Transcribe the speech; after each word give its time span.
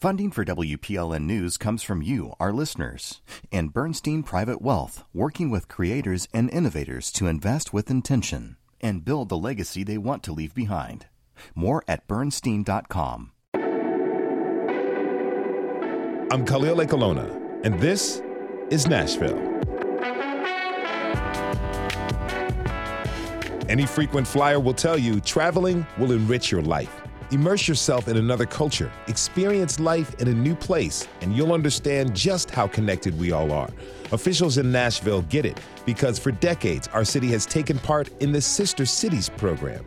Funding 0.00 0.30
for 0.30 0.46
WPLN 0.46 1.24
News 1.24 1.58
comes 1.58 1.82
from 1.82 2.00
you, 2.00 2.32
our 2.40 2.54
listeners, 2.54 3.20
and 3.52 3.70
Bernstein 3.70 4.22
Private 4.22 4.62
Wealth, 4.62 5.04
working 5.12 5.50
with 5.50 5.68
creators 5.68 6.26
and 6.32 6.48
innovators 6.48 7.12
to 7.12 7.26
invest 7.26 7.74
with 7.74 7.90
intention 7.90 8.56
and 8.80 9.04
build 9.04 9.28
the 9.28 9.36
legacy 9.36 9.84
they 9.84 9.98
want 9.98 10.22
to 10.22 10.32
leave 10.32 10.54
behind. 10.54 11.04
More 11.54 11.84
at 11.86 12.08
bernstein.com. 12.08 13.32
I'm 16.32 16.46
Khalil 16.46 16.78
Ekulona, 16.78 17.60
and 17.62 17.78
this 17.78 18.22
is 18.70 18.86
Nashville. 18.86 19.38
Any 23.68 23.84
frequent 23.84 24.26
flyer 24.26 24.60
will 24.60 24.72
tell 24.72 24.96
you 24.96 25.20
traveling 25.20 25.86
will 25.98 26.12
enrich 26.12 26.50
your 26.50 26.62
life. 26.62 26.99
Immerse 27.32 27.68
yourself 27.68 28.08
in 28.08 28.16
another 28.16 28.44
culture, 28.44 28.90
experience 29.06 29.78
life 29.78 30.20
in 30.20 30.26
a 30.26 30.34
new 30.34 30.56
place, 30.56 31.06
and 31.20 31.36
you'll 31.36 31.52
understand 31.52 32.12
just 32.12 32.50
how 32.50 32.66
connected 32.66 33.16
we 33.20 33.30
all 33.30 33.52
are. 33.52 33.70
Officials 34.10 34.58
in 34.58 34.72
Nashville 34.72 35.22
get 35.22 35.46
it 35.46 35.60
because 35.86 36.18
for 36.18 36.32
decades, 36.32 36.88
our 36.88 37.04
city 37.04 37.28
has 37.28 37.46
taken 37.46 37.78
part 37.78 38.08
in 38.20 38.32
the 38.32 38.40
Sister 38.40 38.84
Cities 38.84 39.28
program, 39.28 39.86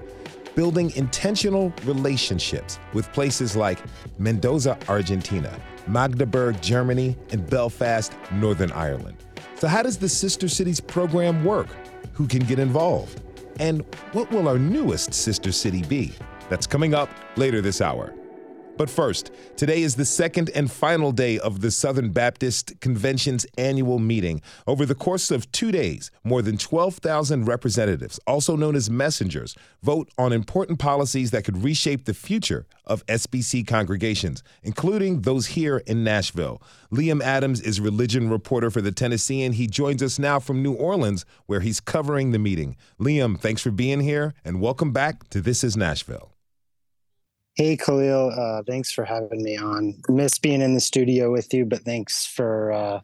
building 0.56 0.92
intentional 0.96 1.74
relationships 1.84 2.80
with 2.94 3.12
places 3.12 3.58
like 3.58 3.80
Mendoza, 4.20 4.78
Argentina, 4.88 5.54
Magdeburg, 5.86 6.62
Germany, 6.62 7.18
and 7.32 7.46
Belfast, 7.50 8.14
Northern 8.32 8.72
Ireland. 8.72 9.18
So, 9.56 9.68
how 9.68 9.84
does 9.84 9.98
the 9.98 10.08
Sister 10.08 10.48
Cities 10.48 10.80
program 10.80 11.44
work? 11.44 11.68
Who 12.14 12.26
can 12.26 12.46
get 12.46 12.58
involved? 12.58 13.22
And 13.60 13.84
what 14.14 14.32
will 14.32 14.48
our 14.48 14.58
newest 14.58 15.14
sister 15.14 15.52
city 15.52 15.84
be? 15.84 16.14
That's 16.54 16.68
coming 16.68 16.94
up 16.94 17.10
later 17.36 17.62
this 17.62 17.82
hour. 17.82 18.14
But 18.78 18.88
first, 18.88 19.32
today 19.58 19.82
is 19.82 19.96
the 19.96 20.06
second 20.06 20.52
and 20.54 20.72
final 20.72 21.12
day 21.12 21.40
of 21.40 21.62
the 21.62 21.72
Southern 21.72 22.12
Baptist 22.12 22.80
Convention's 22.80 23.48
annual 23.58 23.98
meeting. 23.98 24.40
Over 24.68 24.86
the 24.86 24.94
course 24.94 25.32
of 25.32 25.52
two 25.52 25.72
days, 25.72 26.12
more 26.24 26.44
than 26.44 26.60
12,000 26.60 27.46
representatives, 27.46 28.20
also 28.28 28.56
known 28.56 28.76
as 28.76 28.88
messengers, 28.88 29.56
vote 29.82 30.12
on 30.20 30.32
important 30.32 30.78
policies 30.78 31.32
that 31.32 31.44
could 31.44 31.64
reshape 31.64 32.06
the 32.06 32.14
future 32.14 32.68
of 32.86 33.04
SBC 33.08 33.66
congregations, 33.66 34.44
including 34.62 35.22
those 35.22 35.48
here 35.48 35.78
in 35.88 36.04
Nashville. 36.04 36.62
Liam 36.92 37.24
Adams 37.24 37.62
is 37.62 37.82
religion 37.82 38.30
reporter 38.30 38.70
for 38.70 38.82
the 38.82 38.92
Tennessean. 38.92 39.54
He 39.54 39.66
joins 39.66 40.04
us 40.04 40.20
now 40.20 40.40
from 40.40 40.62
New 40.62 40.74
Orleans, 40.74 41.26
where 41.48 41.62
he's 41.62 41.80
covering 41.80 42.30
the 42.30 42.38
meeting. 42.38 42.78
Liam, 43.00 43.40
thanks 43.40 43.64
for 43.64 43.72
being 43.72 44.02
here, 44.02 44.36
and 44.46 44.62
welcome 44.62 44.94
back 44.94 45.28
to 45.30 45.42
This 45.42 45.64
is 45.64 45.76
Nashville. 45.76 46.33
Hey, 47.56 47.78
Khalil. 47.78 48.32
Uh, 48.36 48.64
thanks 48.64 48.92
for 48.92 49.06
having 49.06 49.44
me 49.44 49.58
on. 49.58 50.02
Miss 50.10 50.40
being 50.40 50.62
in 50.62 50.74
the 50.74 50.80
studio 50.80 51.32
with 51.32 51.54
you, 51.54 51.66
but 51.66 51.82
thanks 51.82 52.26
for 52.26 52.72
uh, 52.72 53.02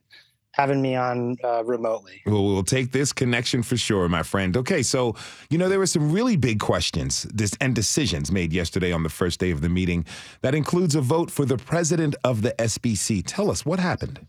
having 0.53 0.81
me 0.81 0.95
on 0.95 1.38
uh, 1.44 1.64
remotely. 1.64 2.22
Well, 2.25 2.44
we'll 2.44 2.64
take 2.64 2.92
this 2.92 3.14
connection 3.14 3.61
for 3.61 3.77
sure, 3.77 4.09
my 4.09 4.23
friend. 4.23 4.58
Okay, 4.58 4.81
so, 4.81 5.16
you 5.52 5.59
know, 5.59 5.70
there 5.70 5.77
were 5.77 5.86
some 5.86 6.11
really 6.11 6.36
big 6.36 6.59
questions 6.59 7.27
and 7.61 7.75
decisions 7.75 8.31
made 8.31 8.52
yesterday 8.52 8.92
on 8.92 9.03
the 9.03 9.09
first 9.09 9.39
day 9.39 9.52
of 9.52 9.61
the 9.61 9.70
meeting. 9.70 10.03
That 10.42 10.55
includes 10.55 10.95
a 10.95 11.02
vote 11.02 11.30
for 11.30 11.45
the 11.45 11.58
president 11.58 12.16
of 12.23 12.42
the 12.42 12.53
SBC. 12.53 13.23
Tell 13.27 13.52
us 13.52 13.67
what 13.67 13.80
happened. 13.80 14.20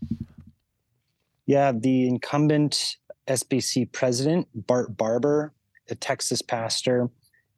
Yeah, 1.47 1.71
the 1.71 2.07
incumbent 2.07 2.97
SBC 3.27 3.91
president, 3.91 4.47
Bart 4.53 4.95
Barber, 4.95 5.51
a 5.89 5.95
Texas 5.95 6.43
pastor, 6.43 7.09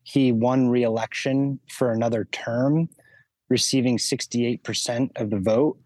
he 0.04 0.32
won 0.32 0.70
re-election 0.70 1.60
for 1.70 1.92
another 1.92 2.26
term, 2.32 2.90
receiving 3.50 3.98
68% 3.98 5.10
of 5.16 5.30
the 5.30 5.40
vote. 5.40 5.78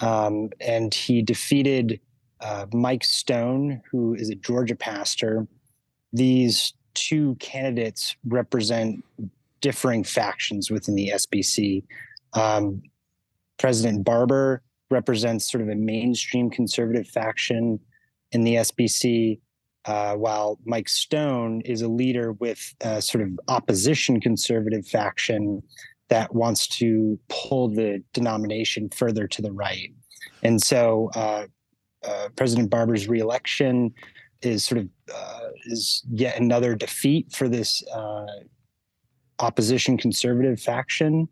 Um, 0.00 0.50
and 0.60 0.92
he 0.92 1.22
defeated 1.22 2.00
uh, 2.40 2.66
Mike 2.72 3.04
Stone, 3.04 3.80
who 3.90 4.14
is 4.14 4.28
a 4.28 4.34
Georgia 4.34 4.76
pastor. 4.76 5.46
These 6.12 6.74
two 6.94 7.34
candidates 7.36 8.16
represent 8.26 9.02
differing 9.60 10.04
factions 10.04 10.70
within 10.70 10.94
the 10.94 11.12
SBC. 11.14 11.84
Um, 12.34 12.82
President 13.58 14.04
Barber 14.04 14.62
represents 14.90 15.50
sort 15.50 15.62
of 15.62 15.68
a 15.68 15.74
mainstream 15.74 16.50
conservative 16.50 17.08
faction 17.08 17.80
in 18.32 18.44
the 18.44 18.56
SBC 18.56 19.40
uh, 19.86 20.14
while 20.14 20.58
Mike 20.64 20.88
Stone 20.88 21.62
is 21.62 21.82
a 21.82 21.88
leader 21.88 22.32
with 22.32 22.74
a 22.80 23.00
sort 23.00 23.22
of 23.22 23.38
opposition 23.48 24.20
conservative 24.20 24.86
faction 24.86 25.62
that 26.08 26.34
wants 26.34 26.66
to 26.66 27.18
pull 27.28 27.68
the 27.68 28.02
denomination 28.12 28.88
further 28.90 29.26
to 29.26 29.42
the 29.42 29.52
right. 29.52 29.92
And 30.42 30.62
so 30.62 31.10
uh, 31.14 31.46
uh, 32.04 32.28
President 32.36 32.70
Barber's 32.70 33.08
reelection 33.08 33.92
is 34.42 34.64
sort 34.64 34.80
of 34.80 34.88
uh, 35.14 35.48
is 35.66 36.04
yet 36.10 36.38
another 36.38 36.74
defeat 36.74 37.32
for 37.32 37.48
this 37.48 37.82
uh, 37.88 38.26
opposition 39.38 39.96
conservative 39.96 40.60
faction. 40.60 41.28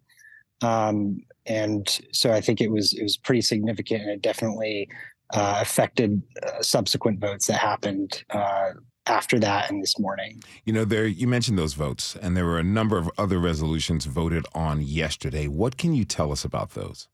Um, 0.63 1.21
and 1.47 2.01
so 2.13 2.33
I 2.33 2.41
think 2.41 2.61
it 2.61 2.71
was 2.71 2.93
it 2.95 3.03
was 3.03 3.17
pretty 3.17 3.43
significant, 3.43 4.03
and 4.03 4.11
it 4.11 4.23
definitely 4.23 4.89
uh, 5.33 5.59
affected 5.61 6.23
uh, 6.43 6.63
subsequent 6.63 7.21
votes 7.21 7.47
that 7.47 7.59
happened 7.59 8.25
uh, 8.31 8.71
after 9.07 9.39
that 9.39 9.71
and 9.71 9.83
this 9.83 9.99
morning. 9.99 10.43
You 10.65 10.73
know, 10.73 10.85
there 10.85 11.07
you 11.07 11.27
mentioned 11.27 11.59
those 11.59 11.75
votes, 11.75 12.17
and 12.17 12.37
there 12.37 12.45
were 12.45 12.59
a 12.59 12.65
number 12.65 12.99
of 12.99 13.11
other 13.19 13.39
resolutions 13.39 14.05
voted 14.07 14.47
on 14.55 14.83
yesterday. 14.83 15.49
What 15.49 15.77
can 15.77 15.95
you 15.95 16.05
tell 16.05 16.33
us 16.33 16.45
about 16.45 16.71
those? 16.71 17.09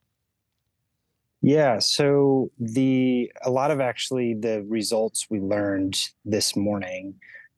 Yeah, 1.42 1.78
so 1.78 2.50
the 2.58 3.32
a 3.42 3.50
lot 3.50 3.70
of 3.70 3.80
actually 3.80 4.34
the 4.34 4.62
results 4.68 5.26
we 5.30 5.40
learned 5.40 5.98
this 6.24 6.54
morning. 6.54 7.14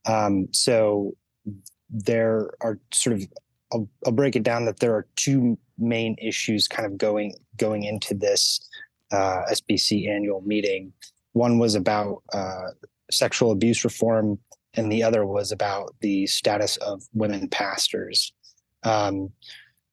Um, 0.06 0.48
so 0.52 1.16
there 1.90 2.50
are 2.60 2.78
sort 2.92 3.16
of 3.16 3.26
I'll, 3.72 3.88
I'll 4.06 4.12
break 4.12 4.36
it 4.36 4.42
down 4.42 4.66
that 4.66 4.80
there 4.80 4.94
are 4.94 5.06
two 5.16 5.58
main 5.78 6.16
issues 6.20 6.68
kind 6.68 6.86
of 6.86 6.96
going 6.96 7.34
going 7.56 7.82
into 7.82 8.14
this 8.14 8.68
uh, 9.12 9.42
SBC 9.50 10.08
annual 10.08 10.40
meeting. 10.42 10.92
One 11.32 11.58
was 11.58 11.74
about 11.74 12.22
uh, 12.32 12.68
sexual 13.10 13.52
abuse 13.52 13.84
reform, 13.84 14.38
and 14.74 14.90
the 14.90 15.02
other 15.02 15.26
was 15.26 15.52
about 15.52 15.94
the 16.00 16.26
status 16.26 16.76
of 16.78 17.02
women 17.14 17.48
pastors. 17.48 18.32
Um, 18.82 19.30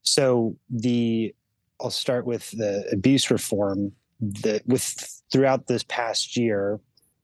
so 0.02 0.56
the 0.70 1.34
I'll 1.82 1.92
start 1.92 2.26
with 2.26 2.50
the 2.52 2.88
abuse 2.92 3.32
reform. 3.32 3.92
The 4.20 4.62
with 4.66 5.22
throughout 5.32 5.68
this 5.68 5.84
past 5.84 6.36
year, 6.36 6.80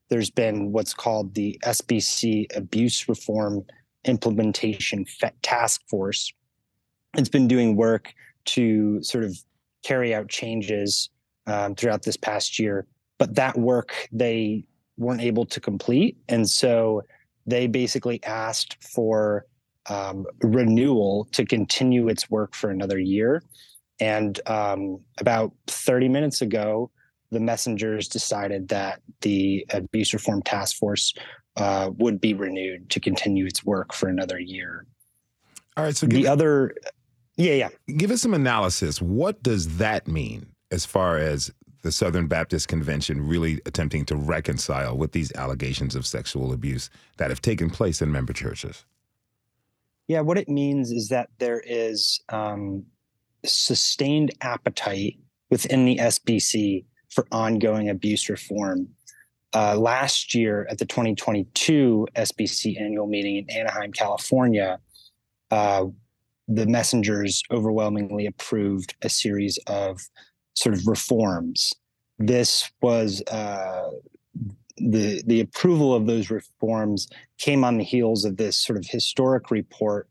there's 0.09 0.29
been 0.29 0.71
what's 0.71 0.93
called 0.93 1.33
the 1.33 1.59
SBC 1.63 2.55
Abuse 2.55 3.09
Reform 3.09 3.65
Implementation 4.05 5.05
Task 5.41 5.81
Force. 5.89 6.31
It's 7.17 7.29
been 7.29 7.47
doing 7.47 7.75
work 7.75 8.13
to 8.45 9.01
sort 9.03 9.23
of 9.23 9.37
carry 9.83 10.13
out 10.13 10.29
changes 10.29 11.09
um, 11.47 11.75
throughout 11.75 12.03
this 12.03 12.17
past 12.17 12.59
year. 12.59 12.85
But 13.17 13.35
that 13.35 13.57
work 13.57 14.07
they 14.11 14.65
weren't 14.97 15.21
able 15.21 15.45
to 15.45 15.59
complete. 15.59 16.17
And 16.29 16.49
so 16.49 17.01
they 17.45 17.67
basically 17.67 18.23
asked 18.23 18.77
for 18.83 19.45
um, 19.87 20.25
renewal 20.41 21.27
to 21.31 21.45
continue 21.45 22.07
its 22.07 22.29
work 22.29 22.55
for 22.55 22.69
another 22.69 22.99
year. 22.99 23.43
And 23.99 24.39
um, 24.47 24.99
about 25.19 25.53
30 25.67 26.09
minutes 26.09 26.41
ago, 26.41 26.91
the 27.31 27.39
messengers 27.39 28.07
decided 28.07 28.67
that 28.69 29.01
the 29.21 29.65
Abuse 29.71 30.13
Reform 30.13 30.41
Task 30.41 30.77
Force 30.77 31.13
uh, 31.57 31.89
would 31.97 32.19
be 32.19 32.33
renewed 32.33 32.89
to 32.89 32.99
continue 32.99 33.45
its 33.45 33.63
work 33.63 33.93
for 33.93 34.09
another 34.09 34.39
year. 34.39 34.85
All 35.77 35.83
right. 35.83 35.95
So 35.95 36.07
the 36.07 36.27
other, 36.27 36.73
yeah, 37.35 37.53
yeah. 37.53 37.69
Give 37.97 38.11
us 38.11 38.21
some 38.21 38.33
analysis. 38.33 39.01
What 39.01 39.43
does 39.43 39.77
that 39.77 40.07
mean? 40.07 40.47
As 40.71 40.85
far 40.85 41.17
as 41.17 41.51
the 41.81 41.91
Southern 41.91 42.27
Baptist 42.27 42.67
Convention 42.67 43.27
really 43.27 43.61
attempting 43.65 44.05
to 44.05 44.15
reconcile 44.15 44.97
with 44.97 45.11
these 45.11 45.31
allegations 45.33 45.95
of 45.95 46.05
sexual 46.05 46.51
abuse 46.51 46.89
that 47.17 47.29
have 47.29 47.41
taken 47.41 47.69
place 47.69 48.01
in 48.01 48.11
member 48.11 48.33
churches? 48.33 48.85
Yeah, 50.07 50.21
what 50.21 50.37
it 50.37 50.49
means 50.49 50.91
is 50.91 51.09
that 51.09 51.29
there 51.37 51.61
is 51.65 52.19
um, 52.29 52.85
sustained 53.45 54.31
appetite 54.41 55.17
within 55.49 55.85
the 55.85 55.97
SBC 55.97 56.85
for 57.09 57.25
ongoing 57.31 57.89
abuse 57.89 58.29
reform. 58.29 58.87
Uh, 59.53 59.77
last 59.77 60.35
year 60.35 60.67
at 60.69 60.79
the 60.79 60.85
2022 60.85 62.07
SBC 62.15 62.81
annual 62.81 63.07
meeting 63.07 63.37
in 63.37 63.49
Anaheim, 63.49 63.91
California, 63.91 64.79
uh, 65.51 65.85
the 66.47 66.65
messengers 66.65 67.41
overwhelmingly 67.51 68.25
approved 68.25 68.95
a 69.01 69.09
series 69.09 69.57
of 69.67 70.01
sort 70.55 70.75
of 70.75 70.87
reforms. 70.87 71.73
This 72.17 72.69
was 72.81 73.21
uh, 73.23 73.91
the 74.77 75.21
the 75.25 75.41
approval 75.41 75.93
of 75.93 76.05
those 76.05 76.29
reforms 76.29 77.07
came 77.37 77.63
on 77.63 77.77
the 77.77 77.83
heels 77.83 78.25
of 78.25 78.37
this 78.37 78.57
sort 78.57 78.77
of 78.77 78.85
historic 78.85 79.51
report 79.51 80.09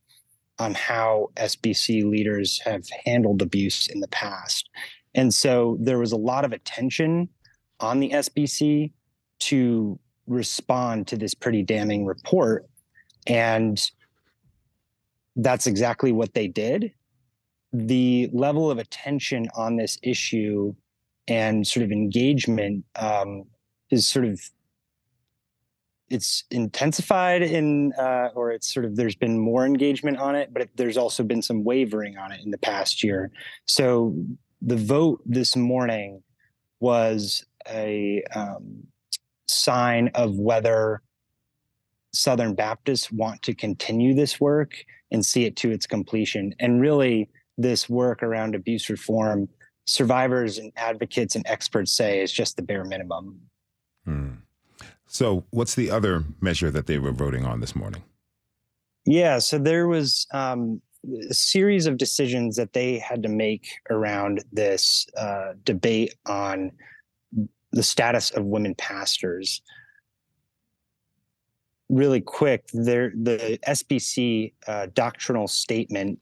on 0.59 0.75
how 0.75 1.31
SBC 1.37 2.09
leaders 2.09 2.61
have 2.65 2.85
handled 3.05 3.43
abuse 3.43 3.89
in 3.89 4.01
the 4.01 4.09
past. 4.09 4.71
And 5.15 5.33
so 5.33 5.77
there 5.81 5.99
was 5.99 6.13
a 6.13 6.17
lot 6.17 6.45
of 6.45 6.53
attention 6.53 7.29
on 7.81 8.01
the 8.01 8.11
SBC 8.11 8.93
to 9.41 9.99
respond 10.27 11.07
to 11.09 11.17
this 11.17 11.35
pretty 11.35 11.63
damning 11.63 12.07
report. 12.07 12.67
And 13.27 13.81
that's 15.37 15.67
exactly 15.67 16.13
what 16.13 16.35
they 16.35 16.47
did. 16.47 16.93
The 17.75 18.31
level 18.33 18.71
of 18.71 18.79
attention 18.79 19.49
on 19.57 19.77
this 19.77 19.99
issue 20.03 20.75
and 21.29 21.67
sort 21.67 21.85
of 21.85 21.91
engagement 21.91 22.85
um, 22.97 23.45
is 23.91 24.07
sort 24.07 24.25
of 24.25 24.41
it's 26.09 26.45
intensified 26.51 27.43
in 27.43 27.93
uh, 27.99 28.29
or 28.35 28.53
it's 28.53 28.73
sort 28.73 28.87
of 28.87 28.95
there's 28.95 29.17
been 29.17 29.39
more 29.39 29.67
engagement 29.67 30.19
on 30.19 30.37
it 30.37 30.53
but 30.53 30.63
it, 30.63 30.71
there's 30.77 30.97
also 30.97 31.25
been 31.25 31.43
some 31.43 31.65
wavering 31.65 32.17
on 32.17 32.31
it 32.31 32.41
in 32.45 32.51
the 32.51 32.59
past 32.59 33.03
year. 33.03 33.31
So 33.67 34.15
the 34.63 34.77
vote 34.77 35.21
this 35.27 35.57
morning 35.57 36.23
was 36.81 37.45
a 37.69 38.23
um, 38.35 38.87
sign 39.47 40.11
of 40.15 40.39
whether 40.39 41.03
southern 42.13 42.55
baptists 42.55 43.11
want 43.11 43.43
to 43.43 43.55
continue 43.55 44.15
this 44.15 44.41
work 44.41 44.85
and 45.11 45.25
see 45.25 45.45
it 45.45 45.57
to 45.57 45.71
its 45.71 45.87
completion. 45.87 46.55
And 46.61 46.81
really 46.81 47.29
this 47.57 47.89
work 47.89 48.23
around 48.23 48.55
abuse 48.55 48.89
reform 48.91 49.49
survivors 49.87 50.59
and 50.59 50.73
advocates 50.77 51.37
and 51.37 51.47
experts 51.47 51.93
say 51.93 52.21
is 52.21 52.33
just 52.33 52.57
the 52.57 52.63
bare 52.63 52.85
minimum 52.85 53.39
hmm. 54.05 54.31
So, 55.15 55.45
what's 55.51 55.77
the 55.77 55.93
other 55.93 56.25
measure 56.41 56.73
that 56.73 56.87
they 56.87 56.99
were 56.99 57.13
voting 57.13 57.45
on 57.45 57.61
this 57.61 57.77
morning? 57.77 58.03
Yeah, 59.07 59.39
so 59.39 59.59
there 59.59 59.87
was 59.87 60.27
um, 60.33 60.81
a 61.31 61.35
series 61.35 61.87
of 61.87 61.99
decisions 61.99 62.57
that 62.57 62.73
they 62.73 62.99
had 62.99 63.23
to 63.23 63.29
make 63.29 63.69
around 63.91 64.43
this 64.51 65.07
uh, 65.17 65.53
debate 65.65 66.15
on 66.27 66.73
the 67.71 67.83
status 67.85 68.31
of 68.31 68.45
women 68.45 68.75
pastors. 68.75 69.63
Really 71.91 72.21
quick, 72.21 72.69
there 72.73 73.13
the 73.15 73.59
SBC 73.69 74.55
uh, 74.67 74.87
doctrinal 74.95 75.47
statement 75.47 76.19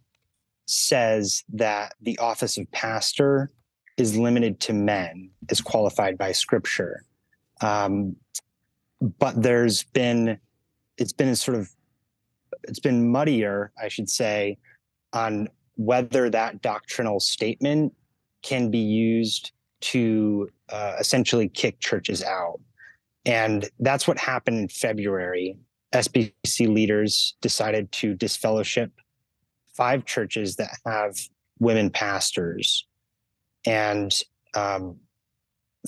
says 0.72 1.44
that 1.52 1.94
the 2.00 2.18
office 2.18 2.58
of 2.58 2.70
pastor 2.72 3.50
is 3.96 4.16
limited 4.16 4.60
to 4.60 4.72
men 4.72 5.30
as 5.50 5.60
qualified 5.60 6.18
by 6.18 6.32
Scripture. 6.32 7.04
Um, 7.60 8.16
but 9.18 9.40
there's 9.40 9.84
been 9.84 10.38
it's 10.98 11.12
been 11.12 11.28
a 11.28 11.36
sort 11.36 11.56
of 11.56 11.70
it's 12.64 12.80
been 12.80 13.10
muddier, 13.10 13.72
I 13.82 13.88
should 13.88 14.08
say, 14.08 14.58
on 15.12 15.48
whether 15.76 16.30
that 16.30 16.62
doctrinal 16.62 17.18
statement 17.18 17.92
can 18.42 18.70
be 18.70 18.78
used 18.78 19.52
to 19.80 20.48
uh, 20.68 20.96
essentially 21.00 21.48
kick 21.48 21.80
churches 21.80 22.22
out. 22.22 22.60
And 23.24 23.68
that's 23.80 24.06
what 24.06 24.18
happened 24.18 24.58
in 24.58 24.68
February. 24.68 25.56
SBC 25.92 26.72
leaders 26.72 27.34
decided 27.40 27.90
to 27.92 28.14
disfellowship 28.14 28.92
five 29.76 30.04
churches 30.04 30.56
that 30.56 30.78
have 30.86 31.16
women 31.58 31.90
pastors. 31.90 32.86
And 33.66 34.12
um, 34.54 34.96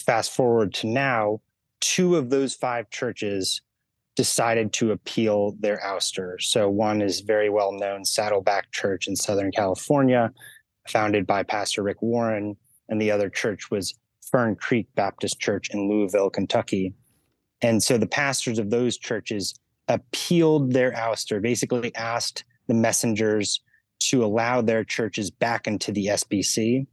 fast 0.01 0.33
forward 0.33 0.75
to 0.75 0.87
now, 0.87 1.41
two 1.81 2.17
of 2.17 2.31
those 2.31 2.55
five 2.55 2.91
churches 2.91 3.61
decided 4.17 4.73
to 4.73 4.93
appeal 4.93 5.57
their 5.59 5.81
ouster. 5.85 6.41
So 6.41 6.69
one 6.69 7.03
is 7.03 7.21
very 7.21 7.51
well 7.51 7.73
known 7.73 8.05
Saddleback 8.05 8.71
Church 8.71 9.09
in 9.09 9.17
Southern 9.17 9.51
California, 9.51 10.33
founded 10.89 11.27
by 11.27 11.43
Pastor 11.43 11.83
Rick 11.83 12.01
Warren, 12.01 12.57
and 12.89 13.01
the 13.01 13.11
other 13.11 13.29
church 13.29 13.71
was 13.71 13.95
Fern 14.31 14.57
Creek 14.57 14.87
Baptist 14.95 15.41
Church 15.41 15.71
in 15.71 15.89
Louisville, 15.89 16.31
Kentucky. 16.31 16.95
And 17.61 17.83
so 17.83 17.99
the 17.99 18.07
pastors 18.07 18.59
of 18.59 18.71
those 18.71 18.97
churches 18.99 19.59
appealed 19.89 20.73
their 20.73 20.93
ouster, 20.93 21.43
basically 21.43 21.95
asked 21.95 22.45
the 22.69 22.75
messengers 22.75 23.61
to 24.11 24.25
allow 24.25 24.61
their 24.61 24.85
churches 24.85 25.31
back 25.31 25.67
into 25.67 25.93
the 25.93 26.07
SBC. 26.07 26.87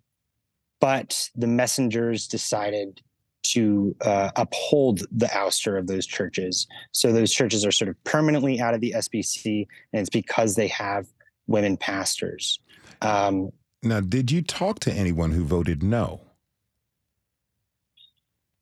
But 0.79 1.29
the 1.35 1.47
messengers 1.47 2.27
decided 2.27 3.01
to 3.43 3.95
uh, 4.01 4.31
uphold 4.35 5.01
the 5.11 5.27
ouster 5.27 5.77
of 5.77 5.87
those 5.87 6.05
churches. 6.05 6.67
So 6.91 7.11
those 7.11 7.31
churches 7.31 7.65
are 7.65 7.71
sort 7.71 7.89
of 7.89 8.03
permanently 8.03 8.59
out 8.59 8.73
of 8.73 8.81
the 8.81 8.93
SBC, 8.97 9.67
and 9.93 9.99
it's 9.99 10.09
because 10.09 10.55
they 10.55 10.67
have 10.67 11.07
women 11.47 11.77
pastors. 11.77 12.59
Um, 13.01 13.49
now, 13.83 13.99
did 13.99 14.31
you 14.31 14.41
talk 14.41 14.79
to 14.81 14.93
anyone 14.93 15.31
who 15.31 15.43
voted 15.43 15.81
no? 15.81 16.21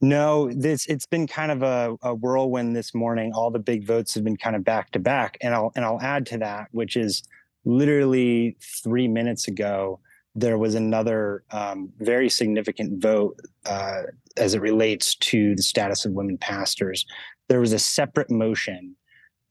No, 0.02 0.50
this 0.54 0.86
it's 0.86 1.06
been 1.06 1.28
kind 1.28 1.52
of 1.52 1.62
a, 1.62 1.98
a 2.02 2.16
whirlwind 2.16 2.74
this 2.74 2.96
morning. 2.96 3.34
All 3.34 3.52
the 3.52 3.60
big 3.60 3.86
votes 3.86 4.14
have 4.16 4.24
been 4.24 4.38
kind 4.38 4.56
of 4.56 4.64
back 4.64 4.92
to 4.92 5.00
back, 5.00 5.38
and 5.42 5.54
I'll 5.54 5.74
and 5.76 5.84
I'll 5.84 6.00
add 6.02 6.26
to 6.28 6.38
that, 6.38 6.68
which 6.72 6.96
is 6.96 7.24
literally 7.66 8.58
three 8.84 9.08
minutes 9.08 9.48
ago 9.48 10.00
there 10.36 10.58
was 10.58 10.76
another 10.76 11.44
um, 11.52 11.92
very 12.00 12.30
significant 12.30 13.02
vote 13.02 13.40
uh, 13.66 14.04
as 14.38 14.54
it 14.54 14.62
relates 14.62 15.16
to 15.16 15.56
the 15.56 15.62
status 15.62 16.06
of 16.06 16.14
women 16.14 16.38
pastors. 16.38 17.06
There 17.50 17.60
was 17.60 17.74
a 17.74 17.80
separate 17.80 18.30
motion 18.30 18.96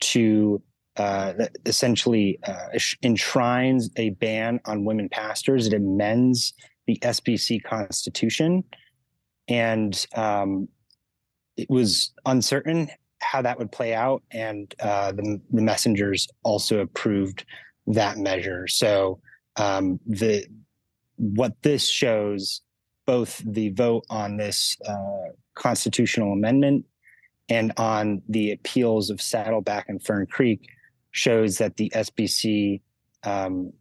to 0.00 0.62
uh, 0.96 1.32
that 1.34 1.56
essentially 1.66 2.38
uh, 2.44 2.78
enshrines 3.02 3.90
a 3.96 4.10
ban 4.10 4.60
on 4.64 4.84
women 4.84 5.08
pastors. 5.08 5.66
It 5.66 5.74
amends 5.74 6.54
the 6.86 6.98
SBC 7.02 7.62
constitution, 7.62 8.64
and 9.46 10.06
um, 10.14 10.68
it 11.56 11.68
was 11.68 12.12
uncertain 12.26 12.88
how 13.20 13.42
that 13.42 13.58
would 13.58 13.70
play 13.70 13.94
out. 13.94 14.22
And 14.30 14.74
uh, 14.80 15.12
the, 15.12 15.40
the 15.52 15.62
messengers 15.62 16.28
also 16.44 16.78
approved 16.80 17.44
that 17.88 18.18
measure. 18.18 18.66
So 18.66 19.20
um, 19.56 19.98
the 20.06 20.46
what 21.16 21.54
this 21.62 21.90
shows, 21.90 22.62
both 23.06 23.42
the 23.44 23.70
vote 23.70 24.04
on 24.08 24.36
this 24.36 24.76
uh, 24.86 25.32
constitutional 25.54 26.32
amendment 26.32 26.84
and 27.48 27.72
on 27.76 28.22
the 28.28 28.52
appeals 28.52 29.10
of 29.10 29.20
Saddleback 29.20 29.88
and 29.88 30.02
Fern 30.02 30.26
Creek, 30.26 30.68
shows 31.10 31.58
that 31.58 31.76
the 31.76 31.90
SBC 31.94 32.80
um, 33.24 33.72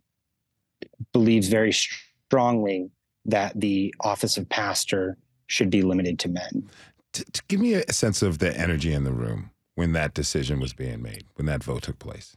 believes 1.11 1.47
very 1.47 1.73
strongly 1.73 2.89
that 3.25 3.59
the 3.59 3.93
office 3.99 4.37
of 4.37 4.47
pastor 4.49 5.17
should 5.47 5.69
be 5.69 5.81
limited 5.81 6.17
to 6.19 6.29
men. 6.29 6.69
To, 7.13 7.25
to 7.25 7.41
give 7.47 7.59
me 7.59 7.73
a 7.73 7.93
sense 7.93 8.21
of 8.21 8.39
the 8.39 8.57
energy 8.57 8.93
in 8.93 9.03
the 9.03 9.11
room 9.11 9.51
when 9.75 9.91
that 9.93 10.13
decision 10.13 10.59
was 10.59 10.73
being 10.73 11.01
made, 11.01 11.25
when 11.35 11.45
that 11.45 11.63
vote 11.63 11.83
took 11.83 11.99
place. 11.99 12.35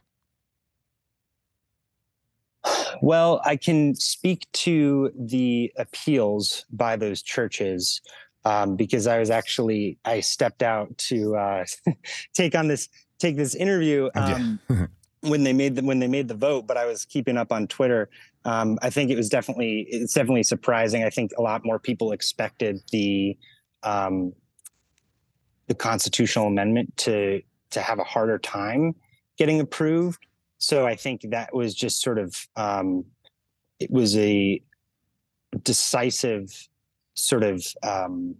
Well, 3.01 3.41
I 3.45 3.55
can 3.55 3.95
speak 3.95 4.47
to 4.53 5.11
the 5.17 5.71
appeals 5.77 6.65
by 6.71 6.95
those 6.95 7.21
churches 7.21 8.01
um, 8.45 8.75
because 8.75 9.07
I 9.07 9.19
was 9.19 9.29
actually 9.29 9.97
I 10.05 10.19
stepped 10.19 10.63
out 10.63 10.97
to 10.97 11.35
uh, 11.35 11.65
take 12.33 12.55
on 12.55 12.67
this 12.67 12.89
take 13.19 13.37
this 13.37 13.55
interview 13.55 14.09
um, 14.15 14.59
when 15.21 15.43
they 15.43 15.53
made 15.53 15.75
the 15.75 15.83
when 15.83 15.99
they 15.99 16.07
made 16.07 16.27
the 16.27 16.35
vote. 16.35 16.67
But 16.67 16.77
I 16.77 16.85
was 16.85 17.05
keeping 17.05 17.37
up 17.37 17.51
on 17.51 17.67
Twitter. 17.67 18.09
Um, 18.45 18.79
I 18.81 18.89
think 18.89 19.11
it 19.11 19.15
was 19.15 19.29
definitely 19.29 19.87
it's 19.89 20.13
definitely 20.13 20.43
surprising. 20.43 21.03
I 21.03 21.09
think 21.09 21.31
a 21.37 21.41
lot 21.41 21.61
more 21.63 21.79
people 21.79 22.11
expected 22.11 22.81
the 22.91 23.37
um, 23.83 24.33
the 25.67 25.75
constitutional 25.75 26.47
amendment 26.47 26.95
to 26.97 27.41
to 27.71 27.81
have 27.81 27.99
a 27.99 28.03
harder 28.03 28.37
time 28.37 28.95
getting 29.37 29.59
approved 29.59 30.25
so 30.61 30.85
I 30.85 30.95
think 30.95 31.25
that 31.31 31.55
was 31.55 31.73
just 31.73 32.01
sort 32.01 32.19
of 32.19 32.35
um, 32.55 33.03
it 33.79 33.89
was 33.89 34.15
a 34.15 34.61
decisive 35.63 36.49
sort 37.15 37.43
of 37.43 37.65
um, 37.81 38.35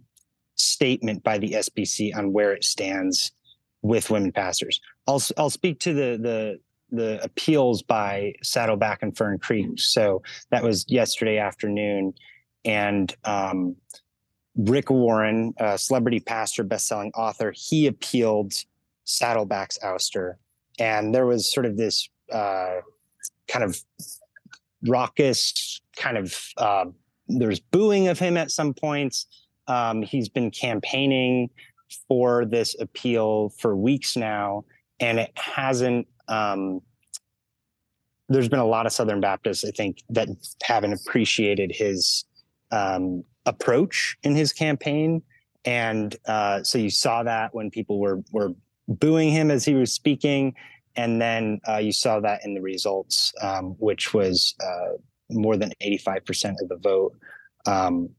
statement 0.54 1.24
by 1.24 1.38
the 1.38 1.50
SBC 1.50 2.16
on 2.16 2.32
where 2.32 2.52
it 2.52 2.62
stands 2.62 3.32
with 3.82 4.08
women 4.08 4.30
pastors. 4.30 4.80
I'll 5.08 5.20
I'll 5.36 5.50
speak 5.50 5.80
to 5.80 5.92
the 5.92 6.18
the 6.22 6.60
the 6.96 7.24
appeals 7.24 7.82
by 7.82 8.34
Saddleback 8.42 9.02
and 9.02 9.16
Fern 9.16 9.38
Creek. 9.38 9.80
So 9.80 10.22
that 10.50 10.62
was 10.62 10.84
yesterday 10.88 11.38
afternoon, 11.38 12.14
and 12.64 13.12
um, 13.24 13.74
Rick 14.54 14.90
Warren, 14.90 15.54
a 15.56 15.76
celebrity 15.76 16.20
pastor, 16.20 16.62
best-selling 16.62 17.10
author, 17.16 17.52
he 17.56 17.88
appealed 17.88 18.52
Saddleback's 19.04 19.78
ouster, 19.82 20.34
and 20.82 21.14
there 21.14 21.26
was 21.26 21.50
sort 21.50 21.64
of 21.64 21.76
this 21.76 22.10
uh, 22.32 22.80
kind 23.46 23.64
of 23.64 23.80
raucous, 24.84 25.80
kind 25.96 26.18
of 26.18 26.36
uh, 26.56 26.86
there's 27.28 27.60
booing 27.60 28.08
of 28.08 28.18
him 28.18 28.36
at 28.36 28.50
some 28.50 28.74
points. 28.74 29.26
Um, 29.68 30.02
he's 30.02 30.28
been 30.28 30.50
campaigning 30.50 31.50
for 32.08 32.44
this 32.44 32.74
appeal 32.80 33.50
for 33.60 33.76
weeks 33.76 34.16
now, 34.16 34.64
and 34.98 35.20
it 35.20 35.30
hasn't. 35.36 36.08
Um, 36.26 36.80
there's 38.28 38.48
been 38.48 38.58
a 38.58 38.66
lot 38.66 38.86
of 38.86 38.92
Southern 38.92 39.20
Baptists, 39.20 39.64
I 39.64 39.70
think, 39.70 40.02
that 40.10 40.28
haven't 40.64 40.94
appreciated 40.94 41.70
his 41.72 42.24
um, 42.72 43.22
approach 43.46 44.16
in 44.24 44.34
his 44.34 44.52
campaign, 44.52 45.22
and 45.64 46.16
uh, 46.26 46.64
so 46.64 46.78
you 46.78 46.90
saw 46.90 47.22
that 47.22 47.54
when 47.54 47.70
people 47.70 48.00
were 48.00 48.20
were 48.32 48.50
booing 48.88 49.30
him 49.30 49.48
as 49.52 49.64
he 49.64 49.74
was 49.74 49.92
speaking, 49.92 50.54
and 50.96 51.20
then 51.20 51.60
uh, 51.68 51.78
you 51.78 51.92
saw 51.92 52.20
that 52.20 52.44
in 52.44 52.54
the 52.54 52.60
results, 52.60 53.32
um, 53.42 53.76
which 53.78 54.12
was 54.14 54.54
uh, 54.62 54.96
more 55.30 55.56
than 55.56 55.72
eighty 55.80 55.98
five 55.98 56.24
percent 56.24 56.56
of 56.60 56.68
the 56.68 56.76
vote 56.76 57.14
um, 57.66 58.10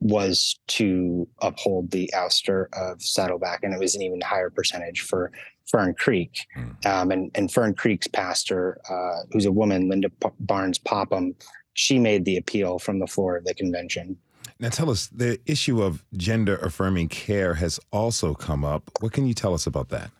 was 0.00 0.58
to 0.68 1.28
uphold 1.40 1.90
the 1.90 2.10
ouster 2.14 2.66
of 2.72 3.02
Saddleback, 3.02 3.64
and 3.64 3.74
it 3.74 3.80
was 3.80 3.94
an 3.94 4.02
even 4.02 4.20
higher 4.20 4.50
percentage 4.50 5.00
for 5.00 5.32
Fern 5.70 5.94
Creek. 5.94 6.46
Mm. 6.56 6.86
Um, 6.86 7.10
and, 7.10 7.30
and 7.34 7.52
Fern 7.52 7.74
Creek's 7.74 8.06
pastor, 8.06 8.80
uh, 8.88 9.24
who's 9.32 9.44
a 9.44 9.52
woman, 9.52 9.88
Linda 9.88 10.08
P- 10.08 10.30
Barnes 10.40 10.78
Popham, 10.78 11.34
she 11.74 11.98
made 11.98 12.24
the 12.24 12.36
appeal 12.36 12.78
from 12.78 13.00
the 13.00 13.06
floor 13.06 13.36
of 13.36 13.44
the 13.44 13.54
convention. 13.54 14.16
Now, 14.60 14.70
tell 14.70 14.90
us 14.90 15.08
the 15.08 15.38
issue 15.46 15.82
of 15.82 16.04
gender 16.16 16.56
affirming 16.56 17.08
care 17.08 17.54
has 17.54 17.78
also 17.92 18.34
come 18.34 18.64
up. 18.64 18.90
What 19.00 19.12
can 19.12 19.26
you 19.26 19.34
tell 19.34 19.54
us 19.54 19.66
about 19.66 19.90
that? 19.90 20.10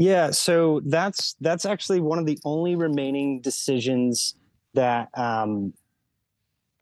Yeah, 0.00 0.30
so 0.30 0.80
that's 0.86 1.34
that's 1.40 1.66
actually 1.66 2.00
one 2.00 2.20
of 2.20 2.26
the 2.26 2.38
only 2.44 2.76
remaining 2.76 3.40
decisions 3.40 4.36
that 4.74 5.08
um, 5.18 5.74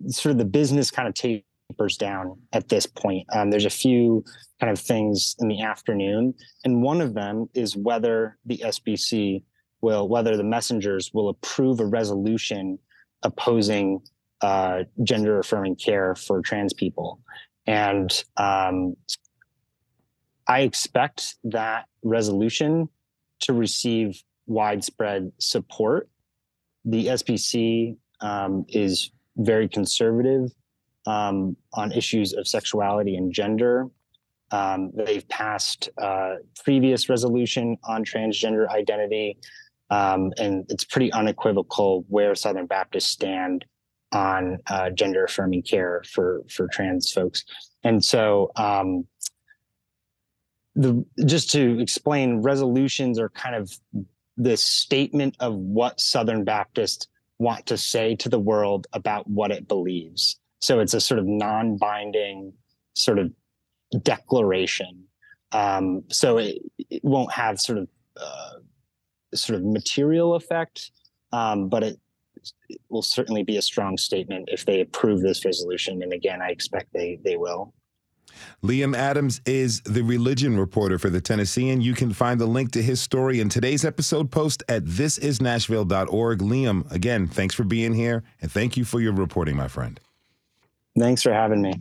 sort 0.08 0.32
of 0.32 0.38
the 0.38 0.44
business 0.44 0.90
kind 0.90 1.08
of 1.08 1.14
tapers 1.14 1.96
down 1.96 2.38
at 2.52 2.68
this 2.68 2.85
point. 2.85 3.26
Um, 3.32 3.50
there's 3.50 3.64
a 3.64 3.70
few 3.70 4.23
kind 4.61 4.70
of 4.70 4.78
things 4.78 5.35
in 5.38 5.49
the 5.49 5.62
afternoon, 5.62 6.35
and 6.66 6.82
one 6.82 7.00
of 7.00 7.14
them 7.14 7.49
is 7.54 7.75
whether 7.75 8.37
the 8.44 8.58
SBC 8.58 9.42
will, 9.80 10.06
whether 10.08 10.37
the 10.37 10.44
messengers 10.44 11.11
will 11.14 11.30
approve 11.30 11.80
a 11.80 11.87
resolution 11.87 12.78
opposing 13.23 13.99
uh, 14.42 14.80
gender 15.04 15.38
affirming 15.38 15.76
care 15.76 16.14
for 16.16 16.42
trans 16.42 16.75
people. 16.75 17.23
And 17.66 18.12
um, 18.37 18.94
I 20.46 20.61
expect 20.61 21.37
that 21.44 21.87
resolution 22.02 22.90
to 23.40 23.52
receive 23.52 24.23
widespread 24.47 25.33
support. 25.38 26.09
The 26.85 27.07
SBC 27.07 27.97
um, 28.21 28.64
is 28.69 29.11
very 29.37 29.69
conservative 29.69 30.52
um, 31.07 31.57
on 31.73 31.93
issues 31.93 32.33
of 32.33 32.47
sexuality 32.47 33.16
and 33.16 33.33
gender. 33.33 33.87
Um, 34.52 34.93
they've 34.95 35.28
passed 35.28 35.88
uh, 36.00 36.37
previous 36.64 37.09
resolution 37.09 37.76
on 37.85 38.05
transgender 38.05 38.69
identity, 38.69 39.38
um, 39.90 40.33
and 40.38 40.64
it's 40.69 40.85
pretty 40.85 41.12
unequivocal 41.12 42.05
where 42.09 42.35
Southern 42.35 42.66
Baptists 42.66 43.09
stand 43.09 43.64
on 44.12 44.59
uh, 44.69 44.90
gender 44.90 45.25
affirming 45.25 45.62
care 45.62 46.02
for 46.09 46.43
for 46.49 46.69
trans 46.69 47.11
folks. 47.11 47.45
And 47.83 48.05
so, 48.05 48.52
um, 48.57 49.07
the 50.76 51.04
just 51.25 51.50
to 51.52 51.80
explain, 51.80 52.42
resolutions 52.42 53.18
are 53.18 53.30
kind 53.30 53.56
of 53.56 53.73
the 54.37 54.56
statement 54.56 55.37
of 55.40 55.54
what 55.54 56.00
Southern 56.00 56.45
Baptists 56.45 57.09
want 57.38 57.66
to 57.66 57.76
say 57.76 58.14
to 58.16 58.28
the 58.28 58.38
world 58.38 58.87
about 58.92 59.28
what 59.28 59.50
it 59.50 59.66
believes. 59.66 60.38
So 60.61 60.80
it's 60.80 60.95
a 60.95 61.00
sort 61.00 61.18
of 61.18 61.26
non-binding 61.26 62.52
sort 62.95 63.18
of 63.18 63.33
declaration. 64.02 65.04
Um, 65.52 66.04
so 66.09 66.38
it, 66.38 66.59
it, 66.90 67.04
won't 67.04 67.33
have 67.33 67.61
sort 67.61 67.78
of 67.78 67.88
uh, 68.21 68.54
sort 69.35 69.59
of 69.59 69.64
material 69.64 70.35
effect, 70.35 70.90
um, 71.33 71.68
but 71.68 71.83
it, 71.83 72.00
it, 72.68 72.80
will 72.90 73.02
certainly 73.02 73.42
be 73.42 73.56
a 73.56 73.62
strong 73.62 73.97
statement 73.97 74.49
if 74.52 74.64
they 74.66 74.80
approve 74.80 75.23
this 75.23 75.45
resolution. 75.45 76.02
And 76.02 76.12
again, 76.12 76.42
I 76.42 76.49
expect 76.49 76.92
they 76.92 77.18
they 77.25 77.37
will. 77.37 77.73
Liam 78.62 78.97
Adams 78.97 79.40
is 79.47 79.81
the 79.83 80.02
religion 80.02 80.59
reporter 80.59 80.99
for 80.99 81.11
the 81.11 81.21
Tennessean. 81.21 81.81
You 81.81 81.95
can 81.95 82.12
find 82.12 82.40
the 82.40 82.47
link 82.47 82.73
to 82.73 82.83
his 82.83 83.00
story 83.00 83.40
in 83.40 83.49
today's 83.49 83.85
episode 83.85 84.31
post 84.31 84.62
at 84.69 84.85
thisisnashville.org. 84.85 86.38
Liam, 86.38 86.90
again, 86.93 87.26
thanks 87.26 87.55
for 87.55 87.64
being 87.64 87.95
here 87.95 88.23
and 88.40 88.50
thank 88.50 88.76
you 88.76 88.85
for 88.85 89.00
your 89.00 89.12
reporting, 89.12 89.57
my 89.57 89.69
friend. 89.69 90.00
Thanks 90.99 91.23
for 91.23 91.33
having 91.33 91.62
me. 91.62 91.75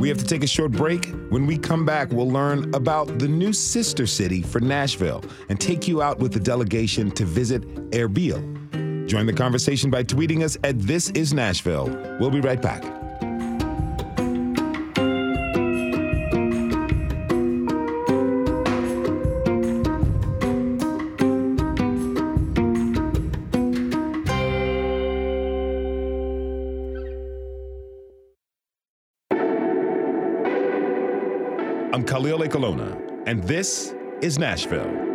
We 0.00 0.08
have 0.08 0.18
to 0.18 0.24
take 0.24 0.42
a 0.42 0.46
short 0.46 0.72
break. 0.72 1.12
When 1.28 1.46
we 1.46 1.58
come 1.58 1.84
back, 1.84 2.10
we'll 2.10 2.30
learn 2.30 2.74
about 2.74 3.18
the 3.18 3.28
new 3.28 3.52
sister 3.52 4.06
city 4.06 4.40
for 4.40 4.58
Nashville 4.60 5.22
and 5.50 5.60
take 5.60 5.86
you 5.86 6.00
out 6.00 6.18
with 6.18 6.32
the 6.32 6.40
delegation 6.40 7.10
to 7.12 7.24
visit 7.26 7.62
Erbil. 7.90 9.06
Join 9.06 9.26
the 9.26 9.32
conversation 9.32 9.90
by 9.90 10.04
tweeting 10.04 10.42
us 10.42 10.56
at 10.64 10.78
This 10.78 11.10
Is 11.10 11.34
Nashville. 11.34 11.88
We'll 12.18 12.30
be 12.30 12.40
right 12.40 12.62
back. 12.62 12.82
Khalil 32.04 32.38
Ekulona, 32.38 32.96
and 33.26 33.42
this 33.42 33.94
is 34.22 34.38
Nashville. 34.38 35.09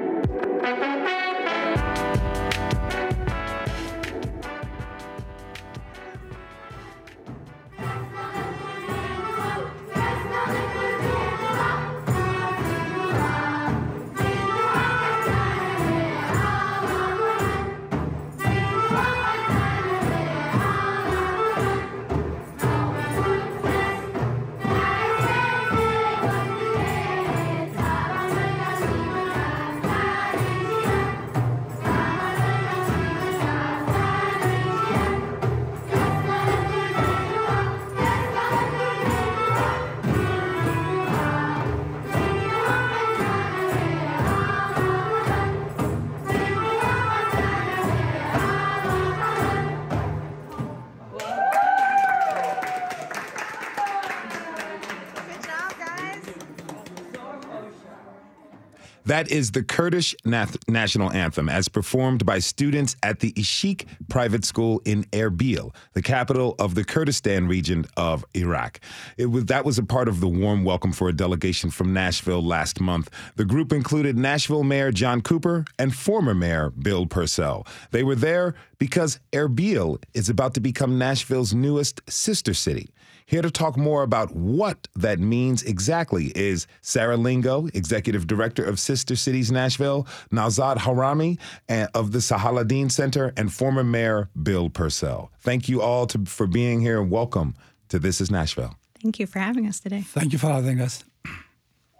That 59.15 59.31
is 59.31 59.51
the 59.51 59.63
Kurdish 59.63 60.13
national 60.25 61.09
anthem 61.13 61.47
as 61.47 61.69
performed 61.69 62.25
by 62.25 62.39
students 62.39 62.97
at 63.01 63.21
the 63.21 63.31
Ishik 63.31 63.85
Private 64.09 64.43
School 64.43 64.81
in 64.83 65.05
Erbil, 65.05 65.73
the 65.93 66.01
capital 66.01 66.53
of 66.59 66.75
the 66.75 66.83
Kurdistan 66.83 67.47
region 67.47 67.85
of 67.95 68.25
Iraq. 68.33 68.81
It 69.15 69.27
was, 69.27 69.45
that 69.45 69.63
was 69.63 69.77
a 69.77 69.83
part 69.83 70.09
of 70.09 70.19
the 70.19 70.27
warm 70.27 70.65
welcome 70.65 70.91
for 70.91 71.07
a 71.07 71.13
delegation 71.13 71.71
from 71.71 71.93
Nashville 71.93 72.43
last 72.43 72.81
month. 72.81 73.09
The 73.37 73.45
group 73.45 73.71
included 73.71 74.17
Nashville 74.17 74.65
Mayor 74.65 74.91
John 74.91 75.21
Cooper 75.21 75.63
and 75.79 75.95
former 75.95 76.33
Mayor 76.33 76.71
Bill 76.71 77.05
Purcell. 77.05 77.65
They 77.91 78.03
were 78.03 78.15
there 78.15 78.53
because 78.79 79.21
Erbil 79.31 80.03
is 80.13 80.27
about 80.27 80.55
to 80.55 80.59
become 80.59 80.97
Nashville's 80.97 81.53
newest 81.53 82.01
sister 82.11 82.53
city. 82.53 82.89
Here 83.27 83.41
to 83.41 83.49
talk 83.49 83.75
more 83.75 84.03
about 84.03 84.35
what 84.35 84.87
that 84.95 85.17
means 85.17 85.63
exactly 85.63 86.31
is 86.35 86.67
Sarah 86.81 87.17
Lingo, 87.17 87.67
Executive 87.73 88.27
Director 88.27 88.63
of 88.63 88.79
Sister 88.79 89.15
Cities 89.15 89.51
Nashville, 89.51 90.05
Nawzad 90.31 90.77
Hawrami 90.77 91.39
eh, 91.67 91.87
of 91.95 92.11
the 92.11 92.19
Sahaladin 92.19 92.91
Center, 92.91 93.33
and 93.35 93.51
former 93.51 93.83
Mayor 93.83 94.29
Bill 94.43 94.69
Purcell. 94.69 95.31
Thank 95.39 95.67
you 95.67 95.81
all 95.81 96.05
to, 96.05 96.23
for 96.25 96.45
being 96.45 96.81
here 96.81 97.01
and 97.01 97.09
welcome 97.09 97.55
to 97.89 97.97
This 97.97 98.21
is 98.21 98.29
Nashville. 98.29 98.75
Thank 99.01 99.17
you 99.17 99.25
for 99.25 99.39
having 99.39 99.65
us 99.65 99.79
today. 99.79 100.01
Thank 100.01 100.31
you 100.31 100.37
for 100.37 100.47
having 100.47 100.79
us. 100.79 101.03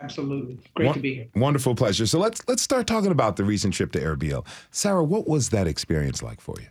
Absolutely. 0.01 0.59
Great 0.75 0.93
to 0.93 0.99
be 0.99 1.15
here. 1.15 1.27
Wonderful 1.35 1.73
pleasure. 1.73 2.05
So 2.05 2.19
let's 2.19 2.47
let's 2.47 2.61
start 2.61 2.85
talking 2.85 3.11
about 3.11 3.37
the 3.37 3.43
recent 3.43 3.73
trip 3.73 3.91
to 3.93 3.99
Erbil. 3.99 4.45
Sarah, 4.69 5.03
what 5.03 5.27
was 5.27 5.49
that 5.49 5.65
experience 5.65 6.21
like 6.21 6.39
for 6.39 6.55
you? 6.59 6.67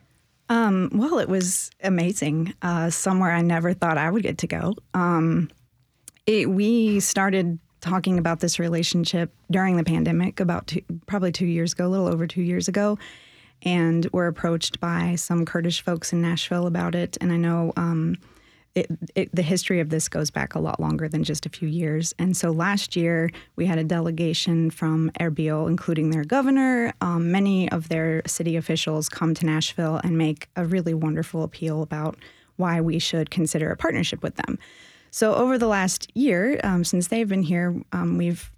Um, 0.49 0.91
well, 0.93 1.19
it 1.19 1.29
was 1.29 1.71
amazing. 1.83 2.55
Uh, 2.61 2.91
somewhere 2.91 3.33
I 3.33 3.41
never 3.41 3.73
thought 3.73 3.97
I 3.99 4.11
would 4.11 4.23
get 4.23 4.39
to 4.39 4.47
go. 4.47 4.75
Um, 4.93 5.51
it, 6.27 6.51
we 6.51 7.01
started 7.01 7.59
talking 7.81 8.19
about 8.19 8.41
this 8.41 8.59
relationship 8.59 9.33
during 9.51 9.77
the 9.77 9.85
pandemic, 9.85 10.41
about 10.41 10.67
two, 10.67 10.83
probably 11.07 11.33
two 11.33 11.47
years 11.47 11.73
ago, 11.73 11.87
a 11.87 11.89
little 11.89 12.09
over 12.09 12.27
two 12.27 12.43
years 12.43 12.69
ago. 12.69 12.99
and 13.63 14.07
we're 14.13 14.27
approached 14.27 14.79
by 14.81 15.15
some 15.17 15.45
Kurdish 15.45 15.83
folks 15.83 16.13
in 16.13 16.21
Nashville 16.21 16.67
about 16.67 16.95
it. 16.95 17.17
And 17.21 17.33
I 17.33 17.37
know 17.37 17.73
um, 17.77 18.17
it, 18.75 18.89
it, 19.15 19.35
the 19.35 19.43
history 19.43 19.81
of 19.81 19.91
this 19.91 20.09
goes 20.09 20.31
back 20.31 20.55
a 20.55 20.59
lot 20.59 20.81
longer 20.81 21.09
than 21.09 21.23
just 21.23 21.47
a 21.47 21.49
few 21.49 21.69
years. 21.69 22.13
And 22.19 22.37
so 22.37 22.51
last 22.51 22.97
year, 22.97 23.31
we 23.57 23.67
had 23.67 23.79
a 23.79 23.85
delegation 23.85 24.71
from 24.71 25.11
Erbil, 25.21 25.69
including 25.69 26.11
their 26.11 26.25
governor, 26.25 26.93
um, 27.01 27.31
many 27.31 27.71
of 27.71 27.89
their 27.89 28.23
city 28.27 28.57
officials 28.57 29.09
come 29.09 29.33
to 29.35 29.47
Nashville 29.47 30.01
and 30.03 30.19
make 30.19 30.49
a 30.57 30.65
really 30.65 30.95
wonderful 30.95 31.45
appeal 31.45 31.83
about 31.83 32.17
why 32.57 32.81
we 32.81 32.99
should 32.99 33.31
consider 33.31 33.71
a 33.71 33.77
partnership 33.77 34.23
with 34.23 34.35
them. 34.37 34.59
So, 35.11 35.35
over 35.35 35.59
the 35.59 35.69
last 35.69 36.11
year, 36.17 36.61
um, 36.65 36.83
since 36.83 37.07
they've 37.07 37.29
been 37.29 37.45
here, 37.45 37.81
um, 37.93 38.19
we've 38.19 38.51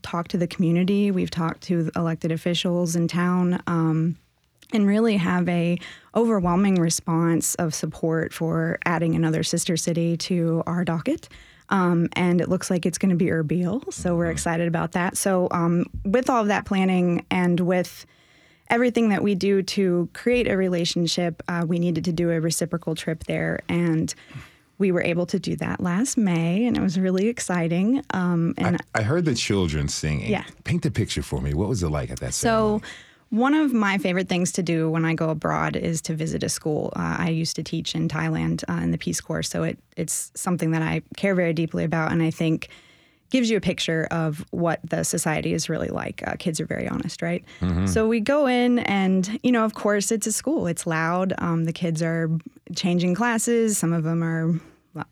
talked 0.00 0.30
to 0.30 0.38
the 0.38 0.46
community, 0.46 1.10
we've 1.10 1.30
talked 1.30 1.60
to 1.64 1.90
elected 1.94 2.32
officials 2.32 2.96
in 2.96 3.08
town, 3.08 3.62
um, 3.66 4.16
and 4.72 4.86
really 4.86 5.16
have 5.16 5.48
a 5.48 5.78
overwhelming 6.14 6.76
response 6.76 7.54
of 7.56 7.74
support 7.74 8.32
for 8.32 8.78
adding 8.84 9.14
another 9.14 9.42
sister 9.42 9.76
city 9.76 10.16
to 10.16 10.62
our 10.66 10.84
docket. 10.84 11.28
Um, 11.68 12.08
and 12.12 12.40
it 12.40 12.48
looks 12.48 12.70
like 12.70 12.86
it's 12.86 12.98
going 12.98 13.10
to 13.10 13.16
be 13.16 13.26
Erbil, 13.26 13.92
so 13.92 14.14
we're 14.14 14.24
mm-hmm. 14.24 14.32
excited 14.32 14.68
about 14.68 14.92
that. 14.92 15.16
So, 15.16 15.48
um, 15.50 15.86
with 16.04 16.30
all 16.30 16.42
of 16.42 16.48
that 16.48 16.64
planning 16.64 17.26
and 17.30 17.58
with 17.58 18.06
everything 18.68 19.08
that 19.08 19.22
we 19.22 19.34
do 19.34 19.62
to 19.62 20.08
create 20.12 20.48
a 20.48 20.56
relationship, 20.56 21.42
uh, 21.48 21.64
we 21.66 21.78
needed 21.78 22.04
to 22.04 22.12
do 22.12 22.30
a 22.30 22.40
reciprocal 22.40 22.94
trip 22.94 23.24
there. 23.24 23.60
And 23.68 24.14
we 24.78 24.92
were 24.92 25.02
able 25.02 25.26
to 25.26 25.38
do 25.38 25.56
that 25.56 25.80
last 25.80 26.16
May, 26.16 26.66
and 26.66 26.76
it 26.76 26.80
was 26.80 26.98
really 26.98 27.28
exciting. 27.28 28.02
Um, 28.10 28.54
and 28.58 28.76
I, 28.94 29.00
I, 29.00 29.02
heard 29.02 29.24
the 29.24 29.34
children 29.34 29.88
singing. 29.88 30.30
Yeah. 30.30 30.44
Paint 30.64 30.82
the 30.82 30.90
picture 30.90 31.22
for 31.22 31.40
me. 31.40 31.54
What 31.54 31.68
was 31.68 31.82
it 31.82 31.88
like 31.88 32.10
at 32.10 32.20
that 32.20 32.34
ceremony? 32.34 32.82
One 33.30 33.54
of 33.54 33.72
my 33.72 33.98
favorite 33.98 34.28
things 34.28 34.52
to 34.52 34.62
do 34.62 34.88
when 34.88 35.04
I 35.04 35.14
go 35.14 35.30
abroad 35.30 35.74
is 35.74 36.00
to 36.02 36.14
visit 36.14 36.42
a 36.44 36.48
school. 36.48 36.92
Uh, 36.94 37.16
I 37.18 37.30
used 37.30 37.56
to 37.56 37.62
teach 37.62 37.94
in 37.94 38.08
Thailand 38.08 38.62
uh, 38.68 38.80
in 38.82 38.92
the 38.92 38.98
Peace 38.98 39.20
Corps, 39.20 39.42
so 39.42 39.64
it, 39.64 39.78
it's 39.96 40.30
something 40.34 40.70
that 40.70 40.82
I 40.82 41.02
care 41.16 41.34
very 41.34 41.52
deeply 41.52 41.82
about, 41.82 42.12
and 42.12 42.22
I 42.22 42.30
think 42.30 42.68
gives 43.30 43.50
you 43.50 43.56
a 43.56 43.60
picture 43.60 44.06
of 44.12 44.44
what 44.52 44.78
the 44.88 45.02
society 45.02 45.52
is 45.52 45.68
really 45.68 45.88
like. 45.88 46.22
Uh, 46.26 46.36
kids 46.38 46.60
are 46.60 46.66
very 46.66 46.88
honest, 46.88 47.22
right? 47.22 47.44
Mm-hmm. 47.60 47.86
So 47.86 48.06
we 48.06 48.20
go 48.20 48.46
in, 48.46 48.78
and 48.80 49.40
you 49.42 49.50
know, 49.50 49.64
of 49.64 49.74
course, 49.74 50.12
it's 50.12 50.28
a 50.28 50.32
school. 50.32 50.68
It's 50.68 50.86
loud. 50.86 51.32
Um, 51.38 51.64
the 51.64 51.72
kids 51.72 52.02
are 52.02 52.30
changing 52.76 53.16
classes. 53.16 53.76
Some 53.76 53.92
of 53.92 54.04
them 54.04 54.22
are 54.22 54.54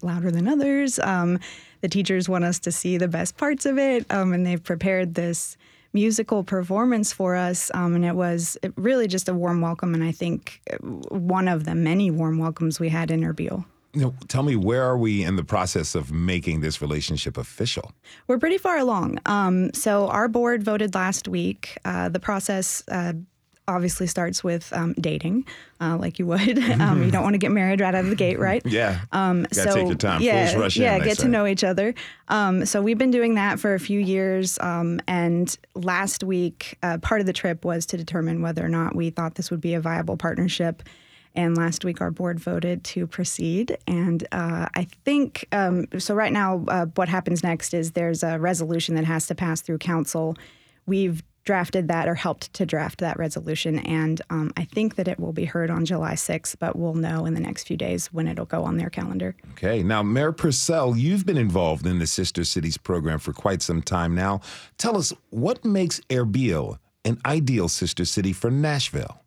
louder 0.03 0.31
than 0.31 0.49
others. 0.49 0.99
Um, 1.01 1.41
the 1.81 1.89
teachers 1.89 2.29
want 2.29 2.45
us 2.45 2.59
to 2.61 2.73
see 2.73 2.97
the 2.97 3.09
best 3.09 3.37
parts 3.37 3.67
of 3.67 3.77
it, 3.79 4.07
um, 4.11 4.33
and 4.33 4.47
they've 4.47 4.63
prepared 4.63 5.15
this 5.17 5.57
musical 5.95 6.45
performance 6.45 7.13
for 7.13 7.37
us, 7.37 7.71
um, 7.73 7.95
and 7.95 8.05
it 8.05 8.15
was 8.15 8.59
really 8.77 9.07
just 9.07 9.29
a 9.29 9.35
warm 9.35 9.61
welcome. 9.61 9.95
And 9.95 10.05
I 10.05 10.13
think 10.13 10.61
uh, 10.71 10.77
one 10.79 11.49
of 11.49 11.65
the 11.65 11.75
many 11.75 12.11
warm 12.11 12.39
welcomes 12.39 12.79
we 12.79 12.91
had 12.91 13.11
in 13.11 13.21
Erbil. 13.21 13.65
Know, 13.97 14.13
tell 14.27 14.43
me, 14.43 14.57
where 14.57 14.83
are 14.83 14.99
we 14.99 15.23
in 15.23 15.37
the 15.37 15.45
process 15.45 15.95
of 15.95 16.11
making 16.11 16.63
this 16.63 16.83
relationship 16.83 17.39
official? 17.39 17.93
We're 18.27 18.39
pretty 18.39 18.59
far 18.59 18.77
along. 18.77 19.21
Um, 19.25 19.73
so, 19.73 20.09
our 20.09 20.27
board 20.27 20.65
voted 20.65 20.97
last 20.97 21.29
week. 21.29 21.79
Uh, 21.85 22.09
the 22.09 22.19
process 22.19 22.83
uh, 22.89 23.13
obviously 23.67 24.07
starts 24.07 24.45
with 24.45 24.73
um, 24.73 24.95
dating, 24.95 25.47
uh, 25.81 25.97
like 25.97 26.19
you 26.19 26.27
would. 26.27 26.59
um, 26.81 27.03
you 27.03 27.11
don't 27.11 27.23
want 27.23 27.35
to 27.35 27.39
get 27.39 27.51
married 27.51 27.81
right 27.81 27.95
out 27.95 28.05
of 28.05 28.11
the 28.11 28.17
gate, 28.17 28.39
right? 28.39 28.63
Yeah. 28.75 29.03
Um, 29.13 29.47
so 29.53 29.73
take 29.73 29.87
your 29.87 29.95
time. 29.95 30.21
Yeah, 30.21 30.53
rush 30.57 30.77
yeah. 30.77 30.97
In, 30.97 31.05
get 31.05 31.19
say. 31.19 31.25
to 31.25 31.29
know 31.29 31.47
each 31.47 31.63
other. 31.63 31.95
Um, 32.27 32.67
so 32.67 32.83
we've 32.83 32.99
been 32.99 33.13
doing 33.13 33.37
that 33.37 33.61
for 33.61 33.75
a 33.75 33.79
few 33.79 34.01
years, 34.01 34.59
um, 34.59 35.01
and 35.07 35.57
last 35.75 36.25
week, 36.25 36.77
uh, 36.83 36.99
part 36.99 37.21
of 37.21 37.29
the 37.29 37.33
trip 37.33 37.65
was 37.65 37.87
to 37.87 37.97
determine 37.97 38.43
whether 38.43 38.65
or 38.65 38.69
not 38.69 38.97
we 38.97 39.11
thought 39.11 39.37
this 39.37 39.51
would 39.53 39.61
be 39.61 39.75
a 39.75 39.81
viable 39.81 40.17
partnership. 40.17 40.83
And 41.37 41.57
last 41.57 41.85
week, 41.85 42.01
our 42.01 42.11
board 42.11 42.41
voted 42.41 42.85
to 42.85 43.07
proceed. 43.07 43.77
And 43.87 44.27
uh, 44.33 44.67
I 44.75 44.87
think 45.05 45.47
um, 45.53 45.87
so. 45.99 46.15
Right 46.15 46.33
now, 46.33 46.65
uh, 46.69 46.87
what 46.95 47.09
happens 47.09 47.43
next 47.43 47.75
is 47.75 47.93
there's 47.93 48.23
a 48.23 48.39
resolution 48.39 48.95
that 48.95 49.05
has 49.05 49.27
to 49.29 49.35
pass 49.35 49.61
through 49.61 49.79
council. 49.79 50.37
We've 50.87 51.23
drafted 51.45 51.89
that 51.89 52.09
or 52.09 52.15
helped 52.15 52.53
to 52.55 52.65
draft 52.65 53.01
that 53.01 53.19
resolution. 53.19 53.79
And 53.81 54.21
um, 54.31 54.53
I 54.57 54.65
think 54.65 54.97
that 54.97 55.09
it 55.09 55.21
will 55.21 55.33
be 55.33 55.45
heard 55.45 55.71
on 55.71 55.85
July 55.85 56.15
6th, 56.15 56.57
but 56.59 56.77
we'll 56.77 56.95
know 56.95 57.27
in 57.27 57.35
the 57.35 57.41
next 57.41 57.67
few 57.67 57.77
days 57.77 58.07
when 58.13 58.27
it'll 58.27 58.47
go 58.47 58.65
on 58.65 58.77
their 58.77 58.91
calendar. 58.91 59.37
Okay. 59.53 59.83
Now, 59.83 60.03
Mayor 60.03 60.33
Purcell, 60.33 60.97
you've 60.97 61.27
been 61.27 61.37
involved 61.37 61.87
in 61.87 61.99
the 61.99 62.07
Sister 62.07 62.45
Cities 62.45 62.79
program 62.79 63.19
for 63.19 63.33
quite 63.33 63.63
some 63.63 63.83
time 63.83 64.15
now. 64.15 64.41
Tell 64.79 64.97
us 64.97 65.13
what 65.31 65.65
makes 65.65 66.01
Erbil 66.09 66.79
an 67.05 67.19
ideal 67.27 67.69
sister 67.69 68.05
city 68.05 68.33
for 68.33 68.51
Nashville? 68.51 69.21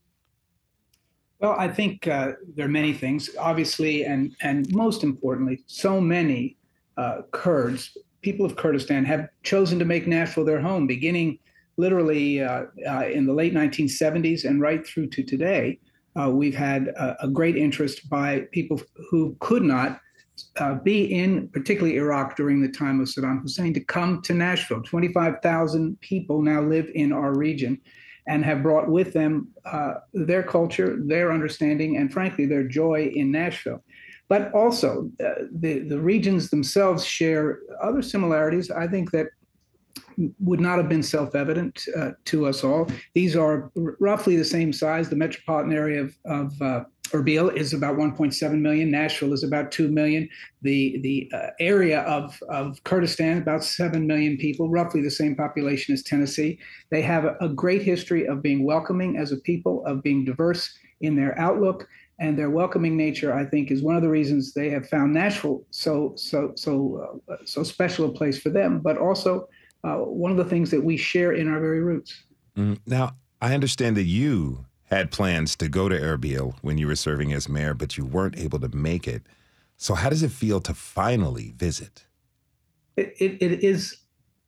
Well, 1.40 1.56
I 1.58 1.68
think 1.68 2.08
uh, 2.08 2.34
there 2.56 2.66
are 2.66 2.70
many 2.70 2.94
things, 2.94 3.30
obviously, 3.40 4.06
and 4.06 4.36
and 4.42 4.74
most 4.74 5.04
importantly, 5.04 5.64
so 5.68 6.02
many 6.02 6.58
uh, 6.98 7.22
Kurds, 7.32 7.96
people 8.24 8.46
of 8.46 8.56
Kurdistan, 8.56 9.06
have 9.06 9.30
chosen 9.44 9.78
to 9.78 9.86
make 9.86 10.08
Nashville 10.08 10.46
their 10.46 10.60
home, 10.60 10.88
beginning 10.88 11.38
literally 11.78 12.42
uh, 12.42 12.66
uh 12.88 13.06
in 13.08 13.26
the 13.26 13.34
late 13.34 13.54
1970s 13.54 14.46
and 14.46 14.62
right 14.62 14.86
through 14.86 15.08
to 15.08 15.24
today. 15.24 15.80
Uh, 16.20 16.32
we've 16.32 16.56
had 16.56 16.88
a, 16.88 17.26
a, 17.26 17.28
great 17.28 17.56
interest 17.56 18.10
by 18.10 18.40
people 18.52 18.82
who 19.12 19.38
could 19.40 19.62
not 19.62 20.00
uh, 20.58 20.76
be 20.76 21.06
in, 21.06 21.48
particularly 21.50 21.98
Iraq 21.98 22.36
during 22.36 22.60
the 22.60 22.70
time 22.70 23.00
of 23.00 23.08
Saddam 23.08 23.42
Hussein, 23.42 23.74
to 23.74 23.80
come 23.80 24.22
to 24.24 24.34
Nashville. 24.34 24.82
25,000 24.82 26.00
people 26.02 26.42
now 26.42 26.62
live 26.62 26.90
in 26.96 27.12
our 27.12 27.36
region 27.36 27.80
and 28.28 28.44
have 28.44 28.64
brought 28.64 28.90
with 28.90 29.14
them 29.14 29.48
uh, 29.66 29.96
their 30.14 30.44
culture, 30.44 30.98
their 31.06 31.32
understanding, 31.32 31.98
and 31.98 32.12
frankly, 32.12 32.46
their 32.46 32.68
joy 32.68 33.12
in 33.16 33.32
Nashville. 33.32 33.84
But 34.28 34.52
also, 34.54 35.10
uh, 35.24 35.44
the, 35.52 35.80
the 35.80 36.00
regions 36.00 36.50
themselves 36.50 37.06
share 37.06 37.60
other 37.82 38.02
similarities. 38.02 38.70
I 38.70 38.88
think 38.88 39.12
that 39.12 39.28
would 40.40 40.60
not 40.60 40.78
have 40.78 40.90
been 40.90 41.04
self-evident 41.04 41.86
uh, 41.96 42.12
to 42.26 42.48
us 42.48 42.64
all. 42.64 42.90
These 43.14 43.36
are 43.36 43.72
r- 43.78 43.96
roughly 44.00 44.36
the 44.36 44.46
same 44.46 44.74
size. 44.74 45.10
The 45.10 45.16
metropolitan 45.16 45.74
area 45.74 46.02
of, 46.02 46.18
of 46.26 46.62
uh, 46.62 46.84
Erbil 47.10 47.56
is 47.56 47.74
about 47.74 47.98
1.7 47.98 48.60
million. 48.60 48.92
Nashville 48.92 49.34
is 49.34 49.44
about 49.44 49.72
2 49.72 49.90
million. 49.90 50.28
The 50.62 51.00
the 51.02 51.32
uh, 51.34 51.50
area 51.60 52.02
of, 52.02 52.38
of 52.50 52.84
Kurdistan, 52.84 53.38
about 53.38 53.64
7 53.64 54.06
million 54.06 54.38
people, 54.38 54.70
roughly 54.70 55.02
the 55.02 55.12
same 55.12 55.36
population 55.36 55.94
as 55.94 56.04
Tennessee. 56.04 56.60
They 56.90 57.02
have 57.04 57.26
a, 57.26 57.38
a 57.40 57.50
great 57.50 57.82
history 57.82 58.28
of 58.28 58.42
being 58.42 58.64
welcoming 58.64 59.18
as 59.18 59.32
a 59.32 59.38
people, 59.38 59.86
of 59.86 60.04
being 60.04 60.26
diverse 60.26 60.78
in 61.02 61.16
their 61.16 61.38
outlook. 61.40 61.88
And 62.20 62.38
their 62.38 62.50
welcoming 62.50 62.98
nature, 62.98 63.32
I 63.32 63.46
think, 63.46 63.70
is 63.70 63.84
one 63.84 63.96
of 63.96 64.02
the 64.02 64.10
reasons 64.10 64.52
they 64.52 64.72
have 64.72 64.90
found 64.90 65.14
Nashville 65.14 65.64
so 65.70 66.14
so 66.16 66.52
so 66.56 67.22
uh, 67.30 67.36
so 67.46 67.62
special 67.62 68.10
a 68.10 68.12
place 68.12 68.40
for 68.40 68.50
them. 68.50 68.80
But 68.80 68.98
also, 68.98 69.48
uh, 69.88 69.98
one 69.98 70.32
of 70.32 70.38
the 70.38 70.46
things 70.46 70.70
that 70.72 70.84
we 70.84 70.98
share 70.98 71.32
in 71.32 71.48
our 71.48 71.60
very 71.60 71.82
roots. 71.82 72.24
Mm. 72.58 72.80
Now, 72.86 73.16
I 73.42 73.54
understand 73.54 73.96
that 73.98 74.04
you 74.04 74.66
had 74.86 75.12
plans 75.12 75.56
to 75.58 75.70
go 75.70 75.88
to 75.88 75.98
Erbil 75.98 76.56
when 76.62 76.78
you 76.78 76.88
were 76.88 76.96
serving 76.96 77.32
as 77.34 77.48
mayor, 77.48 77.74
but 77.74 77.98
you 77.98 78.06
weren't 78.06 78.38
able 78.38 78.60
to 78.60 78.76
make 78.76 79.08
it. 79.08 79.24
So, 79.78 79.94
how 79.94 80.10
does 80.10 80.24
it 80.24 80.32
feel 80.32 80.60
to 80.62 80.74
finally 80.74 81.54
visit? 81.56 82.06
It, 82.96 83.16
it, 83.20 83.42
it 83.42 83.64
is 83.64 83.98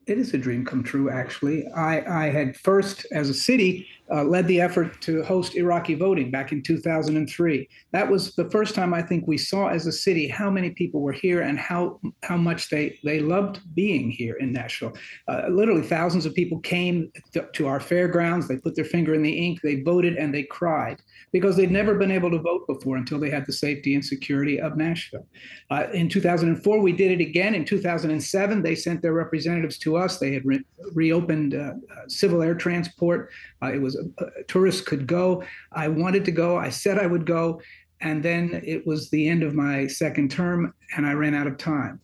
it 0.07 0.17
is 0.17 0.33
a 0.33 0.37
dream 0.37 0.65
come 0.65 0.83
true, 0.83 1.09
actually. 1.09 1.67
I, 1.67 2.25
I 2.25 2.29
had 2.31 2.57
first, 2.57 3.05
as 3.11 3.29
a 3.29 3.33
city, 3.33 3.87
uh, 4.11 4.23
led 4.23 4.47
the 4.47 4.59
effort 4.59 4.99
to 5.01 5.23
host 5.23 5.55
Iraqi 5.55 5.93
voting 5.93 6.31
back 6.31 6.51
in 6.51 6.63
2003. 6.63 7.69
That 7.91 8.09
was 8.09 8.35
the 8.35 8.49
first 8.49 8.73
time 8.73 8.93
I 8.93 9.01
think 9.01 9.27
we 9.27 9.37
saw 9.37 9.67
as 9.67 9.85
a 9.85 9.91
city 9.91 10.27
how 10.27 10.49
many 10.49 10.71
people 10.71 11.01
were 11.01 11.11
here 11.11 11.41
and 11.41 11.59
how 11.59 11.99
how 12.23 12.37
much 12.37 12.69
they 12.69 12.97
they 13.03 13.19
loved 13.19 13.59
being 13.75 14.09
here 14.09 14.35
in 14.35 14.51
Nashville. 14.51 14.93
Uh, 15.27 15.47
literally, 15.49 15.83
thousands 15.83 16.25
of 16.25 16.33
people 16.33 16.59
came 16.59 17.11
to, 17.33 17.47
to 17.53 17.67
our 17.67 17.79
fairgrounds. 17.79 18.47
They 18.47 18.57
put 18.57 18.75
their 18.75 18.85
finger 18.85 19.13
in 19.13 19.21
the 19.21 19.37
ink. 19.37 19.59
They 19.61 19.81
voted 19.81 20.15
and 20.15 20.33
they 20.33 20.43
cried 20.43 21.01
because 21.31 21.55
they'd 21.55 21.71
never 21.71 21.95
been 21.95 22.11
able 22.11 22.31
to 22.31 22.39
vote 22.39 22.65
before 22.67 22.97
until 22.97 23.19
they 23.19 23.29
had 23.29 23.45
the 23.45 23.53
safety 23.53 23.93
and 23.93 24.03
security 24.03 24.59
of 24.59 24.77
Nashville. 24.77 25.27
Uh, 25.69 25.85
in 25.93 26.09
2004, 26.09 26.79
we 26.79 26.91
did 26.91 27.11
it 27.11 27.21
again. 27.21 27.53
In 27.53 27.65
2007, 27.65 28.63
they 28.63 28.75
sent 28.75 29.01
their 29.01 29.13
representatives 29.13 29.77
to 29.79 29.97
us. 29.97 30.17
They 30.17 30.33
had 30.33 30.45
re- 30.45 30.63
reopened 30.93 31.53
uh, 31.53 31.57
uh 31.57 31.73
civil 32.07 32.41
air 32.41 32.55
transport. 32.55 33.29
Uh, 33.61 33.71
it 33.73 33.81
was 33.81 33.98
tourists 34.47 34.81
could 34.81 35.07
go. 35.07 35.43
I 35.71 35.87
wanted 35.87 36.25
to 36.25 36.31
go. 36.31 36.57
I 36.57 36.69
said 36.69 36.97
I 36.97 37.07
would 37.07 37.25
go. 37.25 37.61
And 38.01 38.23
then 38.23 38.61
it 38.63 38.87
was 38.87 39.09
the 39.09 39.27
end 39.27 39.43
of 39.43 39.53
my 39.53 39.85
second 39.87 40.31
term, 40.31 40.73
and 40.95 41.05
I 41.05 41.13
ran 41.13 41.35
out 41.35 41.47
of 41.47 41.57
time. 41.57 41.99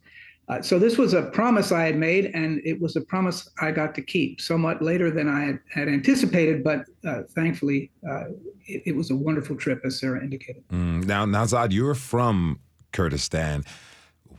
Uh, 0.47 0.61
so 0.61 0.77
this 0.77 0.97
was 0.97 1.13
a 1.13 1.23
promise 1.23 1.71
I 1.71 1.83
had 1.83 1.97
made, 1.97 2.25
and 2.35 2.61
it 2.63 2.79
was 2.79 2.95
a 2.95 3.01
promise 3.01 3.49
I 3.59 3.71
got 3.71 3.95
to 3.95 4.01
keep 4.01 4.39
somewhat 4.39 4.81
later 4.81 5.09
than 5.09 5.27
I 5.27 5.45
had, 5.45 5.59
had 5.73 5.87
anticipated, 5.87 6.63
but 6.63 6.85
uh, 7.07 7.23
thankfully 7.33 7.89
uh, 8.07 8.25
it, 8.67 8.83
it, 8.85 8.95
was 8.95 9.09
a 9.09 9.15
wonderful 9.15 9.55
trip, 9.55 9.81
as 9.83 9.99
Sarah 9.99 10.21
indicated. 10.21 10.63
Mm, 10.71 11.05
now, 11.05 11.25
Nawzad, 11.25 11.71
you're 11.71 11.95
from 11.95 12.59
Kurdistan. 12.91 13.63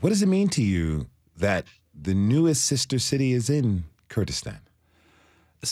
What 0.01 0.11
does 0.11 0.23
it 0.23 0.29
mean 0.29 0.49
to 0.51 0.63
you 0.63 1.07
that 1.37 1.65
the 2.01 2.15
newest 2.15 2.65
sister 2.65 3.01
city 3.01 3.33
is 3.33 3.51
in 3.51 3.85
Kurdistan? 4.09 4.61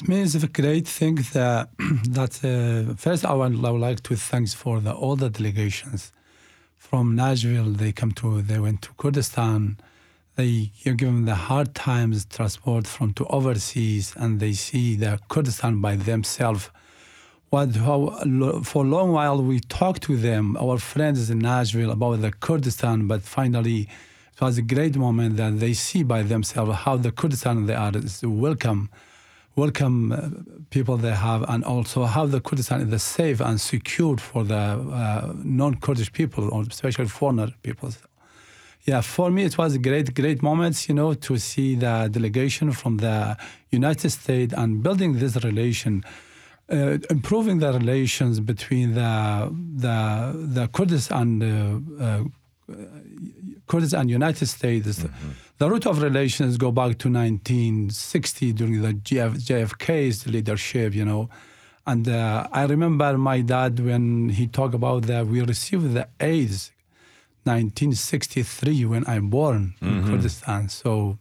It 0.00 0.08
means 0.08 0.34
a 0.34 0.48
great 0.48 0.88
thing 0.88 1.16
that 1.34 1.68
that 2.18 2.34
uh, 2.42 2.94
first 2.96 3.24
I 3.24 3.32
would, 3.32 3.64
I 3.64 3.70
would 3.70 3.80
like 3.80 4.02
to 4.02 4.16
thank 4.16 4.48
for 4.48 4.80
the 4.80 4.92
all 4.92 5.14
the 5.14 5.30
delegations 5.30 6.12
from 6.76 7.14
Nashville. 7.14 7.70
They 7.70 7.92
come 7.92 8.10
to 8.12 8.42
they 8.42 8.58
went 8.58 8.82
to 8.82 8.90
Kurdistan. 8.98 9.76
They 10.34 10.72
give 10.82 10.98
them 10.98 11.26
the 11.26 11.36
hard 11.36 11.76
times 11.76 12.24
transport 12.24 12.88
from 12.88 13.12
to 13.14 13.26
overseas, 13.26 14.14
and 14.16 14.40
they 14.40 14.54
see 14.54 14.96
the 14.96 15.20
Kurdistan 15.28 15.80
by 15.80 15.94
themselves. 15.94 16.70
What 17.50 17.76
how 17.76 18.18
for 18.64 18.84
a 18.84 18.88
long 18.88 19.12
while 19.12 19.40
we 19.40 19.60
talked 19.60 20.02
to 20.04 20.16
them, 20.16 20.56
our 20.56 20.78
friends 20.78 21.30
in 21.30 21.38
Nashville 21.38 21.92
about 21.92 22.20
the 22.20 22.32
Kurdistan, 22.32 23.06
but 23.06 23.22
finally 23.22 23.82
it 24.34 24.40
was 24.40 24.58
a 24.58 24.62
great 24.62 24.96
moment 24.96 25.36
that 25.36 25.60
they 25.60 25.72
see 25.72 26.02
by 26.02 26.22
themselves 26.22 26.74
how 26.78 26.96
the 26.96 27.12
Kurdistan 27.12 27.66
they 27.66 27.76
are 27.76 27.96
is 27.96 28.24
welcome 28.24 28.90
welcome 29.56 30.12
uh, 30.12 30.28
people 30.70 30.96
they 30.96 31.14
have, 31.14 31.44
and 31.48 31.64
also 31.64 32.04
how 32.04 32.26
the 32.26 32.40
Kurdistan 32.40 32.80
is 32.80 33.02
safe 33.02 33.40
and 33.40 33.60
secured 33.60 34.20
for 34.20 34.44
the 34.44 34.54
uh, 34.54 35.32
non-Kurdish 35.42 36.12
people, 36.12 36.52
or 36.52 36.62
especially 36.62 37.06
foreigner 37.06 37.48
people. 37.62 37.90
Yeah, 38.84 39.00
for 39.00 39.30
me 39.30 39.44
it 39.44 39.56
was 39.56 39.74
a 39.74 39.78
great, 39.78 40.14
great 40.14 40.42
moment, 40.42 40.88
you 40.88 40.94
know, 40.94 41.14
to 41.14 41.38
see 41.38 41.74
the 41.74 42.08
delegation 42.10 42.72
from 42.72 42.98
the 42.98 43.36
United 43.70 44.10
States 44.10 44.52
and 44.52 44.82
building 44.82 45.18
this 45.18 45.42
relation, 45.42 46.04
uh, 46.70 46.98
improving 47.08 47.60
the 47.60 47.72
relations 47.72 48.40
between 48.40 48.94
the 48.94 49.50
the 49.76 49.96
the 50.56 50.68
Kurdish 50.68 51.10
and 51.10 51.42
uh, 51.42 51.46
uh, 52.04 52.24
and 53.98 54.10
United 54.10 54.46
States. 54.46 54.98
Mm-hmm 54.98 55.43
the 55.58 55.70
root 55.70 55.86
of 55.86 56.02
relations 56.02 56.56
go 56.56 56.72
back 56.72 56.98
to 56.98 57.08
1960 57.08 58.52
during 58.52 58.82
the 58.82 58.92
JF, 58.92 59.36
JFK's 59.36 60.26
leadership, 60.26 60.94
you 60.94 61.04
know. 61.04 61.28
And 61.86 62.08
uh, 62.08 62.48
I 62.50 62.64
remember 62.64 63.16
my 63.18 63.40
dad 63.42 63.78
when 63.78 64.30
he 64.30 64.46
talked 64.46 64.74
about 64.74 65.02
that 65.02 65.26
we 65.26 65.42
received 65.42 65.92
the 65.92 66.08
AIDS 66.18 66.72
1963 67.44 68.84
when 68.86 69.06
I'm 69.06 69.28
born 69.28 69.74
mm-hmm. 69.80 69.98
in 69.98 70.06
Kurdistan. 70.06 70.68
So, 70.70 71.18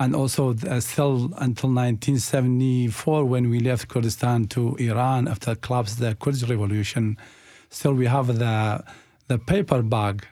and 0.00 0.16
also 0.16 0.54
uh, 0.54 0.80
still 0.80 1.26
until 1.36 1.70
1974 1.70 3.24
when 3.26 3.50
we 3.50 3.60
left 3.60 3.88
Kurdistan 3.88 4.46
to 4.46 4.76
Iran 4.76 5.28
after 5.28 5.54
collapse 5.54 5.96
the 5.96 6.14
Kurdish 6.14 6.48
revolution, 6.48 7.18
still 7.68 7.92
we 7.92 8.06
have 8.06 8.38
the 8.38 8.82
the 9.26 9.38
paper 9.38 9.82
bag 9.82 10.26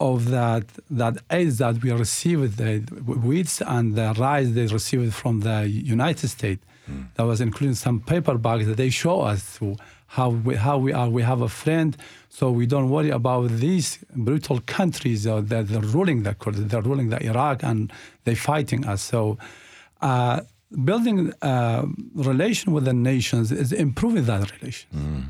of 0.00 0.30
that 0.30 0.64
that 0.90 1.18
aid 1.30 1.52
that 1.52 1.82
we 1.82 1.90
received, 1.92 2.58
the 2.58 2.78
wheat 3.26 3.60
and 3.66 3.94
the 3.94 4.14
rice 4.18 4.50
they 4.50 4.66
received 4.66 5.14
from 5.14 5.40
the 5.40 5.68
United 5.68 6.28
States. 6.28 6.62
Mm. 6.90 7.08
That 7.14 7.24
was 7.24 7.40
including 7.40 7.74
some 7.74 8.00
paper 8.00 8.36
bags 8.38 8.66
that 8.66 8.76
they 8.76 8.90
show 8.90 9.22
us 9.22 9.58
to 9.58 9.76
how 10.08 10.30
we, 10.30 10.54
how 10.54 10.78
we 10.78 10.92
are. 10.92 11.08
We 11.08 11.22
have 11.22 11.40
a 11.40 11.48
friend, 11.48 11.96
so 12.28 12.50
we 12.50 12.66
don't 12.66 12.90
worry 12.90 13.10
about 13.10 13.48
these 13.50 13.98
brutal 14.14 14.60
countries 14.66 15.26
uh, 15.26 15.40
that 15.42 15.68
they're 15.68 15.80
ruling 15.80 16.22
the 16.22 16.34
Kurds, 16.34 16.64
they're 16.64 16.82
ruling 16.82 17.08
the 17.08 17.22
Iraq 17.24 17.62
and 17.62 17.92
they're 18.24 18.36
fighting 18.36 18.86
us. 18.86 19.02
So. 19.02 19.38
Uh, 20.02 20.40
building 20.84 21.32
a 21.42 21.46
uh, 21.46 21.86
relation 22.14 22.72
with 22.72 22.84
the 22.84 22.92
nations 22.92 23.50
is 23.50 23.72
improving 23.72 24.24
that 24.24 24.52
relation. 24.60 24.88
Mm 24.94 25.24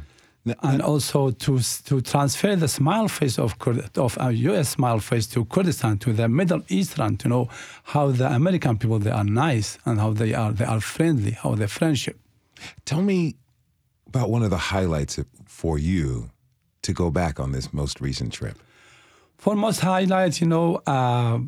and 0.63 0.83
also 0.83 1.31
to 1.31 1.59
to 1.85 2.01
transfer 2.01 2.55
the 2.57 2.69
smile 2.69 3.09
face 3.09 3.39
of 3.39 3.57
of 3.97 4.17
our 4.19 4.33
U.S. 4.33 4.71
smile 4.71 5.01
face 5.01 5.27
to 5.29 5.45
Kurdistan 5.45 5.99
to 5.99 6.13
the 6.13 6.29
Middle 6.29 6.63
Eastern 6.69 7.17
to 7.19 7.29
know 7.29 7.49
how 7.85 8.11
the 8.13 8.33
American 8.33 8.79
people 8.79 8.99
they 8.99 9.11
are 9.11 9.25
nice 9.25 9.79
and 9.85 9.99
how 9.99 10.13
they 10.13 10.35
are 10.35 10.53
they 10.53 10.65
are 10.65 10.81
friendly, 10.81 11.33
how 11.33 11.55
they 11.55 11.67
friendship. 11.67 12.19
Tell 12.85 13.03
me 13.03 13.37
about 14.07 14.31
one 14.31 14.43
of 14.43 14.51
the 14.51 14.57
highlights 14.57 15.19
for 15.47 15.79
you 15.79 16.31
to 16.83 16.93
go 16.93 17.11
back 17.11 17.41
on 17.41 17.53
this 17.53 17.73
most 17.73 18.01
recent 18.01 18.33
trip. 18.33 18.59
For 19.39 19.57
most 19.57 19.81
highlights, 19.81 20.41
you 20.41 20.47
know. 20.47 20.77
Uh, 20.87 21.41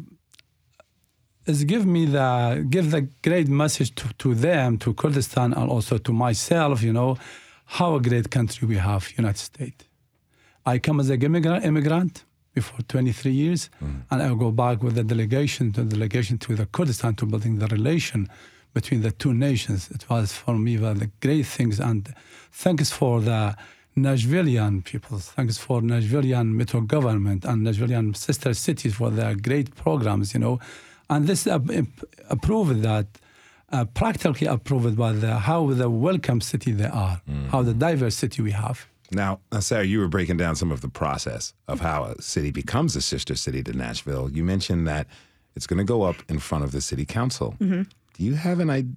is 1.46 1.64
give 1.64 1.87
me 1.87 2.04
the 2.04 2.66
give 2.68 2.90
the 2.90 3.08
great 3.22 3.48
message 3.48 3.94
to, 3.94 4.12
to 4.18 4.34
them 4.34 4.76
to 4.76 4.92
Kurdistan 4.92 5.54
and 5.54 5.70
also 5.70 5.96
to 5.96 6.12
myself 6.12 6.82
you 6.82 6.92
know 6.92 7.16
how 7.70 7.94
a 7.94 8.00
great 8.00 8.31
country 8.31 8.66
we 8.66 8.76
have, 8.76 9.12
United 9.16 9.38
States. 9.38 9.85
I 10.64 10.78
come 10.78 11.00
as 11.00 11.11
a 11.11 11.14
immigrant, 11.14 11.64
immigrant 11.66 12.24
before 12.54 12.81
23 12.88 13.31
years, 13.31 13.68
mm. 13.85 14.02
and 14.11 14.22
I 14.22 14.35
go 14.35 14.50
back 14.50 14.83
with 14.83 14.94
the 14.94 15.04
delegation, 15.04 15.72
the 15.72 15.85
delegation 15.85 16.38
to 16.38 16.54
the 16.54 16.64
Kurdistan 16.64 17.14
to 17.16 17.26
building 17.26 17.59
the 17.59 17.66
relation 17.66 18.28
between 18.72 19.02
the 19.02 19.11
two 19.11 19.35
nations. 19.35 19.90
It 19.90 20.09
was 20.09 20.33
for 20.33 20.57
me 20.57 20.78
one 20.78 20.92
of 20.92 21.00
the 21.00 21.11
great 21.20 21.44
things, 21.44 21.78
and 21.78 22.12
thanks 22.52 22.90
for 22.90 23.20
the 23.20 23.54
Nashvilleian 23.98 24.83
people, 24.85 25.18
thanks 25.18 25.59
for 25.59 25.83
Nashvilleian 25.83 26.46
metro 26.46 26.81
government 26.81 27.44
and 27.44 27.66
Nashvilleian 27.66 28.16
sister 28.16 28.54
cities 28.54 28.94
for 28.94 29.11
their 29.11 29.35
great 29.35 29.74
programs, 29.74 30.33
you 30.33 30.40
know, 30.40 30.59
and 31.11 31.26
this 31.26 31.46
uh, 31.46 31.59
approved 32.31 32.81
that 32.83 33.07
uh, 33.72 33.85
practically 33.85 34.46
approved 34.46 34.96
by 34.96 35.12
the, 35.12 35.37
how 35.38 35.66
the 35.72 35.90
welcome 35.90 36.40
city 36.40 36.72
they 36.72 36.87
are, 36.87 37.20
mm. 37.28 37.48
how 37.48 37.62
the 37.62 37.74
diverse 37.74 38.16
city 38.16 38.42
we 38.42 38.52
have. 38.52 38.87
Now, 39.11 39.40
Sarah, 39.61 39.85
you 39.85 40.00
were 40.00 40.09
breaking 40.09 40.37
down 40.37 40.54
some 40.54 40.70
of 40.70 40.81
the 40.81 40.88
process 40.88 41.54
of 41.66 41.81
how 41.81 42.04
a 42.04 42.20
city 42.20 42.50
becomes 42.50 42.94
a 42.94 43.00
sister 43.00 43.35
city 43.35 43.62
to 43.62 43.72
Nashville. 43.72 44.31
You 44.31 44.44
mentioned 44.44 44.87
that 44.87 45.07
it's 45.57 45.66
going 45.66 45.78
to 45.78 45.85
go 45.85 46.02
up 46.02 46.16
in 46.28 46.38
front 46.38 46.64
of 46.64 46.72
the 46.72 46.81
city 46.81 47.07
council. 47.07 47.54
Mm-hmm. 47.59 47.83
Do 48.14 48.24
you 48.24 48.35
have 48.35 48.61
an, 48.61 48.96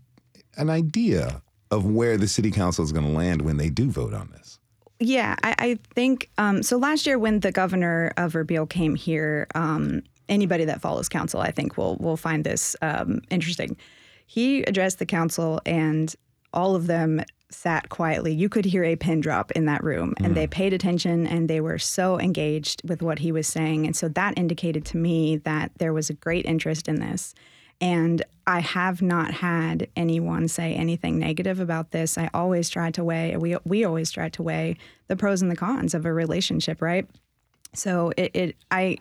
an 0.58 0.70
idea 0.70 1.42
of 1.70 1.86
where 1.86 2.18
the 2.18 2.28
city 2.28 2.52
council 2.52 2.84
is 2.84 2.92
going 2.92 3.06
to 3.06 3.12
land 3.12 3.42
when 3.42 3.58
they 3.58 3.70
do 3.70 3.90
vote 3.90 4.14
on 4.14 4.30
this? 4.32 4.60
Yeah, 5.00 5.36
I, 5.44 5.56
I 5.58 5.80
think 5.96 6.30
um, 6.38 6.62
so. 6.62 6.78
Last 6.78 7.08
year, 7.08 7.18
when 7.18 7.40
the 7.40 7.52
governor 7.52 8.12
of 8.18 8.34
Erbil 8.34 8.70
came 8.70 8.94
here, 8.94 9.48
um, 9.56 10.04
anybody 10.30 10.66
that 10.66 10.80
follows 10.80 11.10
council, 11.10 11.40
I 11.40 11.50
think, 11.50 11.76
will 11.76 11.96
will 11.98 12.18
find 12.18 12.44
this 12.44 12.76
um, 12.84 13.22
interesting. 13.32 13.78
He 14.32 14.64
addressed 14.64 15.00
the 15.00 15.06
council, 15.06 15.60
and 15.66 16.16
all 16.54 16.74
of 16.74 16.88
them 16.88 17.22
sat 17.50 17.90
quietly. 17.90 18.34
You 18.34 18.48
could 18.48 18.64
hear 18.64 18.86
a 18.86 18.96
pin 18.96 19.20
drop 19.20 19.52
in 19.52 19.66
that 19.66 19.84
room, 19.84 20.14
and 20.20 20.28
mm. 20.32 20.36
they 20.36 20.48
paid 20.48 20.72
attention 20.72 21.28
and 21.28 21.50
they 21.50 21.60
were 21.60 21.78
so 21.78 22.18
engaged 22.18 22.82
with 22.88 23.02
what 23.02 23.20
he 23.20 23.34
was 23.34 23.46
saying. 23.46 23.86
And 23.86 23.94
so 23.94 24.08
that 24.08 24.38
indicated 24.38 24.86
to 24.86 24.96
me 24.96 25.36
that 25.40 25.74
there 25.80 25.92
was 25.92 26.10
a 26.10 26.14
great 26.14 26.46
interest 26.46 26.88
in 26.88 27.02
this. 27.02 27.36
And 27.82 28.24
I 28.48 28.62
have 28.62 29.02
not 29.02 29.34
had 29.34 29.90
anyone 29.98 30.48
say 30.48 30.76
anything 30.76 31.20
negative 31.20 31.60
about 31.60 31.92
this. 31.92 32.18
I 32.18 32.30
always 32.34 32.70
try 32.70 32.90
to 32.92 33.04
weigh, 33.04 33.36
we, 33.36 33.58
we 33.66 33.84
always 33.84 34.12
try 34.12 34.30
to 34.30 34.42
weigh 34.42 34.78
the 35.10 35.18
pros 35.18 35.42
and 35.42 35.52
the 35.52 35.58
cons 35.58 35.94
of 35.94 36.06
a 36.06 36.14
relationship, 36.14 36.82
right? 36.82 37.06
So 37.74 38.14
it, 38.16 38.32
it 38.34 38.56
I 38.72 38.96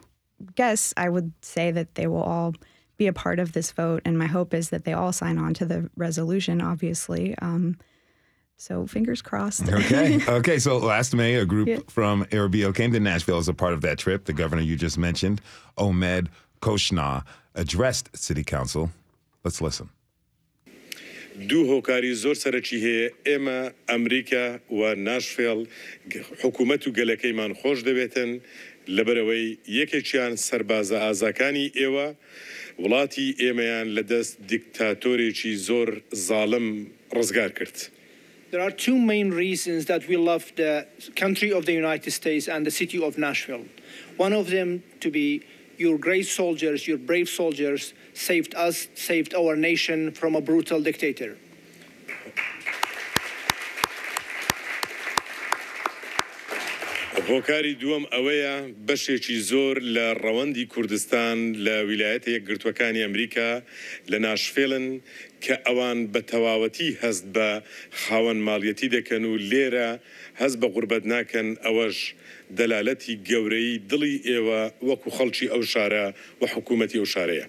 guess 0.56 0.92
I 0.96 1.08
would 1.08 1.32
say 1.40 1.70
that 1.70 1.94
they 1.94 2.08
will 2.08 2.24
all 2.24 2.54
be 3.00 3.06
a 3.06 3.12
part 3.14 3.38
of 3.38 3.52
this 3.52 3.72
vote. 3.72 4.02
And 4.04 4.18
my 4.18 4.26
hope 4.26 4.52
is 4.52 4.68
that 4.68 4.84
they 4.84 4.92
all 4.92 5.12
sign 5.12 5.38
on 5.38 5.54
to 5.54 5.64
the 5.64 5.90
resolution, 5.96 6.60
obviously. 6.60 7.34
Um, 7.38 7.78
so 8.58 8.86
fingers 8.86 9.22
crossed. 9.22 9.66
okay. 9.68 10.20
Okay. 10.28 10.58
So 10.58 10.76
last 10.76 11.14
May, 11.14 11.36
a 11.36 11.46
group 11.46 11.66
yeah. 11.66 11.78
from 11.88 12.26
Erbil 12.26 12.74
came 12.74 12.92
to 12.92 13.00
Nashville 13.00 13.38
as 13.38 13.48
a 13.48 13.54
part 13.54 13.72
of 13.72 13.80
that 13.80 13.96
trip. 13.98 14.26
The 14.26 14.34
governor 14.34 14.60
you 14.60 14.76
just 14.76 14.98
mentioned, 14.98 15.40
Omed 15.78 16.28
Khoshnaw, 16.60 17.24
addressed 17.54 18.06
city 18.14 18.44
council. 18.44 18.90
Let's 19.44 19.62
listen. 19.62 19.88
دو 21.48 21.66
هۆکاری 21.72 22.14
زۆر 22.14 22.34
سەرەکی 22.34 22.78
هەیە 22.84 23.06
ئێمە 23.28 23.60
ئەمریکا 23.90 24.46
و 24.78 24.80
ناشفێڵ 25.06 25.58
حکوومەت 26.42 26.82
و 26.86 26.90
لەبەرەوەی 28.88 29.58
یەکێکیان 29.79 30.34
سربازە 30.47 30.97
ئازاکانی 31.05 31.71
ئێوە 31.79 32.08
وڵاتی 32.84 33.27
ئێمەیان 33.41 33.88
لە 33.97 34.03
دەست 34.12 34.34
دیکتاتۆرێکی 34.51 35.53
زۆر 35.67 35.89
زاڵم 36.27 36.67
ڕزگار 37.15 37.51
کرد. 37.58 37.77
There 38.51 38.62
are 38.62 38.71
two 38.71 38.97
main 38.97 39.31
reasons 39.31 39.86
that 39.86 40.08
we 40.08 40.17
love 40.17 40.43
the 40.55 40.73
country 41.15 41.51
of 41.51 41.65
the 41.65 41.73
United 41.73 42.12
States 42.12 42.47
and 42.47 42.65
the 42.65 42.71
city 42.71 42.99
of 43.08 43.17
Nashville. 43.17 43.65
One 44.17 44.34
of 44.41 44.45
them 44.49 44.84
to 45.01 45.10
be 45.10 45.27
your 45.77 45.97
great 45.97 46.27
soldiers, 46.27 46.88
your 46.88 46.97
brave 46.97 47.27
soldiers 47.27 47.93
saved 48.13 48.55
us, 48.55 48.88
saved 48.95 49.34
our 49.36 49.55
nation 49.55 50.12
from 50.12 50.36
a 50.36 50.41
brutal 50.41 50.79
dictator. 50.81 51.38
هۆکاری 57.30 57.74
دووەم 57.82 58.04
ئەوەیە 58.14 58.54
بەشێکی 58.86 59.36
زۆر 59.50 59.76
لە 59.94 60.06
ڕەوەندی 60.22 60.70
کوردستان 60.72 61.36
لە 61.64 61.76
ویلایەتە 61.88 62.28
یەکگرتوەکانی 62.36 63.04
ئەمریکا 63.06 63.50
لە 64.10 64.18
ناشفێڵن 64.24 64.86
کە 65.44 65.54
ئەوان 65.66 65.98
بە 66.12 66.20
تەواوەتی 66.30 66.90
هەست 67.02 67.24
بە 67.34 67.48
خاوەن 68.00 68.38
ماڵیەتی 68.48 68.88
دەکەن 68.96 69.22
و 69.30 69.34
لێرە 69.50 69.90
هەست 70.40 70.56
بە 70.60 70.66
غوربەت 70.74 71.04
ناکەن 71.14 71.48
ئەوەش 71.64 71.98
دەلالەتی 72.58 73.14
گەورەی 73.28 73.70
دڵی 73.90 74.16
ئێوە 74.28 74.60
وەکو 74.88 75.08
خەڵکی 75.16 75.50
ئەو 75.52 75.62
شارە 75.72 76.06
و 76.40 76.42
حکوومەتی 76.52 77.00
ئەو 77.00 77.08
شارەیە. 77.14 77.46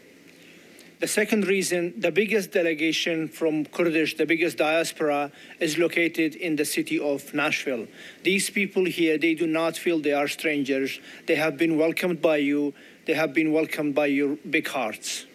The 1.02 1.08
second 1.08 1.48
reason, 1.48 1.82
the 2.00 2.12
biggest 2.12 2.52
delegation 2.52 3.28
from 3.28 3.66
Kurdish, 3.66 4.18
the 4.18 4.26
biggest 4.28 4.58
diaspora, 4.58 5.32
is 5.60 5.78
located 5.80 6.36
in 6.36 6.56
the 6.58 6.64
city 6.66 7.00
of 7.00 7.34
Nashville. 7.34 7.88
These 8.24 8.52
people 8.52 8.86
here, 8.86 9.18
they 9.18 9.34
do 9.34 9.48
not 9.48 9.76
feel 9.76 9.98
they 10.00 10.14
are 10.14 10.28
strangers. 10.28 11.00
They 11.28 11.36
have 11.36 11.58
been 11.58 11.76
welcomed 11.78 12.22
by 12.22 12.38
you. 12.38 12.76
They 13.08 13.16
have 13.16 13.34
been 13.34 13.52
welcomed 13.52 13.96
by 13.96 14.06
your 14.20 14.38
big 14.48 14.68
hearts. 14.68 15.26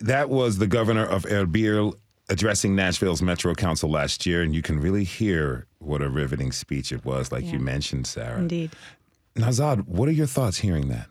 That 0.00 0.28
was 0.28 0.58
the 0.58 0.66
governor 0.66 1.06
of 1.06 1.22
Erbil 1.24 1.94
addressing 2.28 2.76
Nashville's 2.76 3.22
Metro 3.22 3.54
Council 3.54 3.88
last 3.90 4.26
year, 4.26 4.42
and 4.42 4.54
you 4.54 4.60
can 4.60 4.78
really 4.80 5.04
hear 5.04 5.66
what 5.78 6.02
a 6.02 6.10
riveting 6.10 6.52
speech 6.52 6.92
it 6.92 7.06
was, 7.06 7.32
like 7.32 7.44
Yeah. 7.44 7.52
you 7.52 7.58
mentioned, 7.58 8.06
Sarah. 8.06 8.38
Indeed. 8.38 8.70
Nawzad, 9.34 9.86
what 9.88 10.08
are 10.10 10.12
your 10.22 10.26
thoughts 10.26 10.58
hearing 10.58 10.88
that? 10.88 11.08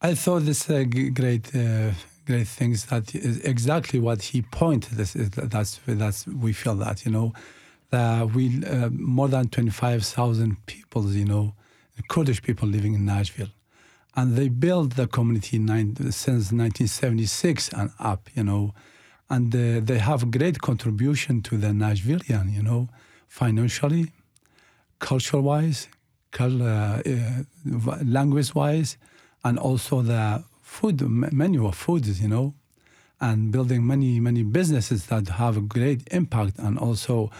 I 0.00 0.14
thought 0.14 0.42
this 0.44 0.70
uh, 0.70 0.84
g- 0.84 1.10
great, 1.10 1.52
uh, 1.54 1.92
great 2.26 2.48
things 2.48 2.86
that 2.86 3.14
is 3.14 3.40
exactly 3.40 4.00
what 4.00 4.22
he 4.22 4.42
pointed. 4.42 4.96
This 4.96 5.14
is, 5.16 5.30
that's 5.30 5.80
that's 5.86 6.26
we 6.26 6.52
feel 6.52 6.74
that 6.76 7.04
you 7.04 7.12
know 7.12 7.32
that 7.90 8.34
we 8.34 8.64
uh, 8.64 8.90
more 8.90 9.28
than 9.28 9.48
twenty 9.48 9.70
five 9.70 10.04
thousand 10.04 10.56
people, 10.66 11.10
you 11.10 11.24
know, 11.24 11.54
Kurdish 12.08 12.42
people 12.42 12.68
living 12.68 12.94
in 12.94 13.04
Nashville, 13.04 13.52
and 14.16 14.36
they 14.36 14.48
built 14.48 14.96
the 14.96 15.06
community 15.06 15.58
nine, 15.58 15.94
since 16.10 16.52
nineteen 16.52 16.88
seventy 16.88 17.26
six 17.26 17.68
and 17.72 17.90
up, 17.98 18.28
you 18.34 18.44
know, 18.44 18.74
and 19.28 19.54
uh, 19.54 19.80
they 19.80 19.98
have 19.98 20.30
great 20.30 20.60
contribution 20.60 21.42
to 21.42 21.56
the 21.56 21.68
Nashvilleian, 21.68 22.52
you 22.52 22.62
know, 22.62 22.88
financially, 23.28 24.12
culture 24.98 25.40
wise, 25.40 25.88
uh, 26.40 26.44
uh, 26.44 27.00
language 28.04 28.54
wise, 28.54 28.96
and 29.44 29.58
also 29.58 30.02
the 30.02 30.42
food 30.78 31.00
menu 31.42 31.66
of 31.66 31.76
foods, 31.76 32.20
you 32.22 32.28
know, 32.28 32.46
and 33.20 33.52
building 33.52 33.86
many 33.86 34.20
many 34.28 34.42
businesses 34.42 35.00
that 35.06 35.28
have 35.42 35.56
a 35.56 35.60
great 35.76 36.00
impact 36.10 36.54
and 36.58 36.78
also 36.78 37.30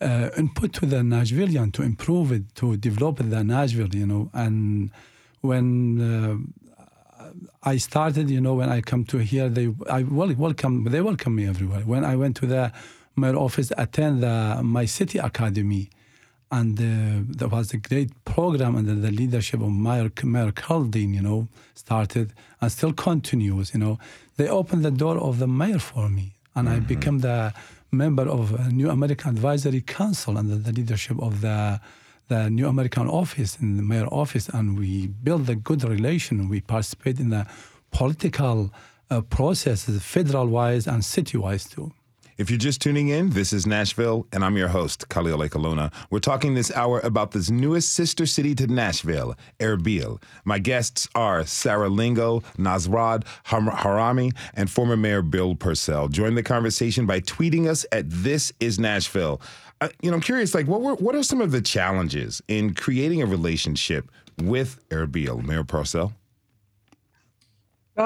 uh, 0.00 0.30
input 0.36 0.72
to 0.78 0.86
the 0.86 0.96
Nashvilleian 0.96 1.72
to 1.76 1.82
improve 1.82 2.32
it, 2.32 2.44
to 2.60 2.76
develop 2.76 3.14
the 3.18 3.42
Nashville, 3.44 3.94
you 3.94 4.06
know, 4.06 4.30
and 4.32 4.90
when. 5.40 5.66
Uh, 6.00 6.36
I 7.62 7.76
started, 7.76 8.28
you 8.30 8.40
know, 8.40 8.54
when 8.54 8.70
I 8.70 8.80
come 8.80 9.04
to 9.12 9.18
here, 9.18 9.48
they 9.48 9.66
I 9.98 10.02
wel- 10.02 10.34
welcome 10.46 10.74
they 10.84 11.02
welcome 11.10 11.34
me 11.36 11.46
everywhere. 11.46 11.82
When 11.92 12.04
I 12.12 12.16
went 12.16 12.34
to 12.40 12.46
the 12.46 12.72
mayor 13.16 13.36
office, 13.36 13.70
attend 13.84 14.22
the 14.22 14.60
my 14.64 14.86
city 14.86 15.18
academy, 15.18 15.90
and 16.50 16.78
uh, 16.80 17.22
there 17.38 17.48
was 17.48 17.72
a 17.72 17.76
great 17.76 18.10
program 18.24 18.76
under 18.76 18.94
the 18.94 19.10
leadership 19.10 19.60
of 19.60 19.70
Mayor 19.70 20.10
Mayor 20.24 20.52
Karl 20.52 20.84
Dean, 20.84 21.14
you 21.14 21.22
know, 21.22 21.48
started 21.74 22.32
and 22.60 22.72
still 22.72 22.92
continues. 22.92 23.72
You 23.72 23.80
know, 23.80 23.98
they 24.36 24.48
opened 24.48 24.84
the 24.84 24.90
door 24.90 25.16
of 25.18 25.38
the 25.38 25.46
mayor 25.46 25.78
for 25.78 26.08
me, 26.08 26.34
and 26.54 26.68
I 26.68 26.80
became 26.80 27.20
the 27.20 27.54
member 27.92 28.28
of 28.28 28.54
a 28.54 28.68
New 28.70 28.90
American 28.90 29.30
Advisory 29.30 29.80
Council 29.80 30.38
under 30.38 30.56
the 30.56 30.72
leadership 30.72 31.20
of 31.20 31.40
the 31.40 31.80
the 32.28 32.48
New 32.48 32.68
American 32.68 33.08
office 33.08 33.58
in 33.60 33.76
the 33.76 33.82
mayor 33.82 34.06
office, 34.06 34.48
and 34.48 34.78
we 34.78 35.08
built 35.08 35.48
a 35.48 35.56
good 35.56 35.82
relation. 35.82 36.48
We 36.48 36.60
participate 36.60 37.18
in 37.18 37.30
the 37.30 37.46
political 37.90 38.72
uh, 39.10 39.20
processes, 39.22 40.02
federal 40.02 40.46
wise 40.46 40.86
and 40.86 41.04
city 41.04 41.36
wise 41.38 41.64
too. 41.64 41.92
If 42.40 42.48
you're 42.48 42.56
just 42.56 42.80
tuning 42.80 43.08
in, 43.08 43.28
this 43.28 43.52
is 43.52 43.66
Nashville, 43.66 44.26
and 44.32 44.42
I'm 44.42 44.56
your 44.56 44.68
host, 44.68 45.10
Khalil 45.10 45.40
Ekulona. 45.40 45.92
We're 46.08 46.20
talking 46.20 46.54
this 46.54 46.72
hour 46.72 46.98
about 47.00 47.32
this 47.32 47.50
newest 47.50 47.92
sister 47.92 48.24
city 48.24 48.54
to 48.54 48.66
Nashville, 48.66 49.34
Erbil. 49.58 50.22
My 50.46 50.58
guests 50.58 51.06
are 51.14 51.44
Sarah 51.44 51.90
Lingo, 51.90 52.40
Nazrad 52.56 53.26
Har- 53.44 53.60
Hawrami, 53.60 54.34
and 54.54 54.70
former 54.70 54.96
Mayor 54.96 55.20
Bill 55.20 55.54
Purcell. 55.54 56.08
Join 56.08 56.34
the 56.34 56.42
conversation 56.42 57.04
by 57.04 57.20
tweeting 57.20 57.68
us 57.68 57.84
at 57.92 58.08
This 58.08 58.54
Is 58.58 58.78
Nashville. 58.78 59.42
Uh, 59.82 59.90
you 60.00 60.10
know, 60.10 60.14
I'm 60.14 60.22
curious, 60.22 60.54
like, 60.54 60.66
what 60.66 60.80
were 60.80 60.94
what 60.94 61.14
are 61.14 61.22
some 61.22 61.42
of 61.42 61.50
the 61.50 61.60
challenges 61.60 62.40
in 62.48 62.72
creating 62.72 63.20
a 63.20 63.26
relationship 63.26 64.10
with 64.38 64.80
Erbil, 64.88 65.44
Mayor 65.44 65.62
Purcell? 65.62 66.14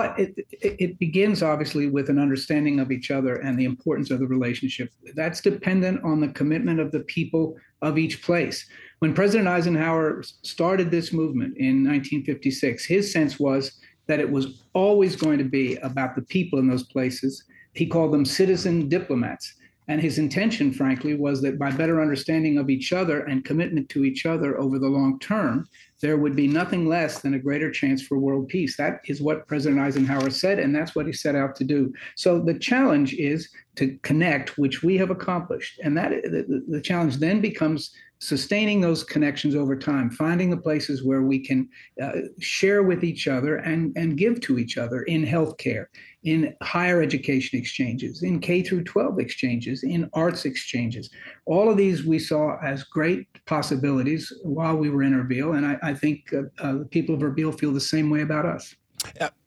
It, 0.02 0.34
it, 0.36 0.76
it 0.78 0.98
begins 0.98 1.42
obviously 1.42 1.88
with 1.88 2.10
an 2.10 2.18
understanding 2.18 2.80
of 2.80 2.90
each 2.90 3.10
other 3.10 3.36
and 3.36 3.58
the 3.58 3.64
importance 3.64 4.10
of 4.10 4.18
the 4.18 4.26
relationship. 4.26 4.90
That's 5.14 5.40
dependent 5.40 6.02
on 6.04 6.20
the 6.20 6.28
commitment 6.28 6.80
of 6.80 6.90
the 6.90 7.00
people 7.00 7.56
of 7.82 7.98
each 7.98 8.22
place. 8.22 8.66
When 8.98 9.14
President 9.14 9.48
Eisenhower 9.48 10.22
started 10.42 10.90
this 10.90 11.12
movement 11.12 11.56
in 11.58 11.84
1956, 11.84 12.84
his 12.84 13.12
sense 13.12 13.38
was 13.38 13.80
that 14.06 14.20
it 14.20 14.30
was 14.30 14.62
always 14.72 15.16
going 15.16 15.38
to 15.38 15.44
be 15.44 15.76
about 15.76 16.14
the 16.14 16.22
people 16.22 16.58
in 16.58 16.68
those 16.68 16.84
places. 16.84 17.44
He 17.72 17.86
called 17.86 18.12
them 18.12 18.24
citizen 18.24 18.88
diplomats. 18.88 19.54
And 19.86 20.00
his 20.00 20.18
intention, 20.18 20.72
frankly, 20.72 21.14
was 21.14 21.42
that 21.42 21.58
by 21.58 21.70
better 21.70 22.00
understanding 22.00 22.56
of 22.56 22.70
each 22.70 22.92
other 22.92 23.24
and 23.24 23.44
commitment 23.44 23.88
to 23.90 24.04
each 24.04 24.24
other 24.24 24.58
over 24.58 24.78
the 24.78 24.88
long 24.88 25.18
term, 25.18 25.68
there 26.00 26.16
would 26.16 26.34
be 26.34 26.48
nothing 26.48 26.88
less 26.88 27.20
than 27.20 27.34
a 27.34 27.38
greater 27.38 27.70
chance 27.70 28.02
for 28.02 28.18
world 28.18 28.48
peace. 28.48 28.76
That 28.76 29.00
is 29.06 29.20
what 29.20 29.46
President 29.46 29.80
Eisenhower 29.80 30.30
said, 30.30 30.58
and 30.58 30.74
that's 30.74 30.94
what 30.94 31.06
he 31.06 31.12
set 31.12 31.36
out 31.36 31.54
to 31.56 31.64
do. 31.64 31.92
So 32.16 32.40
the 32.40 32.58
challenge 32.58 33.12
is 33.14 33.50
to 33.76 33.98
connect, 34.02 34.56
which 34.56 34.82
we 34.82 34.96
have 34.96 35.10
accomplished. 35.10 35.80
And 35.82 35.96
that 35.98 36.10
the, 36.10 36.64
the 36.68 36.80
challenge 36.80 37.16
then 37.16 37.40
becomes 37.40 37.94
sustaining 38.20 38.80
those 38.80 39.04
connections 39.04 39.54
over 39.54 39.76
time, 39.76 40.10
finding 40.10 40.48
the 40.48 40.56
places 40.56 41.04
where 41.04 41.22
we 41.22 41.38
can 41.38 41.68
uh, 42.02 42.12
share 42.40 42.82
with 42.82 43.04
each 43.04 43.28
other 43.28 43.56
and, 43.56 43.92
and 43.96 44.16
give 44.16 44.40
to 44.40 44.58
each 44.58 44.78
other 44.78 45.02
in 45.02 45.26
healthcare, 45.26 45.86
in 46.24 46.54
higher 46.62 47.02
education 47.02 47.58
exchanges, 47.58 48.22
in 48.22 48.40
K 48.40 48.62
through 48.62 48.84
12 48.84 49.18
exchanges, 49.18 49.82
in 49.82 50.08
arts 50.14 50.46
exchanges. 50.46 51.10
All 51.44 51.70
of 51.70 51.76
these 51.76 52.04
we 52.04 52.18
saw 52.18 52.58
as 52.62 52.82
great 52.84 53.26
possibilities 53.44 54.32
while 54.42 54.76
we 54.76 54.90
were 54.90 55.02
in 55.02 55.12
Erbil, 55.12 55.56
and 55.56 55.66
I, 55.66 55.78
I 55.82 55.94
think 55.94 56.32
uh, 56.32 56.42
uh, 56.58 56.78
the 56.78 56.84
people 56.86 57.14
of 57.14 57.20
Erbil 57.20 57.58
feel 57.58 57.72
the 57.72 57.80
same 57.80 58.10
way 58.10 58.22
about 58.22 58.46
us. 58.46 58.74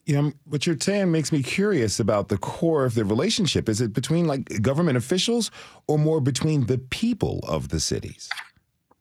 You 0.06 0.22
know, 0.22 0.32
what 0.44 0.66
you're 0.66 0.78
saying 0.80 1.10
makes 1.10 1.32
me 1.32 1.42
curious 1.42 2.00
about 2.00 2.28
the 2.28 2.38
core 2.38 2.84
of 2.84 2.94
the 2.94 3.04
relationship. 3.04 3.68
Is 3.68 3.80
it 3.80 3.92
between 3.92 4.26
like 4.26 4.62
government 4.62 4.96
officials 4.96 5.50
or 5.86 5.98
more 5.98 6.20
between 6.20 6.66
the 6.66 6.78
people 6.78 7.40
of 7.46 7.68
the 7.68 7.80
cities? 7.80 8.30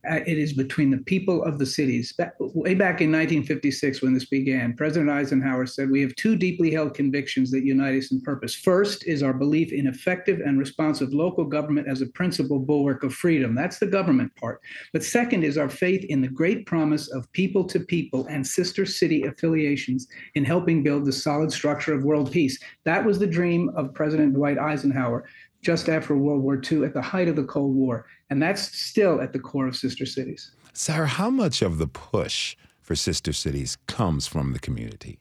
Uh, 0.09 0.21
it 0.25 0.37
is 0.37 0.53
between 0.53 0.89
the 0.89 0.97
people 0.99 1.43
of 1.43 1.59
the 1.59 1.65
cities. 1.65 2.13
Way 2.39 2.75
back 2.75 3.01
in 3.01 3.11
1956, 3.11 4.01
when 4.01 4.13
this 4.13 4.25
began, 4.25 4.73
President 4.75 5.09
Eisenhower 5.09 5.65
said, 5.65 5.89
We 5.89 6.01
have 6.01 6.15
two 6.15 6.35
deeply 6.35 6.71
held 6.71 6.93
convictions 6.93 7.51
that 7.51 7.65
unite 7.65 7.97
us 7.97 8.11
in 8.11 8.21
purpose. 8.21 8.55
First 8.55 9.05
is 9.05 9.23
our 9.23 9.33
belief 9.33 9.73
in 9.73 9.87
effective 9.87 10.39
and 10.39 10.57
responsive 10.57 11.13
local 11.13 11.45
government 11.45 11.87
as 11.87 12.01
a 12.01 12.07
principal 12.07 12.59
bulwark 12.59 13.03
of 13.03 13.13
freedom. 13.13 13.53
That's 13.55 13.79
the 13.79 13.87
government 13.87 14.35
part. 14.35 14.61
But 14.93 15.03
second 15.03 15.43
is 15.43 15.57
our 15.57 15.69
faith 15.69 16.05
in 16.05 16.21
the 16.21 16.27
great 16.27 16.65
promise 16.65 17.09
of 17.09 17.31
people 17.33 17.65
to 17.65 17.79
people 17.79 18.25
and 18.27 18.45
sister 18.45 18.85
city 18.85 19.23
affiliations 19.23 20.07
in 20.35 20.45
helping 20.45 20.83
build 20.83 21.05
the 21.05 21.11
solid 21.11 21.51
structure 21.51 21.93
of 21.93 22.03
world 22.03 22.31
peace. 22.31 22.59
That 22.85 23.03
was 23.03 23.19
the 23.19 23.27
dream 23.27 23.69
of 23.75 23.93
President 23.93 24.33
Dwight 24.33 24.57
Eisenhower 24.57 25.25
just 25.61 25.89
after 25.89 26.15
World 26.15 26.43
War 26.43 26.61
II 26.71 26.85
at 26.85 26.93
the 26.93 27.01
height 27.01 27.27
of 27.27 27.35
the 27.35 27.43
Cold 27.43 27.75
War. 27.75 28.05
And 28.29 28.41
that's 28.41 28.61
still 28.77 29.21
at 29.21 29.33
the 29.33 29.39
core 29.39 29.67
of 29.67 29.75
Sister 29.75 30.05
Cities. 30.05 30.51
Sarah, 30.73 31.07
how 31.07 31.29
much 31.29 31.61
of 31.61 31.77
the 31.77 31.87
push 31.87 32.55
for 32.81 32.95
Sister 32.95 33.33
Cities 33.33 33.77
comes 33.87 34.27
from 34.27 34.53
the 34.53 34.59
community? 34.59 35.19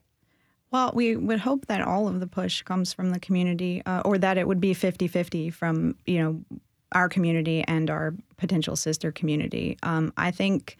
Well, 0.70 0.92
we 0.94 1.16
would 1.16 1.38
hope 1.38 1.66
that 1.66 1.80
all 1.80 2.08
of 2.08 2.20
the 2.20 2.26
push 2.26 2.62
comes 2.62 2.92
from 2.92 3.10
the 3.10 3.20
community, 3.20 3.82
uh, 3.86 4.02
or 4.04 4.18
that 4.18 4.36
it 4.36 4.48
would 4.48 4.60
be 4.60 4.74
50 4.74 5.08
50 5.08 5.50
from, 5.50 5.94
you 6.06 6.18
know, 6.18 6.58
our 6.92 7.08
community 7.08 7.64
and 7.66 7.90
our 7.90 8.14
potential 8.36 8.76
sister 8.76 9.12
community. 9.12 9.78
Um, 9.82 10.12
I 10.16 10.30
think 10.30 10.76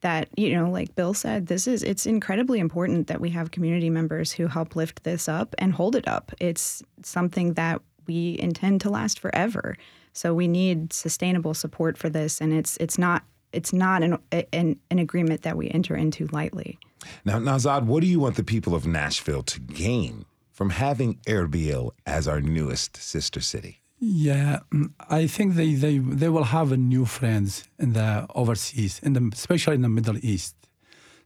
that, 0.00 0.28
you 0.36 0.54
know, 0.54 0.70
like 0.70 0.94
Bill 0.94 1.14
said, 1.14 1.46
this 1.46 1.66
is, 1.66 1.82
it's 1.82 2.06
incredibly 2.06 2.60
important 2.60 3.08
that 3.08 3.20
we 3.20 3.30
have 3.30 3.50
community 3.50 3.90
members 3.90 4.32
who 4.32 4.46
help 4.46 4.76
lift 4.76 5.02
this 5.04 5.28
up 5.28 5.54
and 5.58 5.72
hold 5.72 5.96
it 5.96 6.06
up. 6.06 6.32
It's 6.40 6.82
something 7.02 7.54
that 7.54 7.80
we 8.06 8.36
intend 8.38 8.80
to 8.82 8.90
last 8.90 9.18
forever. 9.18 9.76
So 10.12 10.34
we 10.34 10.48
need 10.48 10.92
sustainable 10.92 11.54
support 11.54 11.96
for 11.96 12.08
this, 12.08 12.40
and 12.40 12.52
it's 12.52 12.76
it's 12.78 12.98
not 12.98 13.22
it's 13.52 13.72
not 13.72 14.02
an 14.02 14.18
an, 14.52 14.78
an 14.90 14.98
agreement 14.98 15.42
that 15.42 15.56
we 15.56 15.70
enter 15.70 15.96
into 15.96 16.26
lightly. 16.28 16.78
Now, 17.24 17.38
Nawzad, 17.38 17.84
what 17.84 18.00
do 18.00 18.06
you 18.06 18.20
want 18.20 18.36
the 18.36 18.44
people 18.44 18.74
of 18.74 18.86
Nashville 18.86 19.42
to 19.44 19.60
gain 19.60 20.24
from 20.52 20.70
having 20.70 21.14
Erbil 21.26 21.92
as 22.06 22.26
our 22.26 22.40
newest 22.40 22.96
sister 22.96 23.40
city? 23.40 23.80
Yeah, 24.00 24.60
mm, 24.72 24.92
I 25.08 25.26
think 25.26 25.54
they, 25.54 25.74
they, 25.74 25.98
they 25.98 26.28
will 26.28 26.44
have 26.44 26.72
a 26.72 26.76
new 26.76 27.04
friends 27.04 27.68
in 27.78 27.92
the 27.94 28.26
overseas, 28.34 29.00
in 29.02 29.12
the, 29.12 29.30
especially 29.32 29.74
in 29.74 29.82
the 29.82 29.88
Middle 29.88 30.18
East, 30.24 30.54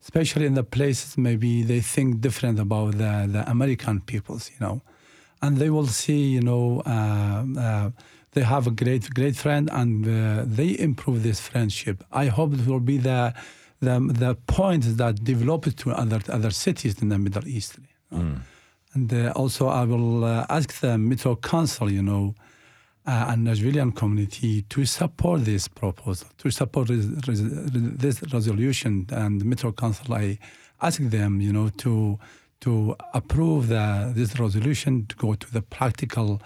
especially 0.03 0.47
in 0.47 0.55
the 0.55 0.65
places 0.65 1.19
maybe 1.19 1.63
they 1.63 1.81
think 1.81 2.21
different 2.21 2.59
about 2.59 2.93
the, 2.93 3.29
the 3.31 3.45
American 3.51 4.01
peoples, 4.01 4.51
you 4.51 4.57
know, 4.61 4.83
and 5.43 5.59
they 5.59 5.71
will 5.71 5.87
see, 5.87 6.29
you 6.29 6.41
know, 6.41 6.83
uh, 6.87 7.45
uh, 7.59 7.91
they 8.33 8.43
have 8.43 8.67
a 8.67 8.71
great 8.71 9.13
great 9.15 9.37
friend 9.37 9.69
and 9.73 10.07
uh, 10.07 10.45
they 10.47 10.79
improve 10.79 11.23
this 11.23 11.41
friendship. 11.41 12.05
I 12.13 12.27
hope 12.27 12.55
it 12.55 12.67
will 12.67 12.81
be 12.81 12.99
the 12.99 13.35
the 13.81 14.01
the 14.01 14.35
point 14.47 14.97
that 14.97 15.25
develops 15.25 15.75
to 15.75 15.91
other 15.91 16.21
other 16.29 16.51
cities 16.51 17.01
in 17.03 17.09
the 17.09 17.19
Middle 17.19 17.47
East. 17.47 17.79
Mm. 18.13 18.41
And 18.95 19.13
uh, 19.13 19.33
also, 19.35 19.69
I 19.69 19.85
will 19.85 20.25
uh, 20.25 20.47
ask 20.51 20.81
the 20.81 20.99
Metro 20.99 21.35
Council, 21.37 21.91
you 21.91 22.03
know, 22.03 22.35
uh, 23.07 23.27
and 23.31 23.47
Nashvilleian 23.47 23.97
community 23.97 24.63
to 24.69 24.85
support 24.85 25.47
this 25.47 25.67
proposal, 25.67 26.29
to 26.39 26.51
support 26.51 26.89
this, 26.89 27.07
this 27.27 28.23
resolution. 28.33 29.07
And 29.11 29.43
Metro 29.45 29.73
Council, 29.73 30.13
I 30.15 30.39
ask 30.83 31.01
them, 31.01 31.41
you 31.41 31.53
know, 31.53 31.71
to 31.79 32.19
to 32.61 32.95
approve 33.13 33.69
the, 33.69 34.13
this 34.15 34.39
resolution 34.39 35.05
to 35.07 35.17
go 35.17 35.35
to 35.35 35.53
the 35.53 35.63
practical 35.63 36.41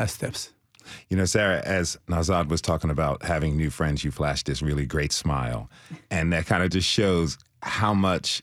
uh, 0.00 0.06
steps. 0.06 0.52
You 1.08 1.16
know, 1.16 1.24
Sarah, 1.24 1.62
as 1.64 1.98
Nawzad 2.08 2.48
was 2.48 2.60
talking 2.60 2.90
about 2.90 3.22
having 3.22 3.56
new 3.56 3.70
friends, 3.70 4.04
you 4.04 4.10
flashed 4.10 4.46
this 4.46 4.62
really 4.62 4.86
great 4.86 5.12
smile. 5.12 5.70
And 6.10 6.32
that 6.32 6.46
kind 6.46 6.62
of 6.62 6.70
just 6.70 6.88
shows 6.88 7.38
how 7.62 7.94
much 7.94 8.42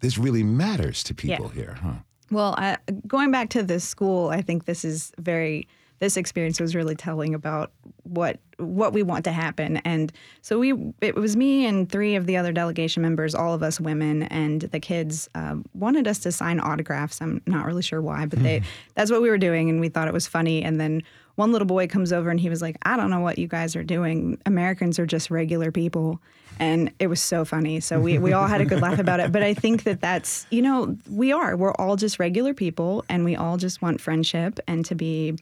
this 0.00 0.18
really 0.18 0.42
matters 0.42 1.02
to 1.04 1.14
people 1.14 1.50
yeah. 1.54 1.60
here, 1.60 1.78
huh? 1.82 1.94
Well, 2.30 2.54
uh, 2.58 2.76
going 3.06 3.30
back 3.30 3.50
to 3.50 3.62
this 3.62 3.84
school, 3.84 4.28
I 4.28 4.42
think 4.42 4.64
this 4.64 4.84
is 4.84 5.12
very 5.18 5.68
this 6.00 6.16
experience 6.16 6.60
was 6.60 6.74
really 6.74 6.94
telling 6.94 7.34
about 7.34 7.72
what 8.02 8.38
what 8.58 8.92
we 8.92 9.02
want 9.02 9.24
to 9.24 9.32
happen. 9.32 9.78
And 9.78 10.12
so 10.42 10.58
we 10.58 10.74
it 11.00 11.14
was 11.14 11.36
me 11.36 11.66
and 11.66 11.90
three 11.90 12.14
of 12.16 12.26
the 12.26 12.36
other 12.36 12.52
delegation 12.52 13.02
members, 13.02 13.34
all 13.34 13.54
of 13.54 13.62
us 13.62 13.80
women, 13.80 14.24
and 14.24 14.62
the 14.62 14.80
kids 14.80 15.28
um, 15.34 15.64
wanted 15.74 16.06
us 16.06 16.18
to 16.20 16.32
sign 16.32 16.60
autographs. 16.60 17.20
I'm 17.22 17.40
not 17.46 17.64
really 17.64 17.82
sure 17.82 18.02
why, 18.02 18.26
but 18.26 18.42
they 18.42 18.62
that's 18.94 19.10
what 19.10 19.22
we 19.22 19.30
were 19.30 19.38
doing, 19.38 19.70
and 19.70 19.80
we 19.80 19.88
thought 19.88 20.08
it 20.08 20.14
was 20.14 20.26
funny. 20.26 20.62
And 20.62 20.80
then 20.80 21.02
one 21.36 21.52
little 21.52 21.66
boy 21.66 21.86
comes 21.86 22.12
over 22.12 22.30
and 22.30 22.38
he 22.38 22.48
was 22.48 22.62
like, 22.62 22.76
I 22.82 22.96
don't 22.96 23.10
know 23.10 23.20
what 23.20 23.38
you 23.38 23.48
guys 23.48 23.74
are 23.76 23.82
doing. 23.82 24.38
Americans 24.46 24.98
are 24.98 25.06
just 25.06 25.30
regular 25.30 25.72
people. 25.72 26.20
And 26.60 26.92
it 27.00 27.08
was 27.08 27.20
so 27.20 27.44
funny. 27.44 27.80
So 27.80 27.98
we, 27.98 28.18
we 28.18 28.32
all 28.32 28.46
had 28.46 28.60
a 28.60 28.64
good 28.64 28.80
laugh 28.80 29.00
about 29.00 29.18
it. 29.18 29.32
But 29.32 29.42
I 29.42 29.54
think 29.54 29.82
that 29.84 30.00
that's, 30.00 30.46
you 30.50 30.62
know, 30.62 30.96
we 31.10 31.32
are. 31.32 31.56
We're 31.56 31.72
all 31.72 31.96
just 31.96 32.20
regular 32.20 32.54
people 32.54 33.04
and 33.08 33.24
we 33.24 33.34
all 33.34 33.56
just 33.56 33.82
want 33.82 34.00
friendship 34.00 34.60
and 34.68 34.84
to 34.84 34.94
be 34.94 35.36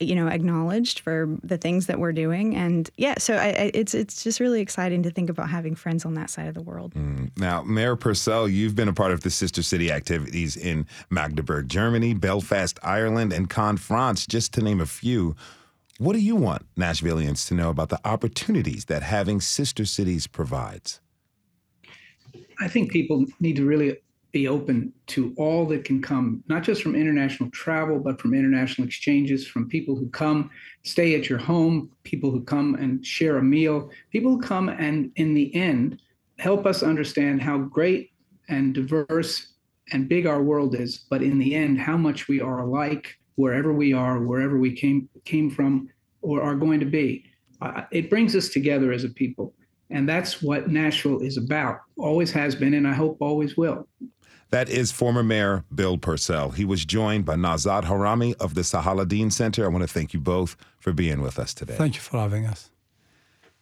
you 0.00 0.14
know 0.14 0.28
acknowledged 0.28 1.00
for 1.00 1.28
the 1.42 1.56
things 1.56 1.86
that 1.86 1.98
we're 1.98 2.12
doing. 2.12 2.54
And 2.54 2.90
yeah 2.96 3.14
so 3.18 3.34
I, 3.34 3.46
I, 3.46 3.70
it's 3.74 3.94
it's 3.94 4.22
just 4.22 4.40
really 4.40 4.60
exciting 4.60 5.02
to 5.04 5.10
think 5.10 5.30
about 5.30 5.48
having 5.48 5.74
friends 5.74 6.04
on 6.04 6.14
that 6.14 6.30
side 6.30 6.48
of 6.48 6.54
the 6.54 6.62
world. 6.62 6.94
Mm. 6.94 7.30
now 7.38 7.62
mayor 7.62 7.96
purcell 7.96 8.48
you've 8.48 8.74
been 8.74 8.88
a 8.88 8.92
part 8.92 9.12
of 9.12 9.22
the 9.22 9.30
sister 9.30 9.62
city 9.62 9.90
activities 9.90 10.56
in 10.56 10.86
magdeburg 11.10 11.68
germany 11.68 12.14
belfast 12.14 12.78
ireland 12.82 13.32
and 13.32 13.48
Caen 13.48 13.76
france 13.76 14.26
just 14.26 14.52
to 14.54 14.62
name 14.62 14.80
a 14.80 14.86
few. 14.86 15.34
What 15.98 16.12
do 16.12 16.18
you 16.18 16.36
want 16.36 16.66
nashvilleians 16.76 17.48
to 17.48 17.54
know 17.54 17.70
about 17.70 17.88
the 17.88 17.98
opportunities 18.04 18.84
that 18.86 19.02
having 19.02 19.40
sister 19.40 19.86
cities 19.86 20.26
provides? 20.26 21.00
I 22.60 22.68
think 22.68 22.90
people 22.90 23.24
need 23.40 23.56
to 23.56 23.64
really 23.64 23.96
be 24.36 24.48
open 24.48 24.92
to 25.06 25.34
all 25.38 25.64
that 25.64 25.82
can 25.82 26.02
come, 26.02 26.44
not 26.46 26.62
just 26.62 26.82
from 26.82 26.94
international 26.94 27.50
travel, 27.52 27.98
but 27.98 28.20
from 28.20 28.34
international 28.34 28.86
exchanges, 28.86 29.46
from 29.46 29.66
people 29.66 29.96
who 29.96 30.10
come 30.10 30.50
stay 30.84 31.14
at 31.18 31.30
your 31.30 31.38
home, 31.38 31.90
people 32.02 32.30
who 32.30 32.42
come 32.42 32.74
and 32.74 33.04
share 33.04 33.38
a 33.38 33.42
meal, 33.42 33.90
people 34.10 34.32
who 34.32 34.40
come 34.40 34.68
and, 34.68 35.10
in 35.16 35.32
the 35.32 35.54
end, 35.54 35.98
help 36.38 36.66
us 36.66 36.82
understand 36.82 37.40
how 37.40 37.56
great 37.56 38.10
and 38.50 38.74
diverse 38.74 39.54
and 39.92 40.06
big 40.06 40.26
our 40.26 40.42
world 40.42 40.74
is, 40.74 40.98
but 41.08 41.22
in 41.22 41.38
the 41.38 41.54
end, 41.54 41.80
how 41.80 41.96
much 41.96 42.28
we 42.28 42.38
are 42.38 42.58
alike 42.60 43.16
wherever 43.36 43.72
we 43.72 43.94
are, 43.94 44.20
wherever 44.20 44.58
we 44.58 44.70
came 44.70 45.08
came 45.24 45.48
from, 45.50 45.88
or 46.20 46.42
are 46.42 46.54
going 46.54 46.80
to 46.80 46.90
be. 47.00 47.24
Uh, 47.62 47.84
it 47.90 48.10
brings 48.10 48.36
us 48.36 48.50
together 48.50 48.92
as 48.92 49.02
a 49.02 49.08
people. 49.08 49.54
And 49.88 50.08
that's 50.08 50.42
what 50.42 50.68
Nashville 50.68 51.20
is 51.20 51.36
about, 51.36 51.78
always 51.96 52.32
has 52.32 52.54
been, 52.54 52.74
and 52.74 52.88
I 52.88 52.92
hope 52.92 53.16
always 53.20 53.56
will. 53.56 53.86
That 54.50 54.68
is 54.68 54.92
former 54.92 55.22
Mayor 55.22 55.64
Bill 55.74 55.98
Purcell. 55.98 56.50
He 56.50 56.64
was 56.64 56.84
joined 56.84 57.24
by 57.24 57.34
Nawzad 57.34 57.84
Hawrami 57.84 58.34
of 58.36 58.54
the 58.54 58.60
Salahadeen 58.60 59.32
Center. 59.32 59.64
I 59.64 59.68
want 59.68 59.82
to 59.82 59.92
thank 59.92 60.14
you 60.14 60.20
both 60.20 60.56
for 60.78 60.92
being 60.92 61.20
with 61.20 61.38
us 61.38 61.52
today. 61.52 61.74
Thank 61.74 61.96
you 61.96 62.00
for 62.00 62.18
having 62.18 62.46
us. 62.46 62.70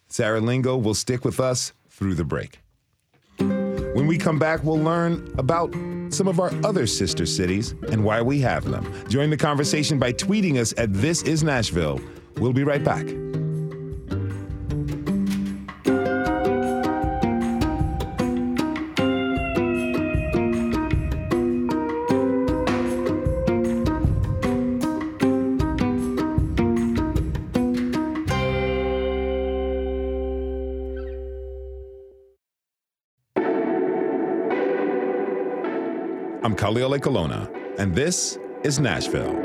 Sarah 0.07 0.39
Lingo 0.39 0.77
will 0.77 0.93
stick 0.93 1.25
with 1.25 1.39
us 1.39 1.73
through 1.89 2.13
the 2.13 2.23
break. 2.23 2.59
When 3.37 4.07
we 4.07 4.17
come 4.17 4.37
back, 4.37 4.63
we'll 4.63 4.79
learn 4.79 5.33
about 5.37 5.73
some 6.09 6.27
of 6.27 6.39
our 6.39 6.51
other 6.63 6.85
sister 6.85 7.25
cities 7.25 7.71
and 7.89 8.03
why 8.03 8.21
we 8.21 8.39
have 8.41 8.65
them. 8.65 8.85
Join 9.09 9.29
the 9.29 9.37
conversation 9.37 9.97
by 9.97 10.13
tweeting 10.13 10.57
us 10.57 10.73
at 10.77 10.93
This 10.93 11.23
Is 11.23 11.43
Nashville. 11.43 11.99
We'll 12.37 12.53
be 12.53 12.63
right 12.63 12.83
back. 12.83 13.07
Khalil 36.65 36.97
Ekulona, 36.97 37.47
and 37.77 37.93
this 37.93 38.39
is 38.63 38.79
Nashville. 38.79 39.39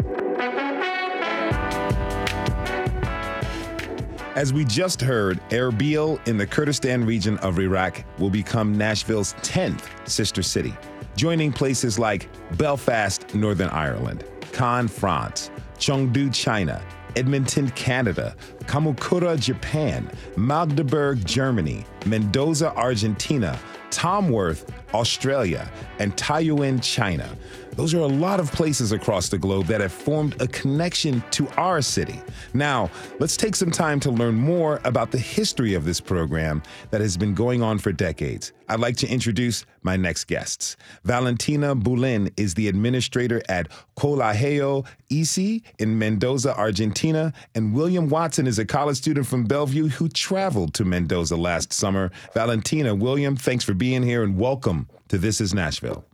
As 4.35 4.55
we 4.55 4.65
just 4.65 5.03
heard, 5.03 5.39
Erbil 5.51 6.27
in 6.27 6.39
the 6.39 6.47
Kurdistan 6.47 7.05
region 7.05 7.37
of 7.41 7.59
Iraq 7.59 8.03
will 8.19 8.31
become 8.31 8.75
Nashville's 8.75 9.35
10th 9.43 9.83
sister 10.09 10.43
city, 10.43 10.75
joining 11.15 11.53
places 11.53 11.99
like 11.99 12.31
Belfast, 12.57 13.35
Northern 13.35 13.69
Ireland, 13.69 14.25
Caen, 14.53 14.89
France, 14.89 15.51
Chengdu, 15.77 16.35
China, 16.35 16.81
Edmonton, 17.17 17.69
Canada, 17.73 18.35
Kamakura, 18.61 19.39
Japan, 19.39 20.11
Magdeburg, 20.39 21.23
Germany, 21.27 21.85
Mendoza, 22.07 22.75
Argentina, 22.77 23.59
Tamworth, 23.91 24.65
Australia, 24.95 25.71
and 25.99 26.17
Taiyuan, 26.17 26.83
China. 26.83 27.37
Those 27.77 27.95
are 27.95 28.01
a 28.01 28.07
lot 28.07 28.41
of 28.41 28.53
places 28.53 28.93
across 28.93 29.29
the 29.29 29.39
globe 29.39 29.67
that 29.67 29.81
have 29.81 29.93
formed 29.93 30.41
a 30.43 30.49
connection 30.49 31.23
to 31.31 31.49
our 31.57 31.81
city. 31.81 32.21
Now, 32.53 32.91
let's 33.19 33.37
take 33.37 33.57
some 33.57 33.71
time 33.71 34.01
to 34.01 34.11
learn 34.11 34.35
more 34.35 34.81
about 34.85 35.13
the 35.13 35.19
history 35.19 35.75
of 35.75 35.85
this 35.85 36.01
program 36.01 36.63
that 36.91 37.01
has 37.01 37.17
been 37.17 37.33
going 37.33 37.63
on 37.63 37.79
for 37.79 37.93
decades. 37.93 38.53
I'd 38.69 38.81
like 38.81 38.97
to 38.99 39.09
introduce 39.09 39.65
my 39.83 39.97
next 39.97 40.25
guests. 40.25 40.77
Valentina 41.05 41.75
Boulin 41.75 42.31
is 42.37 42.55
the 42.55 42.69
administrator 42.69 43.41
at 43.49 43.69
Colegio 43.97 44.87
ICEI 45.11 45.63
in 45.79 45.99
Mendoza, 45.99 46.57
Argentina, 46.57 47.33
and 47.55 47.75
William 47.75 48.09
Watson 48.09 48.47
is 48.47 48.59
a 48.59 48.65
college 48.65 48.99
student 48.99 49.27
from 49.27 49.45
Bellevue 49.45 49.89
who 49.89 50.09
traveled 50.09 50.75
to 50.75 50.85
Mendoza 50.85 51.37
last 51.37 51.73
summer. 51.73 52.11
Valentina, 52.35 52.95
William, 52.95 53.37
thanks 53.37 53.65
for 53.65 53.75
being 53.75 54.03
here 54.03 54.23
and 54.23 54.39
welcome 54.39 54.80
to 55.09 55.19
This 55.19 55.41
is 55.41 55.55
Nashville. 55.55 56.05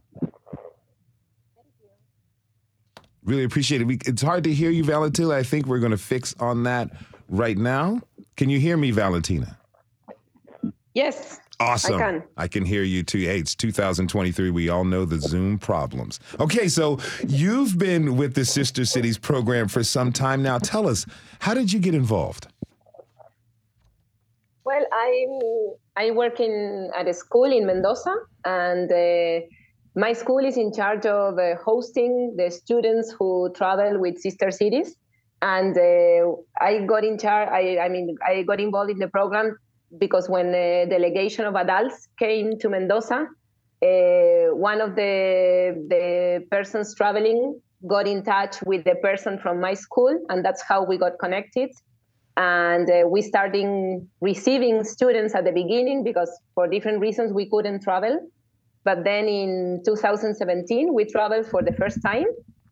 Really 3.25 3.45
appreciate 3.45 3.81
it. 3.81 3.85
We, 3.85 3.99
it's 4.07 4.23
hard 4.23 4.45
to 4.45 4.55
hear 4.55 4.71
you, 4.71 4.85
Valentina. 4.85 5.31
I 5.31 5.43
think 5.43 5.67
we're 5.67 5.81
going 5.81 5.91
to 5.91 5.99
fix 5.99 6.35
on 6.39 6.63
that 6.63 6.91
right 7.29 7.59
now. 7.59 8.01
Can 8.37 8.49
you 8.49 8.61
hear 8.61 8.77
me, 8.77 8.93
Valentina? 8.93 9.59
Yes. 10.95 11.41
Awesome. 11.59 11.95
I 11.95 11.99
can. 11.99 12.23
I 12.37 12.49
can 12.49 12.65
hear 12.65 12.83
you 12.83 13.03
too. 13.03 13.19
Hey, 13.19 13.39
it's 13.39 13.55
2023. 13.55 14.51
We 14.51 14.69
all 14.69 14.85
know 14.85 15.05
the 15.05 15.19
Zoom 15.19 15.59
problems. 15.59 16.21
Okay, 16.39 16.69
so 16.69 16.99
you've 17.27 17.79
been 17.79 18.17
with 18.17 18.35
the 18.35 18.45
Sister 18.45 18.85
Cities 18.85 19.19
program 19.19 19.69
for 19.69 19.83
some 19.83 20.13
time 20.13 20.43
now. 20.43 20.59
Tell 20.59 20.89
us, 20.89 21.07
how 21.41 21.55
did 21.55 21.73
you 21.73 21.81
get 21.81 21.95
involved? 21.95 22.49
Well, 24.65 24.85
I'm 24.93 25.77
I 25.97 26.11
work 26.11 26.41
in 26.41 26.91
at 26.95 27.09
a 27.09 27.15
school 27.15 27.45
in 27.45 27.67
Mendoza, 27.67 28.15
and 28.45 28.91
uh, 28.93 29.47
my 29.95 30.13
school 30.13 30.45
is 30.45 30.57
in 30.59 30.73
charge 30.73 31.07
of 31.07 31.39
uh, 31.39 31.57
hosting 31.65 32.35
the 32.37 32.51
students 32.51 33.15
who 33.19 33.51
travel 33.55 33.99
with 33.99 34.19
sister 34.19 34.51
cities. 34.51 34.95
And 35.41 35.77
uh, 35.77 36.33
I 36.61 36.85
got 36.87 37.05
in 37.05 37.19
charge. 37.19 37.49
I, 37.51 37.79
I 37.79 37.89
mean, 37.89 38.17
I 38.27 38.43
got 38.43 38.61
involved 38.61 38.91
in 38.91 38.99
the 38.99 39.09
program 39.09 39.57
because 39.99 40.29
when 40.29 40.55
a 40.55 40.87
delegation 40.89 41.47
of 41.47 41.55
adults 41.55 42.09
came 42.19 42.59
to 42.59 42.69
Mendoza, 42.69 43.27
uh, 43.83 44.55
one 44.55 44.81
of 44.81 44.97
the 44.97 45.87
the 45.89 46.45
persons 46.51 46.95
traveling 46.95 47.61
got 47.87 48.07
in 48.07 48.23
touch 48.23 48.63
with 48.63 48.85
the 48.85 48.97
person 48.97 49.39
from 49.39 49.61
my 49.61 49.75
school, 49.75 50.19
and 50.29 50.45
that's 50.45 50.63
how 50.63 50.85
we 50.85 50.99
got 50.99 51.19
connected. 51.19 51.71
And 52.37 52.91
uh, 52.91 53.09
we 53.09 53.23
started 53.23 54.07
receiving 54.21 54.85
students 54.85 55.35
at 55.35 55.45
the 55.45 55.53
beginning 55.53 56.05
because 56.05 56.31
for 56.55 56.69
different 56.69 57.01
reasons 57.01 57.33
we 57.33 57.49
couldn't 57.49 57.83
travel. 57.83 58.29
But 58.85 59.05
then 59.05 59.27
in 59.27 59.83
2017, 59.85 60.93
we 60.95 61.05
traveled 61.07 61.47
for 61.47 61.63
the 61.63 61.73
first 61.73 62.01
time, 62.03 62.27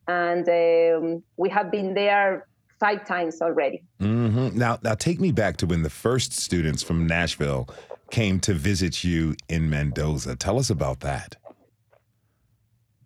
and 0.07 0.49
um, 0.49 1.23
we 1.37 1.49
have 1.51 1.73
been 1.73 1.93
there 1.95 2.47
five 2.79 3.05
times 3.07 3.41
already. 3.43 3.83
Mm-hmm. 4.01 4.57
Now, 4.57 4.79
now 4.83 4.95
take 4.95 5.19
me 5.21 5.33
back 5.33 5.57
to 5.59 5.67
when 5.67 5.83
the 5.83 5.91
first 5.91 6.33
students 6.33 6.83
from 6.83 7.07
Nashville 7.07 7.69
came 8.11 8.39
to 8.41 8.55
visit 8.55 9.03
you 9.03 9.35
in 9.49 9.69
Mendoza. 9.69 10.37
Tell 10.37 10.59
us 10.59 10.71
about 10.71 11.01
that. 11.01 11.37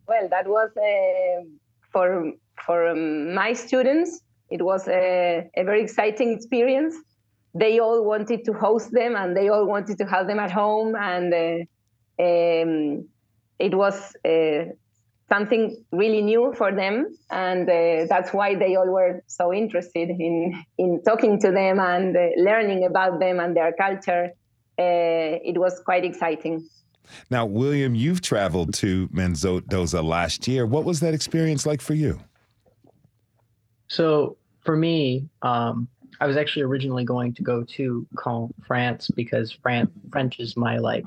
Well, 0.06 0.28
that 0.28 0.46
was 0.46 0.70
uh, 0.76 1.44
for 1.92 2.32
for 2.66 2.88
um, 2.88 3.34
my 3.34 3.52
students, 3.52 4.20
it 4.50 4.62
was 4.62 4.88
a, 4.88 5.48
a 5.56 5.64
very 5.64 5.82
exciting 5.82 6.32
experience. 6.32 6.94
They 7.54 7.78
all 7.78 8.04
wanted 8.04 8.44
to 8.44 8.52
host 8.52 8.92
them, 8.92 9.16
and 9.16 9.36
they 9.36 9.48
all 9.48 9.66
wanted 9.66 9.98
to 9.98 10.04
have 10.04 10.26
them 10.26 10.38
at 10.38 10.50
home, 10.50 10.94
and 10.94 11.32
uh, 11.32 12.22
um, 12.22 13.08
it 13.58 13.74
was 13.74 14.14
uh, 14.24 14.72
something 15.28 15.84
really 15.92 16.22
new 16.22 16.52
for 16.56 16.72
them, 16.72 17.06
and 17.30 17.68
uh, 17.68 18.06
that's 18.08 18.32
why 18.32 18.54
they 18.54 18.76
all 18.76 18.88
were 18.88 19.22
so 19.26 19.52
interested 19.52 20.08
in 20.08 20.62
in 20.78 21.02
talking 21.02 21.40
to 21.40 21.50
them 21.50 21.80
and 21.80 22.16
uh, 22.16 22.28
learning 22.36 22.84
about 22.84 23.18
them 23.20 23.40
and 23.40 23.56
their 23.56 23.72
culture. 23.72 24.30
Uh, 24.78 25.42
it 25.50 25.58
was 25.58 25.80
quite 25.84 26.04
exciting. 26.04 26.68
Now, 27.30 27.46
William, 27.46 27.94
you've 27.94 28.20
traveled 28.20 28.74
to 28.74 29.08
Mendoza 29.10 30.02
last 30.02 30.46
year. 30.46 30.66
What 30.66 30.84
was 30.84 31.00
that 31.00 31.14
experience 31.14 31.66
like 31.66 31.80
for 31.80 31.94
you? 31.94 32.20
So, 33.88 34.36
for 34.60 34.76
me, 34.76 35.28
um, 35.42 35.88
I 36.20 36.26
was 36.26 36.36
actually 36.36 36.62
originally 36.62 37.04
going 37.04 37.32
to 37.34 37.42
go 37.42 37.64
to 37.64 38.06
Caen, 38.22 38.52
France, 38.66 39.08
because 39.08 39.52
France, 39.52 39.90
French 40.10 40.40
is 40.40 40.56
my 40.56 40.78
like 40.78 41.06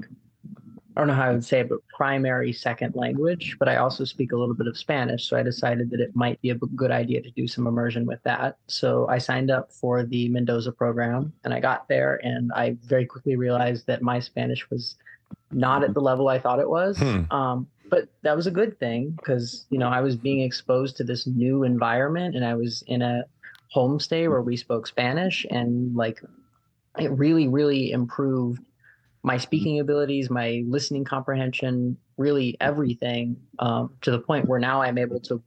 I 0.96 1.00
don't 1.00 1.08
know 1.08 1.14
how 1.14 1.30
I 1.30 1.32
would 1.32 1.46
say 1.46 1.62
it, 1.62 1.70
but 1.70 1.80
primary 1.88 2.52
second 2.52 2.96
language. 2.96 3.56
But 3.58 3.70
I 3.70 3.78
also 3.78 4.04
speak 4.04 4.34
a 4.34 4.38
little 4.38 4.54
bit 4.54 4.68
of 4.68 4.78
Spanish. 4.78 5.26
So 5.26 5.38
I 5.38 5.44
decided 5.44 5.90
that 5.92 6.02
it 6.02 6.16
might 6.16 6.42
be 6.42 6.50
a 6.50 6.56
good 6.56 6.92
idea 6.92 7.22
to 7.22 7.32
do 7.32 7.48
some 7.48 7.66
immersion 7.66 8.06
with 8.06 8.22
that. 8.24 8.58
So 8.68 9.08
I 9.08 9.18
signed 9.18 9.52
up 9.52 9.72
for 9.72 10.04
the 10.04 10.28
Mendoza 10.30 10.72
program 10.72 11.32
and 11.46 11.54
I 11.54 11.62
got 11.62 11.88
there 11.88 12.20
and 12.24 12.52
I 12.54 12.78
very 12.84 13.06
quickly 13.06 13.38
realized 13.38 13.88
that 13.88 14.02
my 14.02 14.20
Spanish 14.20 14.70
was 14.70 14.96
not 15.52 15.84
at 15.84 15.94
the 15.94 16.02
level 16.02 16.28
I 16.28 16.40
thought 16.40 16.60
it 16.60 16.70
was. 16.70 16.98
Hmm. 16.98 17.24
Um, 17.32 17.68
but 17.92 18.08
that 18.24 18.38
was 18.38 18.48
a 18.48 18.52
good 18.52 18.80
thing 18.80 19.12
because, 19.18 19.66
you 19.70 19.78
know, 19.78 19.90
I 19.90 20.00
was 20.00 20.16
being 20.16 20.42
exposed 20.42 20.96
to 20.98 21.04
this 21.04 21.28
new 21.28 21.64
environment 21.64 22.38
and 22.38 22.46
I 22.46 22.56
was 22.56 22.84
in 22.88 23.02
a 23.02 23.26
homestay 23.76 24.30
where 24.30 24.42
we 24.42 24.56
spoke 24.56 24.88
Spanish 24.88 25.46
and 25.52 25.94
like 25.94 26.24
it 26.98 27.12
really, 27.12 27.50
really 27.50 27.92
improved 27.92 28.62
my 29.24 29.38
speaking 29.38 29.82
abilities, 29.82 30.30
my 30.30 30.64
listening 30.66 31.04
comprehension, 31.04 31.98
really 32.18 32.56
everything 32.62 33.36
um, 33.60 33.94
to 34.02 34.12
the 34.12 34.20
point 34.20 34.48
where 34.48 34.60
now 34.60 34.82
I'm 34.82 34.98
able 34.98 35.20
to 35.22 35.44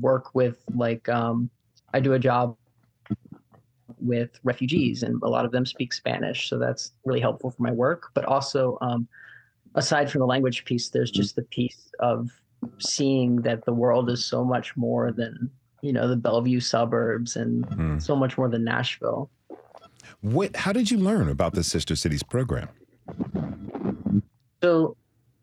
work 0.00 0.34
with 0.34 0.64
like 0.74 1.10
um, 1.10 1.50
I 1.92 2.00
do 2.00 2.14
a 2.14 2.18
job 2.18 2.56
with 4.00 4.30
refugees 4.44 5.02
and 5.02 5.22
a 5.22 5.28
lot 5.28 5.44
of 5.44 5.52
them 5.52 5.66
speak 5.66 5.92
Spanish, 5.92 6.48
so 6.48 6.58
that's 6.58 6.92
really 7.04 7.20
helpful 7.20 7.50
for 7.50 7.62
my 7.62 7.70
work. 7.70 8.04
But 8.14 8.24
also, 8.24 8.78
um, 8.80 9.06
aside 9.74 10.10
from 10.10 10.20
the 10.20 10.26
language 10.26 10.64
piece, 10.64 10.88
there's 10.88 11.10
just 11.10 11.36
the 11.36 11.42
piece 11.42 11.90
of 12.00 12.30
seeing 12.78 13.36
that 13.42 13.64
the 13.64 13.72
world 13.72 14.10
is 14.10 14.24
so 14.24 14.44
much 14.44 14.76
more 14.76 15.12
than 15.12 15.50
you 15.82 15.92
know 15.92 16.08
the 16.08 16.16
Bellevue 16.16 16.60
suburbs 16.60 17.36
and 17.36 17.66
mm. 17.68 18.02
so 18.02 18.14
much 18.14 18.38
more 18.38 18.48
than 18.48 18.64
Nashville. 18.64 19.30
What? 20.20 20.56
How 20.56 20.72
did 20.72 20.90
you 20.90 20.98
learn 20.98 21.28
about 21.28 21.54
the 21.54 21.64
Sister 21.64 21.96
Cities 21.96 22.22
program? 22.22 22.68
So, 24.62 24.96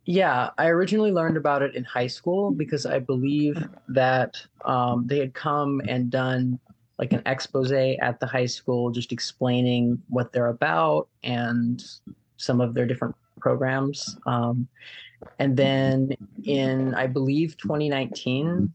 yeah, 0.06 0.52
I 0.58 0.68
originally 0.68 1.12
learned 1.12 1.36
about 1.36 1.62
it 1.62 1.76
in 1.76 1.84
high 1.84 2.08
school 2.08 2.52
because 2.52 2.86
I 2.86 3.00
believe 3.00 3.62
that 3.90 4.38
um, 4.64 5.06
they 5.08 5.20
had 5.20 5.34
come 5.34 5.82
and 5.88 6.10
done 6.10 6.60
like 6.98 7.14
an 7.14 7.22
expose 7.26 7.72
at 7.72 8.20
the 8.20 8.26
high 8.26 8.46
school, 8.46 8.92
just 8.92 9.12
explaining 9.12 10.02
what 10.10 10.32
they're 10.32 10.48
about 10.48 11.08
and 11.24 11.84
some 12.38 12.62
of 12.62 12.74
their 12.74 12.86
different 12.86 13.16
programs. 13.40 14.18
Um, 14.26 14.68
and 15.38 15.56
then 15.58 16.12
in, 16.44 16.94
I 16.96 17.08
believe, 17.08 17.58
2019, 17.58 18.72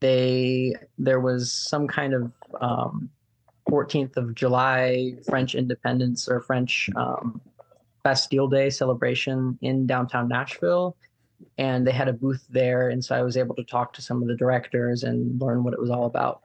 they 0.00 0.74
there 0.98 1.20
was 1.20 1.52
some 1.52 1.88
kind 1.88 2.14
of 2.14 2.32
um, 2.60 3.10
14th 3.70 4.16
of 4.16 4.34
July 4.34 5.14
French 5.26 5.54
independence 5.54 6.28
or 6.28 6.40
French 6.40 6.90
um, 6.96 7.40
Bastille 8.04 8.48
Day 8.48 8.70
celebration 8.70 9.58
in 9.62 9.86
downtown 9.86 10.28
Nashville. 10.28 10.96
And 11.58 11.86
they 11.86 11.92
had 11.92 12.08
a 12.08 12.12
booth 12.12 12.46
there. 12.48 12.88
And 12.88 13.04
so 13.04 13.14
I 13.14 13.22
was 13.22 13.36
able 13.36 13.54
to 13.56 13.64
talk 13.64 13.92
to 13.94 14.02
some 14.02 14.22
of 14.22 14.28
the 14.28 14.36
directors 14.36 15.02
and 15.02 15.40
learn 15.40 15.64
what 15.64 15.74
it 15.74 15.80
was 15.80 15.90
all 15.90 16.06
about. 16.06 16.42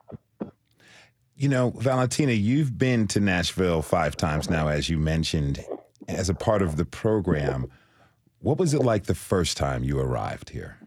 You 1.35 1.49
know, 1.49 1.71
Valentina, 1.71 2.33
you've 2.33 2.77
been 2.77 3.07
to 3.09 3.19
Nashville 3.19 3.81
five 3.81 4.17
times 4.17 4.49
now, 4.49 4.67
as 4.67 4.89
you 4.89 4.97
mentioned, 4.97 5.63
as 6.07 6.29
a 6.29 6.33
part 6.33 6.61
of 6.61 6.77
the 6.77 6.85
program. 6.85 7.69
What 8.39 8.57
was 8.57 8.73
it 8.73 8.81
like 8.81 9.05
the 9.05 9.15
first 9.15 9.57
time 9.57 9.83
you 9.83 9.99
arrived 9.99 10.49
here? 10.49 10.77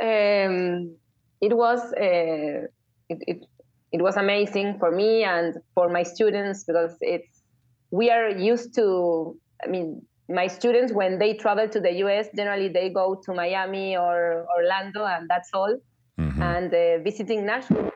Um, 0.00 0.96
it 1.40 1.56
was 1.56 1.80
uh, 1.92 2.66
it, 3.08 3.18
it, 3.26 3.46
it 3.92 4.02
was 4.02 4.16
amazing 4.16 4.78
for 4.78 4.90
me 4.90 5.24
and 5.24 5.56
for 5.74 5.88
my 5.88 6.02
students 6.02 6.64
because 6.64 6.96
it's 7.00 7.42
we 7.90 8.10
are 8.10 8.28
used 8.28 8.74
to, 8.74 9.38
I 9.64 9.68
mean, 9.68 10.02
my 10.28 10.48
students, 10.48 10.92
when 10.92 11.18
they 11.18 11.34
travel 11.34 11.68
to 11.68 11.80
the 11.80 11.92
US, 12.04 12.26
generally 12.34 12.68
they 12.68 12.88
go 12.90 13.20
to 13.24 13.32
Miami 13.32 13.96
or 13.96 14.46
Orlando, 14.56 15.04
and 15.04 15.28
that's 15.28 15.50
all. 15.52 15.76
Mm-hmm. 16.18 16.42
And 16.42 16.74
uh, 16.74 17.02
visiting 17.04 17.46
Nashville, 17.46 17.90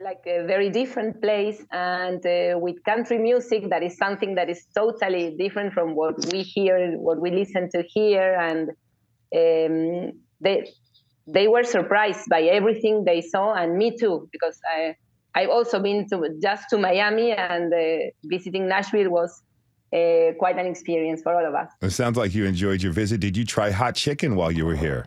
like 0.00 0.22
a 0.26 0.46
very 0.46 0.70
different 0.70 1.20
place, 1.20 1.62
and 1.70 2.24
uh, 2.24 2.58
with 2.58 2.82
country 2.84 3.18
music, 3.18 3.68
that 3.68 3.82
is 3.82 3.96
something 3.98 4.34
that 4.34 4.48
is 4.48 4.66
totally 4.74 5.36
different 5.38 5.74
from 5.74 5.94
what 5.94 6.14
we 6.32 6.42
hear, 6.42 6.92
what 6.96 7.20
we 7.20 7.30
listen 7.30 7.68
to 7.70 7.82
here, 7.82 8.34
and 8.40 8.70
um, 8.70 10.12
they 10.40 10.72
they 11.26 11.46
were 11.48 11.62
surprised 11.62 12.28
by 12.30 12.42
everything 12.42 13.04
they 13.04 13.20
saw, 13.20 13.52
and 13.54 13.76
me 13.76 13.96
too, 13.96 14.26
because 14.32 14.58
I 14.74 14.96
I've 15.34 15.50
also 15.50 15.80
been 15.80 16.08
to 16.08 16.30
just 16.42 16.64
to 16.70 16.78
Miami, 16.78 17.32
and 17.32 17.72
uh, 17.72 18.10
visiting 18.24 18.68
Nashville 18.68 19.10
was 19.10 19.42
uh, 19.92 20.32
quite 20.38 20.58
an 20.58 20.66
experience 20.66 21.20
for 21.22 21.34
all 21.34 21.46
of 21.46 21.54
us. 21.54 21.70
It 21.82 21.90
sounds 21.90 22.16
like 22.16 22.34
you 22.34 22.46
enjoyed 22.46 22.82
your 22.82 22.92
visit. 22.92 23.20
Did 23.20 23.36
you 23.36 23.44
try 23.44 23.70
hot 23.70 23.96
chicken 23.96 24.34
while 24.34 24.50
you 24.50 24.64
were 24.64 24.76
here? 24.76 25.06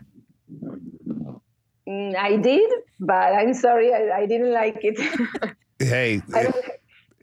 Mm, 1.88 2.16
I 2.16 2.36
did, 2.36 2.70
but 2.98 3.34
I'm 3.34 3.52
sorry, 3.52 3.92
I, 3.92 4.20
I 4.22 4.26
didn't 4.26 4.52
like 4.52 4.78
it. 4.80 4.98
hey. 5.78 6.22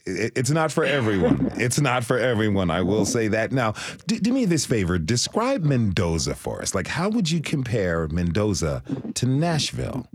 it's 0.06 0.52
not 0.52 0.72
for 0.72 0.84
everyone. 0.84 1.52
It's 1.62 1.80
not 1.80 2.04
for 2.04 2.18
everyone. 2.18 2.70
I 2.72 2.82
will 2.82 3.06
say 3.06 3.28
that. 3.30 3.52
Now, 3.52 3.74
do, 4.08 4.20
do, 4.20 4.34
me 4.34 4.46
this 4.46 4.66
favor. 4.66 4.98
Describe 4.98 5.64
Mendoza 5.64 6.36
for 6.36 6.62
us. 6.62 6.74
Like, 6.74 6.88
how 6.88 7.10
would 7.10 7.30
you 7.30 7.42
compare 7.42 8.08
Mendoza 8.08 8.84
to 9.14 9.26
Nashville? 9.26 10.08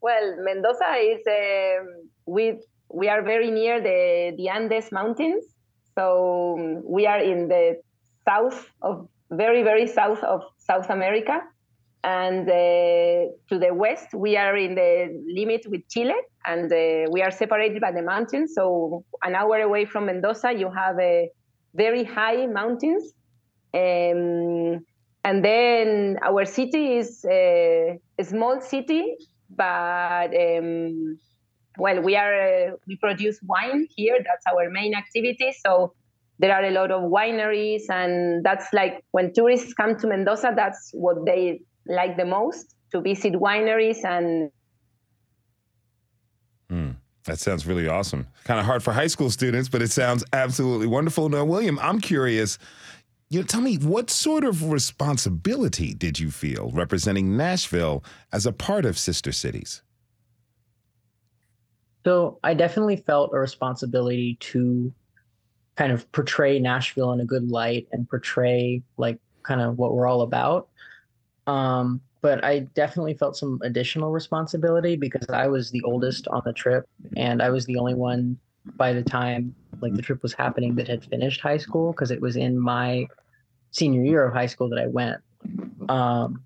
Well, 0.00 0.36
Mendoza 0.38 0.94
is 1.00 1.20
um, 1.26 2.08
we 2.26 2.60
we 2.92 3.08
are 3.08 3.22
very 3.22 3.50
near 3.50 3.80
the 3.80 4.34
the 4.36 4.48
Andes 4.48 4.92
Mountains, 4.92 5.44
so 5.96 6.82
we 6.84 7.06
are 7.06 7.20
in 7.20 7.48
the 7.48 7.80
south 8.28 8.70
of 8.82 9.08
very 9.30 9.62
very 9.62 9.86
south 9.86 10.22
of 10.22 10.42
South 10.58 10.90
America, 10.90 11.40
and 12.04 12.48
uh, 12.48 13.32
to 13.48 13.58
the 13.58 13.72
west 13.72 14.08
we 14.14 14.36
are 14.36 14.56
in 14.56 14.74
the 14.74 15.24
limit 15.34 15.62
with 15.66 15.88
Chile, 15.88 16.14
and 16.46 16.70
uh, 16.72 17.10
we 17.10 17.22
are 17.22 17.30
separated 17.30 17.80
by 17.80 17.92
the 17.92 18.02
mountains. 18.02 18.52
So 18.54 19.04
an 19.22 19.34
hour 19.34 19.60
away 19.60 19.86
from 19.86 20.06
Mendoza, 20.06 20.52
you 20.52 20.70
have 20.70 20.98
a 21.00 21.30
very 21.74 22.04
high 22.04 22.46
mountains. 22.46 23.12
Um, 23.72 24.84
and 25.26 25.44
then 25.44 26.18
our 26.22 26.44
city 26.44 26.98
is 26.98 27.24
uh, 27.24 27.96
a 28.18 28.24
small 28.24 28.60
city 28.60 29.16
but 29.56 30.34
um, 30.34 31.18
well, 31.78 32.00
we 32.00 32.16
are 32.16 32.68
uh, 32.68 32.76
we 32.86 32.96
produce 32.96 33.38
wine 33.42 33.86
here. 33.94 34.16
That's 34.18 34.44
our 34.46 34.70
main 34.70 34.94
activity. 34.94 35.52
So 35.64 35.94
there 36.38 36.52
are 36.52 36.64
a 36.64 36.70
lot 36.70 36.90
of 36.90 37.02
wineries, 37.10 37.82
and 37.88 38.44
that's 38.44 38.72
like 38.72 39.04
when 39.10 39.32
tourists 39.32 39.74
come 39.74 39.96
to 39.98 40.06
Mendoza, 40.06 40.52
that's 40.54 40.90
what 40.92 41.24
they 41.26 41.60
like 41.86 42.16
the 42.16 42.24
most 42.24 42.74
to 42.92 43.00
visit 43.00 43.34
wineries 43.34 44.04
and. 44.04 44.50
Mm, 46.70 46.96
that 47.24 47.38
sounds 47.38 47.66
really 47.66 47.88
awesome. 47.88 48.26
Kind 48.44 48.60
of 48.60 48.66
hard 48.66 48.82
for 48.82 48.92
high 48.92 49.06
school 49.06 49.30
students, 49.30 49.68
but 49.68 49.82
it 49.82 49.90
sounds 49.90 50.24
absolutely 50.32 50.86
wonderful. 50.86 51.28
Now, 51.28 51.44
William, 51.44 51.78
I'm 51.80 52.00
curious. 52.00 52.58
You 53.30 53.40
know, 53.40 53.46
tell 53.46 53.60
me 53.60 53.76
what 53.76 54.10
sort 54.10 54.44
of 54.44 54.70
responsibility 54.70 55.94
did 55.94 56.18
you 56.18 56.30
feel 56.30 56.70
representing 56.72 57.36
Nashville 57.36 58.04
as 58.32 58.46
a 58.46 58.52
part 58.52 58.84
of 58.84 58.98
Sister 58.98 59.32
Cities? 59.32 59.82
So 62.04 62.38
I 62.44 62.54
definitely 62.54 62.96
felt 62.96 63.30
a 63.32 63.38
responsibility 63.38 64.36
to 64.40 64.92
kind 65.76 65.90
of 65.90 66.10
portray 66.12 66.58
Nashville 66.58 67.12
in 67.12 67.20
a 67.20 67.24
good 67.24 67.50
light 67.50 67.88
and 67.92 68.08
portray 68.08 68.82
like 68.96 69.18
kind 69.42 69.60
of 69.60 69.78
what 69.78 69.94
we're 69.94 70.06
all 70.06 70.22
about. 70.22 70.68
Um, 71.46 72.00
but 72.22 72.42
I 72.42 72.60
definitely 72.74 73.14
felt 73.14 73.36
some 73.36 73.60
additional 73.62 74.10
responsibility 74.10 74.96
because 74.96 75.28
I 75.28 75.46
was 75.46 75.70
the 75.70 75.82
oldest 75.82 76.26
on 76.28 76.40
the 76.44 76.54
trip 76.54 76.88
and 77.16 77.42
I 77.42 77.50
was 77.50 77.66
the 77.66 77.76
only 77.76 77.94
one 77.94 78.38
by 78.76 78.94
the 78.94 79.02
time 79.02 79.54
like 79.82 79.92
the 79.92 80.00
trip 80.00 80.22
was 80.22 80.32
happening 80.32 80.74
that 80.76 80.88
had 80.88 81.04
finished 81.04 81.42
high 81.42 81.58
school 81.58 81.92
because 81.92 82.10
it 82.10 82.20
was 82.20 82.36
in 82.36 82.58
my 82.58 83.06
senior 83.72 84.02
year 84.04 84.24
of 84.24 84.32
high 84.32 84.46
school 84.46 84.70
that 84.70 84.78
I 84.78 84.86
went. 84.86 85.20
Um, 85.90 86.42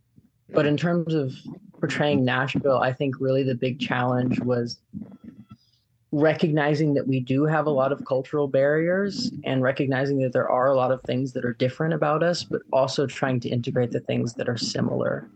but 0.51 0.67
in 0.67 0.77
terms 0.77 1.15
of 1.15 1.33
portraying 1.79 2.25
Nashville, 2.25 2.79
I 2.79 2.93
think 2.93 3.21
really 3.21 3.45
the 3.45 3.55
big 3.55 3.79
challenge 3.79 4.41
was 4.41 4.81
recognizing 6.13 6.95
that 6.95 7.07
we 7.07 7.21
do 7.21 7.45
have 7.45 7.67
a 7.67 7.71
lot 7.71 7.93
of 7.93 7.99
mm-hmm. 7.99 8.07
cultural 8.07 8.49
barriers 8.49 9.31
and 9.45 9.63
recognizing 9.63 10.19
that 10.21 10.33
there 10.33 10.49
are 10.49 10.69
a 10.69 10.75
lot 10.75 10.91
of 10.91 11.03
things 11.03 11.33
that 11.33 11.45
are 11.45 11.55
different 11.55 11.95
about 11.95 12.23
us, 12.23 12.45
but 12.45 12.63
also 12.73 13.07
trying 13.07 13.41
to 13.41 13.49
integrate 13.49 13.91
the 13.91 14.01
things 14.01 14.35
that 14.35 14.49
are 14.49 14.57
similar 14.57 15.29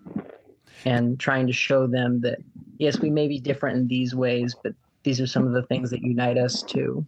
and 0.85 1.21
trying 1.21 1.47
to 1.47 1.53
show 1.53 1.87
them 1.87 2.21
that, 2.21 2.39
yes, 2.79 2.99
we 3.01 3.11
may 3.11 3.29
be 3.29 3.39
different 3.39 3.77
in 3.77 3.87
these 3.87 4.15
ways, 4.15 4.57
but 4.63 4.75
these 5.05 5.21
are 5.21 5.27
some 5.27 5.47
of 5.47 5.53
the 5.53 5.63
things 5.65 5.91
that 5.91 6.01
unite 6.01 6.39
us 6.39 6.63
too. 6.63 7.05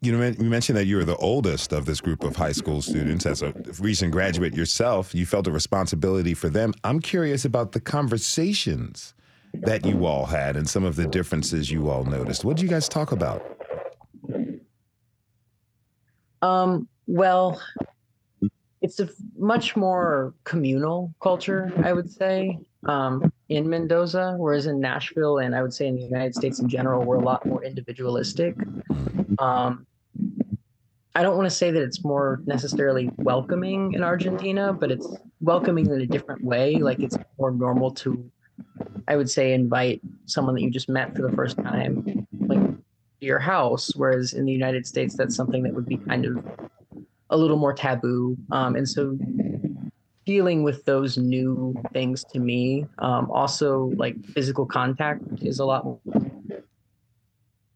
You 0.00 0.16
know, 0.16 0.26
you 0.26 0.50
mentioned 0.50 0.76
that 0.76 0.86
you 0.86 0.96
were 0.96 1.04
the 1.04 1.16
oldest 1.16 1.72
of 1.72 1.86
this 1.86 2.00
group 2.00 2.24
of 2.24 2.36
high 2.36 2.52
school 2.52 2.82
students. 2.82 3.26
As 3.26 3.42
a 3.42 3.54
recent 3.78 4.12
graduate 4.12 4.54
yourself, 4.54 5.14
you 5.14 5.24
felt 5.24 5.46
a 5.46 5.52
responsibility 5.52 6.34
for 6.34 6.48
them. 6.48 6.74
I'm 6.82 7.00
curious 7.00 7.44
about 7.44 7.72
the 7.72 7.80
conversations 7.80 9.14
that 9.54 9.84
you 9.84 10.06
all 10.06 10.26
had 10.26 10.56
and 10.56 10.68
some 10.68 10.84
of 10.84 10.96
the 10.96 11.06
differences 11.06 11.70
you 11.70 11.90
all 11.90 12.04
noticed. 12.04 12.44
What 12.44 12.56
did 12.56 12.62
you 12.62 12.68
guys 12.68 12.88
talk 12.88 13.12
about? 13.12 13.44
Um, 16.40 16.88
well, 17.06 17.60
it's 18.80 18.98
a 18.98 19.08
much 19.36 19.76
more 19.76 20.34
communal 20.44 21.14
culture, 21.22 21.72
I 21.84 21.92
would 21.92 22.10
say, 22.10 22.58
um, 22.86 23.32
in 23.48 23.68
Mendoza, 23.68 24.34
whereas 24.38 24.66
in 24.66 24.80
Nashville 24.80 25.38
and 25.38 25.54
I 25.54 25.62
would 25.62 25.72
say 25.72 25.86
in 25.86 25.94
the 25.94 26.02
United 26.02 26.34
States 26.34 26.58
in 26.58 26.68
general, 26.68 27.04
we're 27.04 27.16
a 27.16 27.24
lot 27.24 27.46
more 27.46 27.62
individualistic. 27.62 28.56
Um, 29.38 29.86
I 31.14 31.22
don't 31.22 31.36
want 31.36 31.46
to 31.48 31.54
say 31.54 31.70
that 31.70 31.82
it's 31.82 32.02
more 32.02 32.40
necessarily 32.46 33.10
welcoming 33.18 33.92
in 33.92 34.02
Argentina, 34.02 34.72
but 34.72 34.90
it's 34.90 35.06
welcoming 35.40 35.86
in 35.86 36.00
a 36.00 36.06
different 36.06 36.42
way. 36.42 36.76
Like 36.76 37.00
it's 37.00 37.16
more 37.38 37.50
normal 37.50 37.90
to 37.92 38.30
I 39.08 39.16
would 39.16 39.30
say 39.30 39.52
invite 39.52 40.00
someone 40.26 40.54
that 40.54 40.62
you 40.62 40.70
just 40.70 40.88
met 40.88 41.14
for 41.14 41.22
the 41.22 41.34
first 41.34 41.56
time, 41.56 42.26
like 42.40 42.60
to 42.60 42.76
your 43.20 43.38
house. 43.38 43.94
Whereas 43.94 44.32
in 44.32 44.44
the 44.44 44.52
United 44.52 44.86
States, 44.86 45.16
that's 45.16 45.34
something 45.34 45.62
that 45.62 45.74
would 45.74 45.86
be 45.86 45.96
kind 45.96 46.24
of 46.24 46.44
a 47.30 47.36
little 47.36 47.56
more 47.56 47.72
taboo. 47.72 48.36
Um, 48.50 48.76
and 48.76 48.88
so 48.88 49.18
dealing 50.24 50.62
with 50.62 50.84
those 50.84 51.18
new 51.18 51.74
things 51.92 52.24
to 52.32 52.38
me, 52.38 52.86
um, 52.98 53.30
also 53.30 53.92
like 53.96 54.22
physical 54.26 54.66
contact 54.66 55.22
is 55.40 55.58
a 55.58 55.64
lot 55.64 55.84
more, 55.84 56.00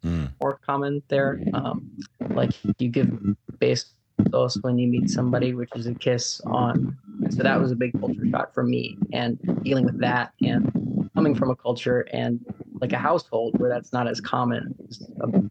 mm. 0.03 0.31
more 0.41 0.59
common 0.65 1.03
there. 1.09 1.41
Um, 1.53 1.91
like 2.29 2.51
you 2.79 2.89
give 2.89 3.11
base 3.59 3.85
also 4.33 4.59
when 4.61 4.77
you 4.77 4.87
meet 4.87 5.09
somebody, 5.09 5.53
which 5.53 5.69
is 5.75 5.87
a 5.87 5.93
kiss 5.93 6.41
on. 6.45 6.97
And 7.23 7.33
so 7.33 7.43
that 7.43 7.59
was 7.59 7.71
a 7.71 7.75
big 7.75 7.99
culture 7.99 8.25
shock 8.29 8.53
for 8.53 8.63
me 8.63 8.97
and 9.13 9.39
dealing 9.63 9.85
with 9.85 9.99
that 9.99 10.33
and 10.41 11.09
coming 11.15 11.35
from 11.35 11.49
a 11.49 11.55
culture 11.55 12.01
and 12.13 12.39
like 12.81 12.93
a 12.93 12.97
household 12.97 13.57
where 13.59 13.69
that's 13.69 13.93
not 13.93 14.07
as 14.07 14.21
common 14.21 14.75
was, 14.77 15.07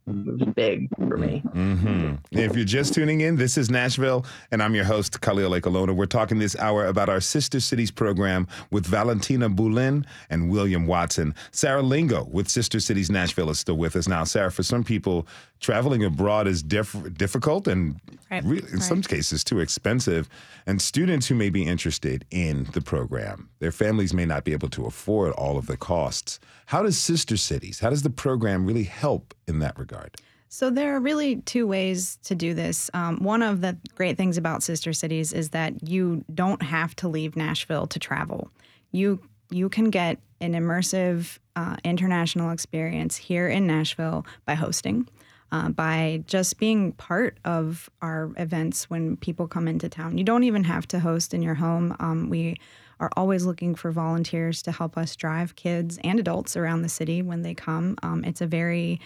was 0.07 0.49
big 0.55 0.89
for 0.97 1.17
me. 1.17 1.43
Mm-hmm. 1.49 2.15
If 2.33 2.57
you're 2.57 2.65
just 2.65 2.95
tuning 2.95 3.21
in, 3.21 3.37
this 3.37 3.57
is 3.57 3.71
Nashville, 3.71 4.25
and 4.51 4.63
I'm 4.63 4.75
your 4.75 4.85
host, 4.85 5.21
Khalil 5.21 5.53
Ekulona. 5.53 5.95
We're 5.95 6.07
talking 6.07 6.39
this 6.39 6.57
hour 6.57 6.87
about 6.87 7.09
our 7.09 7.21
Sister 7.21 7.61
Cities 7.61 7.91
program 7.91 8.47
with 8.71 8.87
Valentina 8.87 9.49
Boulin 9.49 10.07
and 10.31 10.51
William 10.51 10.87
Watson. 10.87 11.35
Sarah 11.51 11.83
Lingo 11.83 12.25
with 12.25 12.49
Sister 12.49 12.81
Cities 12.81 13.11
Nashville 13.11 13.51
is 13.51 13.59
still 13.59 13.77
with 13.77 13.97
us 13.97 14.09
now. 14.09 14.25
Sarah, 14.25 14.51
for 14.51 14.63
some 14.63 14.85
people, 14.85 15.27
traveling 15.61 16.05
abroad 16.05 16.47
is 16.47 16.63
diff- 16.63 17.15
difficult 17.15 17.67
and 17.67 18.01
right. 18.31 18.45
in 18.45 18.51
right. 18.51 18.83
some 18.83 19.03
cases 19.03 19.43
too 19.43 19.61
expensive. 19.61 20.29
And 20.67 20.83
students 20.83 21.29
who 21.29 21.35
may 21.35 21.51
be 21.51 21.65
interested 21.65 22.25
in 22.31 22.65
the 22.73 22.81
program, 22.81 23.49
their 23.61 23.73
families 23.73 24.13
may 24.13 24.25
not 24.25 24.45
be 24.45 24.53
able 24.53 24.69
to 24.71 24.85
afford 24.87 25.33
all 25.33 25.57
of 25.57 25.67
the 25.67 25.77
costs. 25.77 26.41
How 26.67 26.83
does 26.83 26.99
Sister 26.99 27.16
Cities, 27.17 27.81
how 27.81 27.91
does 27.91 28.03
the 28.03 28.11
program 28.11 28.67
really 28.67 28.85
help 28.85 29.35
in 29.47 29.59
that 29.61 29.79
regard? 29.79 30.17
So 30.49 30.71
there 30.71 30.95
are 30.95 31.01
really 31.01 31.37
two 31.37 31.67
ways 31.67 32.19
to 32.25 32.35
do 32.35 32.55
this. 32.55 32.91
Um, 32.95 33.19
one 33.23 33.43
of 33.43 33.61
the 33.61 33.77
great 33.95 34.17
things 34.17 34.39
about 34.39 34.63
Sister 34.63 34.93
Cities 34.93 35.33
is 35.33 35.51
that 35.51 35.89
you 35.89 36.25
don't 36.33 36.63
have 36.63 36.95
to 36.97 37.09
leave 37.09 37.37
Nashville 37.37 37.87
to 37.89 37.99
travel. 37.99 38.51
You 38.93 39.21
you 39.51 39.69
can 39.69 39.91
get 39.91 40.19
an 40.41 40.55
immersive 40.55 41.39
uh, 41.55 41.77
international 41.85 42.51
experience 42.51 43.17
here 43.17 43.49
in 43.49 43.67
Nashville 43.67 44.27
by 44.45 44.55
hosting 44.55 45.09
uh, 45.53 45.69
by 45.69 46.23
just 46.27 46.59
being 46.59 46.93
part 46.93 47.39
of 47.45 47.89
our 48.03 48.31
events 48.37 48.91
when 48.91 49.17
people 49.17 49.47
come 49.47 49.69
into 49.69 49.89
town. 49.89 50.19
You 50.19 50.25
don't 50.25 50.45
even 50.45 50.65
have 50.65 50.87
to 50.89 51.01
host 51.01 51.33
in 51.33 51.43
your 51.43 51.55
home. 51.55 51.95
Um, 52.01 52.29
we 52.29 52.57
are 53.01 53.11
always 53.17 53.45
looking 53.45 53.75
for 53.75 53.91
volunteers 53.91 54.63
to 54.63 54.73
help 54.73 54.97
us 54.97 55.17
drive 55.17 55.57
kids 55.57 55.99
and 56.03 56.19
adults 56.19 56.57
around 56.57 56.83
the 56.83 56.89
city 56.89 57.23
when 57.23 57.43
they 57.43 57.55
come. 57.55 57.97
Um, 58.03 58.25
it's 58.25 58.41
a 58.41 58.47
very 58.47 59.01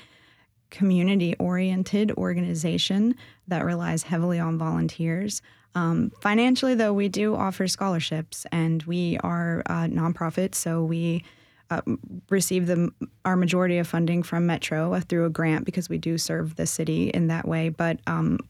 community 0.70 1.34
oriented 1.38 2.12
organization 2.12 3.16
that 3.48 3.64
relies 3.64 4.04
heavily 4.04 4.38
on 4.38 4.56
volunteers. 4.56 5.42
Um, 5.74 6.10
financially, 6.20 6.74
though, 6.74 6.92
we 6.92 7.08
do 7.08 7.34
offer 7.34 7.68
scholarships 7.68 8.46
and 8.50 8.82
we 8.84 9.18
are 9.18 9.60
a 9.66 9.88
nonprofit, 9.88 10.54
so 10.54 10.82
we 10.82 11.24
uh, 11.70 11.80
receive 12.28 12.66
the 12.66 12.90
our 13.24 13.36
majority 13.36 13.78
of 13.78 13.86
funding 13.86 14.24
from 14.24 14.46
Metro 14.46 14.98
through 15.00 15.24
a 15.24 15.30
grant 15.30 15.64
because 15.64 15.88
we 15.88 15.98
do 15.98 16.18
serve 16.18 16.56
the 16.56 16.66
city 16.66 17.10
in 17.10 17.28
that 17.28 17.46
way. 17.46 17.68
But 17.68 18.00
um, 18.08 18.40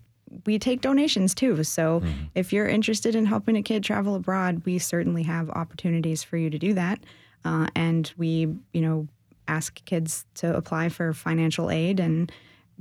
we 0.46 0.58
take 0.58 0.80
donations 0.80 1.34
too. 1.34 1.62
So 1.64 2.00
mm-hmm. 2.00 2.24
if 2.34 2.52
you're 2.52 2.68
interested 2.68 3.14
in 3.14 3.26
helping 3.26 3.56
a 3.56 3.62
kid 3.62 3.82
travel 3.82 4.14
abroad, 4.14 4.62
we 4.64 4.78
certainly 4.78 5.22
have 5.24 5.50
opportunities 5.50 6.22
for 6.22 6.36
you 6.36 6.50
to 6.50 6.58
do 6.58 6.74
that. 6.74 7.00
Uh, 7.44 7.68
and 7.74 8.12
we, 8.16 8.48
you 8.72 8.80
know, 8.80 9.08
ask 9.48 9.84
kids 9.84 10.24
to 10.34 10.54
apply 10.56 10.88
for 10.88 11.12
financial 11.12 11.70
aid 11.70 11.98
and 12.00 12.30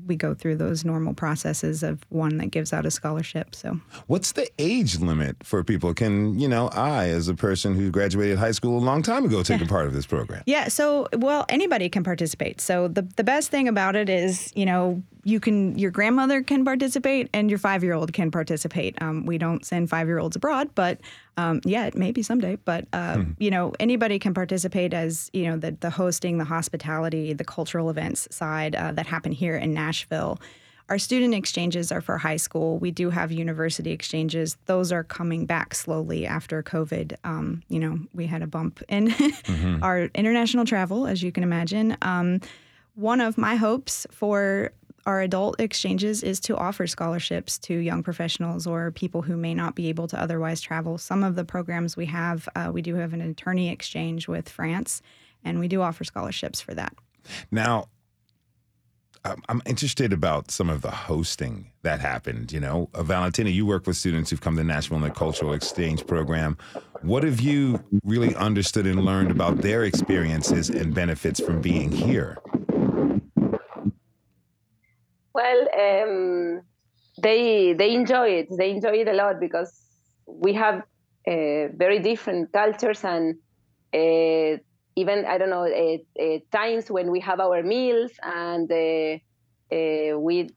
we 0.07 0.15
go 0.15 0.33
through 0.33 0.55
those 0.55 0.85
normal 0.85 1.13
processes 1.13 1.83
of 1.83 2.05
one 2.09 2.37
that 2.37 2.47
gives 2.47 2.71
out 2.73 2.85
a 2.85 2.91
scholarship. 2.91 3.53
So, 3.55 3.79
what's 4.07 4.31
the 4.33 4.49
age 4.59 4.99
limit 4.99 5.37
for 5.43 5.63
people? 5.63 5.93
Can 5.93 6.39
you 6.39 6.47
know 6.47 6.69
I, 6.69 7.09
as 7.09 7.27
a 7.27 7.33
person 7.33 7.75
who 7.75 7.91
graduated 7.91 8.37
high 8.37 8.51
school 8.51 8.77
a 8.77 8.83
long 8.83 9.01
time 9.01 9.25
ago, 9.25 9.43
take 9.43 9.59
yeah. 9.59 9.65
a 9.65 9.69
part 9.69 9.87
of 9.87 9.93
this 9.93 10.05
program? 10.05 10.43
Yeah. 10.45 10.67
So, 10.67 11.07
well, 11.17 11.45
anybody 11.49 11.89
can 11.89 12.03
participate. 12.03 12.61
So 12.61 12.87
the 12.87 13.01
the 13.17 13.23
best 13.23 13.51
thing 13.51 13.67
about 13.67 13.95
it 13.95 14.09
is, 14.09 14.51
you 14.55 14.65
know, 14.65 15.01
you 15.23 15.39
can 15.39 15.77
your 15.77 15.91
grandmother 15.91 16.41
can 16.41 16.63
participate 16.63 17.29
and 17.33 17.49
your 17.49 17.59
five 17.59 17.83
year 17.83 17.93
old 17.93 18.13
can 18.13 18.31
participate. 18.31 18.99
Um, 19.01 19.25
we 19.25 19.37
don't 19.37 19.65
send 19.65 19.89
five 19.89 20.07
year 20.07 20.19
olds 20.19 20.35
abroad, 20.35 20.69
but 20.75 20.99
um, 21.37 21.61
yeah, 21.65 21.89
maybe 21.93 22.21
someday. 22.21 22.57
But 22.57 22.87
uh, 22.93 23.17
hmm. 23.17 23.31
you 23.37 23.51
know, 23.51 23.73
anybody 23.79 24.19
can 24.19 24.33
participate 24.33 24.93
as 24.93 25.29
you 25.33 25.45
know 25.45 25.57
the 25.57 25.71
the 25.79 25.89
hosting, 25.89 26.37
the 26.37 26.45
hospitality, 26.45 27.33
the 27.33 27.43
cultural 27.43 27.89
events 27.89 28.27
side 28.31 28.75
uh, 28.75 28.91
that 28.93 29.07
happen 29.07 29.31
here 29.31 29.57
in 29.57 29.73
Nashville. 29.73 30.39
Our 30.89 30.97
student 30.97 31.35
exchanges 31.35 31.91
are 31.91 32.01
for 32.01 32.17
high 32.17 32.37
school. 32.37 32.79
We 32.79 32.89
do 32.89 33.11
have 33.11 33.31
university 33.31 33.91
exchanges. 33.91 34.57
Those 34.65 34.91
are 34.91 35.03
coming 35.03 35.45
back 35.45 35.75
slowly 35.75 36.25
after 36.25 36.63
COVID. 36.63 37.15
Um, 37.23 37.61
you 37.69 37.79
know, 37.79 37.99
we 38.15 38.25
had 38.25 38.41
a 38.41 38.47
bump 38.47 38.81
in 38.89 39.07
mm-hmm. 39.09 39.83
our 39.83 40.05
international 40.15 40.65
travel, 40.65 41.05
as 41.05 41.21
you 41.21 41.31
can 41.31 41.43
imagine. 41.43 41.95
Um, 42.01 42.41
one 42.95 43.21
of 43.21 43.37
my 43.37 43.55
hopes 43.55 44.07
for 44.09 44.71
our 45.09 45.21
adult 45.21 45.59
exchanges 45.59 46.21
is 46.21 46.39
to 46.39 46.55
offer 46.55 46.85
scholarships 46.85 47.57
to 47.57 47.73
young 47.73 48.03
professionals 48.03 48.67
or 48.67 48.91
people 48.91 49.23
who 49.23 49.35
may 49.35 49.55
not 49.55 49.73
be 49.73 49.89
able 49.89 50.07
to 50.07 50.21
otherwise 50.21 50.61
travel. 50.61 50.99
Some 50.99 51.23
of 51.23 51.35
the 51.35 51.43
programs 51.43 51.97
we 51.97 52.05
have, 52.05 52.47
uh, 52.55 52.69
we 52.71 52.83
do 52.83 52.93
have 52.93 53.11
an 53.11 53.21
attorney 53.21 53.69
exchange 53.69 54.27
with 54.27 54.47
France, 54.47 55.01
and 55.43 55.59
we 55.59 55.67
do 55.67 55.81
offer 55.81 56.03
scholarships 56.03 56.61
for 56.61 56.75
that. 56.75 56.93
Now, 57.49 57.87
I'm 59.25 59.63
interested 59.65 60.13
about 60.13 60.51
some 60.51 60.69
of 60.69 60.83
the 60.83 60.91
hosting 60.91 61.71
that 61.81 61.99
happened. 61.99 62.51
You 62.51 62.59
know, 62.59 62.89
uh, 62.93 63.01
Valentina, 63.01 63.49
you 63.49 63.65
work 63.65 63.87
with 63.87 63.97
students 63.97 64.29
who've 64.29 64.39
come 64.39 64.57
to 64.57 64.63
Nashville 64.63 64.97
in 64.97 65.03
the 65.03 65.09
cultural 65.09 65.53
exchange 65.53 66.05
program. 66.05 66.55
What 67.01 67.23
have 67.23 67.39
you 67.39 67.83
really 68.03 68.35
understood 68.35 68.85
and 68.85 69.03
learned 69.03 69.31
about 69.31 69.57
their 69.57 69.85
experiences 69.85 70.69
and 70.69 70.93
benefits 70.93 71.39
from 71.39 71.61
being 71.61 71.91
here? 71.91 72.37
Well, 75.33 75.67
um, 75.77 76.61
they 77.21 77.73
they 77.73 77.93
enjoy 77.93 78.29
it. 78.29 78.47
They 78.57 78.71
enjoy 78.71 79.01
it 79.01 79.07
a 79.07 79.13
lot 79.13 79.39
because 79.39 79.71
we 80.25 80.53
have 80.53 80.83
uh, 81.27 81.67
very 81.75 81.99
different 81.99 82.51
cultures 82.51 83.03
and 83.03 83.35
uh, 83.93 84.57
even 84.95 85.25
I 85.25 85.37
don't 85.37 85.49
know 85.49 85.65
uh, 85.65 86.37
times 86.51 86.89
when 86.89 87.11
we 87.11 87.19
have 87.19 87.39
our 87.39 87.61
meals 87.63 88.11
and 88.23 88.69
we 90.17 90.49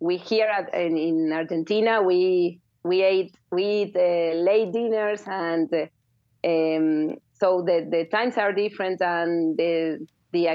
we 0.00 0.16
here 0.16 0.46
at, 0.46 0.72
in, 0.74 0.96
in, 0.96 1.32
Argentina 1.32 2.00
we 2.02 2.60
we 2.84 3.02
ate 3.02 3.34
we 3.50 3.64
eat 3.64 3.96
late 3.96 4.72
dinners 4.72 5.22
and 5.26 5.68
um, 6.44 7.16
so 7.40 7.62
the, 7.62 7.86
the 7.90 8.06
times 8.10 8.36
are 8.36 8.52
different 8.52 9.02
and 9.02 9.56
the 9.56 10.06
the 10.32 10.48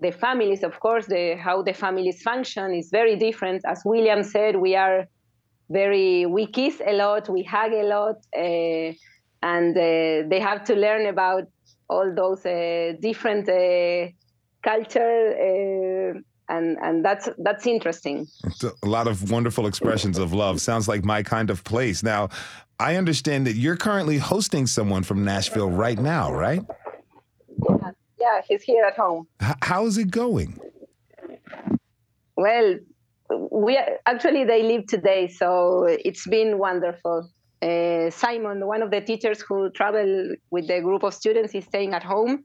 the 0.00 0.12
families, 0.12 0.62
of 0.62 0.78
course, 0.80 1.06
the 1.06 1.36
how 1.36 1.62
the 1.62 1.72
families 1.72 2.22
function 2.22 2.74
is 2.74 2.90
very 2.90 3.16
different. 3.16 3.62
As 3.66 3.82
William 3.84 4.22
said, 4.22 4.56
we 4.56 4.76
are 4.76 5.06
very 5.70 6.26
we 6.26 6.46
kiss 6.46 6.80
a 6.86 6.92
lot, 6.92 7.28
we 7.28 7.42
hug 7.42 7.72
a 7.72 7.82
lot, 7.82 8.16
uh, 8.36 8.92
and 9.42 9.76
uh, 9.76 10.28
they 10.28 10.40
have 10.40 10.64
to 10.64 10.74
learn 10.74 11.06
about 11.06 11.44
all 11.88 12.12
those 12.14 12.44
uh, 12.44 12.92
different 13.00 13.48
uh, 13.48 14.08
culture 14.62 16.14
uh, 16.16 16.20
and 16.48 16.76
and 16.82 17.04
that's 17.04 17.28
that's 17.38 17.66
interesting. 17.66 18.26
A 18.82 18.86
lot 18.86 19.06
of 19.08 19.30
wonderful 19.30 19.66
expressions 19.66 20.18
of 20.18 20.32
love. 20.32 20.60
Sounds 20.60 20.88
like 20.88 21.04
my 21.04 21.22
kind 21.22 21.50
of 21.50 21.64
place. 21.64 22.02
Now, 22.02 22.28
I 22.78 22.96
understand 22.96 23.46
that 23.46 23.54
you're 23.54 23.76
currently 23.76 24.18
hosting 24.18 24.66
someone 24.66 25.02
from 25.02 25.24
Nashville 25.24 25.70
right 25.70 25.98
now, 25.98 26.32
right? 26.32 26.62
Yeah, 28.26 28.40
he's 28.48 28.62
here 28.62 28.84
at 28.84 28.96
home. 28.96 29.26
H- 29.42 29.60
how 29.62 29.86
is 29.86 29.96
it 29.98 30.10
going? 30.10 30.58
Well, 32.36 32.68
we 33.64 33.78
actually 34.04 34.44
they 34.44 34.62
leave 34.62 34.86
today, 34.86 35.28
so 35.28 35.84
it's 36.08 36.26
been 36.26 36.58
wonderful. 36.58 37.30
Uh, 37.62 38.10
Simon, 38.10 38.66
one 38.66 38.82
of 38.82 38.90
the 38.90 39.00
teachers 39.00 39.38
who 39.46 39.70
travel 39.70 40.08
with 40.50 40.66
the 40.66 40.80
group 40.80 41.02
of 41.08 41.14
students, 41.14 41.54
is 41.54 41.64
staying 41.64 41.92
at 41.94 42.02
home, 42.02 42.42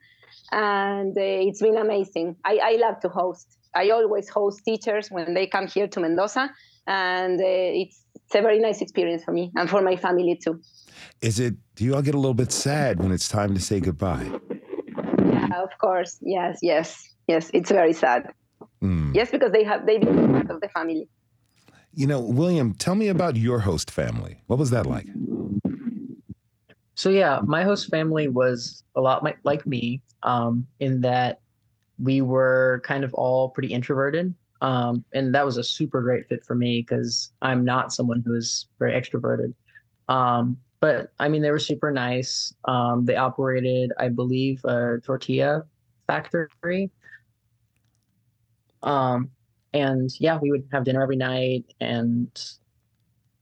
and 0.52 1.14
uh, 1.18 1.48
it's 1.48 1.62
been 1.62 1.78
amazing. 1.78 2.36
I, 2.46 2.54
I 2.72 2.74
love 2.86 3.00
to 3.02 3.10
host. 3.10 3.48
I 3.76 3.90
always 3.90 4.30
host 4.30 4.62
teachers 4.64 5.10
when 5.10 5.34
they 5.34 5.48
come 5.48 5.68
here 5.68 5.88
to 5.88 6.00
Mendoza, 6.00 6.50
and 6.88 7.40
uh, 7.40 7.82
it's, 7.82 7.98
it's 8.26 8.36
a 8.36 8.42
very 8.42 8.60
nice 8.60 8.82
experience 8.82 9.24
for 9.24 9.34
me 9.34 9.52
and 9.56 9.70
for 9.70 9.82
my 9.82 9.96
family 9.96 10.40
too. 10.44 10.62
Is 11.22 11.40
it? 11.40 11.56
Do 11.76 11.86
you 11.86 11.96
all 11.96 12.02
get 12.02 12.16
a 12.16 12.20
little 12.20 12.40
bit 12.44 12.52
sad 12.52 13.00
when 13.02 13.12
it's 13.12 13.28
time 13.28 13.54
to 13.56 13.60
say 13.60 13.80
goodbye? 13.80 14.30
Yeah, 15.52 15.64
of 15.64 15.78
course. 15.78 16.18
Yes, 16.22 16.60
yes, 16.62 17.14
yes. 17.28 17.52
It's 17.54 17.72
very 17.72 17.94
sad. 17.94 18.32
Mm. 18.82 19.14
Yes, 19.14 19.32
because 19.32 19.52
they 19.52 19.64
have 19.64 19.86
they 19.86 19.98
become 19.98 20.32
part 20.32 20.50
of 20.50 20.62
the 20.62 20.70
family. 20.70 21.08
You 21.94 22.08
know, 22.08 22.22
William, 22.22 22.74
tell 22.74 22.96
me 22.96 23.10
about 23.10 23.36
your 23.36 23.60
host 23.60 23.92
family. 23.92 24.42
What 24.48 24.58
was 24.60 24.70
that 24.70 24.86
like? 24.86 25.08
So 26.96 27.10
yeah, 27.10 27.42
my 27.44 27.64
host 27.64 27.90
family 27.90 28.28
was 28.28 28.84
a 28.96 29.02
lot 29.02 29.26
like 29.44 29.66
me 29.66 30.02
um, 30.24 30.68
in 30.80 31.02
that 31.02 31.42
we 32.00 32.22
were 32.22 32.82
kind 32.84 33.04
of 33.04 33.14
all 33.14 33.50
pretty 33.50 33.74
introverted. 33.74 34.34
Um, 34.62 35.04
and 35.12 35.34
that 35.34 35.46
was 35.46 35.58
a 35.58 35.64
super 35.64 36.02
great 36.02 36.28
fit 36.30 36.46
for 36.46 36.56
me 36.56 36.82
because 36.82 37.32
I'm 37.42 37.66
not 37.66 37.92
someone 37.92 38.22
who 38.26 38.36
is 38.36 38.68
very 38.78 38.94
extroverted. 38.94 39.54
Um, 40.08 40.58
but 40.82 41.14
I 41.20 41.30
mean, 41.30 41.44
they 41.44 41.52
were 41.52 41.60
super 41.60 41.92
nice. 41.92 42.54
Um, 42.66 43.06
they 43.06 43.16
operated, 43.16 43.94
I 44.00 44.10
believe, 44.10 44.66
a 44.66 44.98
tortilla 45.04 45.64
factory. 46.08 46.90
Um, 48.82 49.30
and 49.74 50.10
yeah, 50.20 50.40
we 50.42 50.50
would 50.52 50.68
have 50.72 50.84
dinner 50.84 51.04
every 51.04 51.16
night, 51.16 51.66
and 51.80 52.30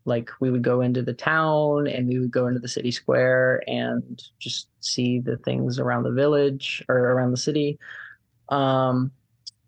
like 0.06 0.30
we 0.42 0.52
would 0.52 0.64
go 0.64 0.82
into 0.82 1.02
the 1.02 1.14
town 1.14 1.88
and 1.88 2.08
we 2.08 2.20
would 2.20 2.32
go 2.32 2.48
into 2.48 2.60
the 2.60 2.68
city 2.68 2.92
square 2.92 3.62
and 3.68 4.22
just 4.40 4.68
see 4.82 5.20
the 5.20 5.38
things 5.38 5.80
around 5.80 6.04
the 6.04 6.12
village 6.12 6.84
or 6.90 6.98
around 6.98 7.32
the 7.32 7.38
city. 7.38 7.80
Um, 8.50 9.12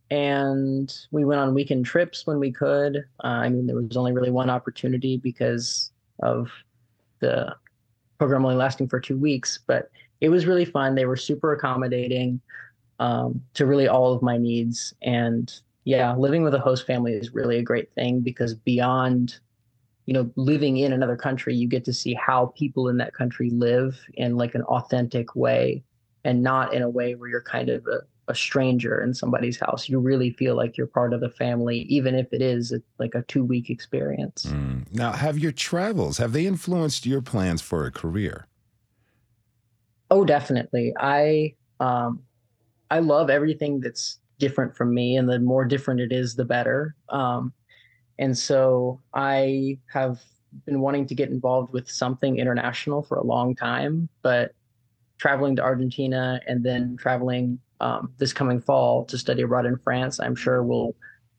and 0.10 0.94
we 1.12 1.24
went 1.24 1.40
on 1.40 1.54
weekend 1.54 1.86
trips 1.86 2.28
when 2.28 2.40
we 2.40 2.52
could. 2.52 2.98
Uh, 3.24 3.28
I 3.28 3.50
mean, 3.50 3.66
there 3.68 3.76
was 3.78 3.96
only 3.96 4.12
really 4.12 4.32
one 4.32 4.50
opportunity 4.50 5.18
because 5.18 5.92
of 6.22 6.50
the 7.22 7.56
program 8.18 8.46
only 8.46 8.58
lasting 8.58 8.88
for 8.88 9.00
two 9.00 9.18
weeks, 9.18 9.60
but 9.66 9.90
it 10.20 10.30
was 10.30 10.46
really 10.46 10.66
fun. 10.66 10.94
They 10.94 11.06
were 11.06 11.16
super 11.16 11.54
accommodating 11.54 12.42
um, 13.00 13.42
to 13.56 13.66
really 13.66 13.88
all 13.88 14.14
of 14.14 14.22
my 14.22 14.38
needs. 14.38 14.94
And 15.02 15.52
yeah, 15.86 16.16
living 16.16 16.44
with 16.44 16.54
a 16.54 16.60
host 16.60 16.86
family 16.86 17.14
is 17.14 17.34
really 17.34 17.58
a 17.58 17.64
great 17.64 17.92
thing 17.94 18.22
because 18.22 18.54
beyond, 18.54 19.40
you 20.06 20.14
know, 20.14 20.32
living 20.36 20.78
in 20.78 20.94
another 20.94 21.16
country, 21.16 21.56
you 21.56 21.68
get 21.68 21.84
to 21.86 21.94
see 21.94 22.14
how 22.14 22.54
people 22.56 22.90
in 22.90 22.98
that 22.98 23.16
country 23.16 23.50
live 23.50 24.00
in 24.14 24.38
like 24.38 24.54
an 24.54 24.64
authentic 24.64 25.36
way 25.36 25.84
and 26.24 26.44
not 26.44 26.74
in 26.74 26.84
a 26.84 26.90
way 26.90 27.16
where 27.16 27.30
you're 27.30 27.42
kind 27.42 27.70
of 27.70 27.88
a 27.88 28.02
a 28.28 28.36
stranger 28.36 29.02
in 29.02 29.14
somebody's 29.14 29.60
house. 29.60 29.90
You 29.90 30.00
really 30.00 30.32
feel 30.32 30.56
like 30.56 30.78
you're 30.78 30.88
part 30.88 31.14
of 31.14 31.22
the 31.22 31.30
family, 31.30 31.80
even 31.90 32.16
if 32.16 32.32
it 32.32 32.42
is 32.42 32.72
a, 32.72 32.82
like 33.00 33.16
a 33.16 33.24
two 33.24 33.44
week 33.44 33.70
experience. 33.70 34.46
Mm. 34.48 34.92
Now, 34.94 35.12
have 35.12 35.38
your 35.40 35.52
travels 35.52 36.18
have 36.18 36.34
they 36.34 36.46
influenced 36.46 37.06
your 37.06 37.22
plans 37.22 37.62
for 37.62 37.86
a 37.86 37.92
career? 37.92 38.48
Oh, 40.10 40.26
definitely. 40.26 40.94
I 41.00 41.56
um, 41.80 42.22
I 42.90 43.00
love 43.00 43.30
everything 43.30 43.80
that's 43.80 44.20
different 44.38 44.76
from 44.76 44.94
me, 44.94 45.16
and 45.16 45.30
the 45.30 45.40
more 45.40 45.66
different 45.66 46.02
it 46.02 46.12
is, 46.12 46.36
the 46.36 46.46
better. 46.46 46.96
Um, 47.10 47.54
and 48.20 48.38
so 48.38 49.02
I 49.14 49.80
have 49.92 50.22
been 50.66 50.82
wanting 50.82 51.08
to 51.08 51.16
get 51.16 51.30
involved 51.30 51.74
with 51.74 51.90
something 51.90 52.38
international 52.38 53.02
for 53.02 53.18
a 53.18 53.24
long 53.24 53.56
time, 53.56 54.10
but 54.22 54.54
traveling 55.18 55.56
to 55.56 55.62
Argentina 55.62 56.42
and 56.48 56.64
then 56.64 56.98
traveling 56.98 57.60
um, 57.82 58.14
this 58.20 58.32
coming 58.32 58.62
fall 58.62 59.04
to 59.06 59.18
study 59.18 59.42
abroad 59.42 59.66
in 59.66 59.76
France, 59.76 60.20
I'm 60.20 60.36
sure 60.36 60.64
will 60.64 60.96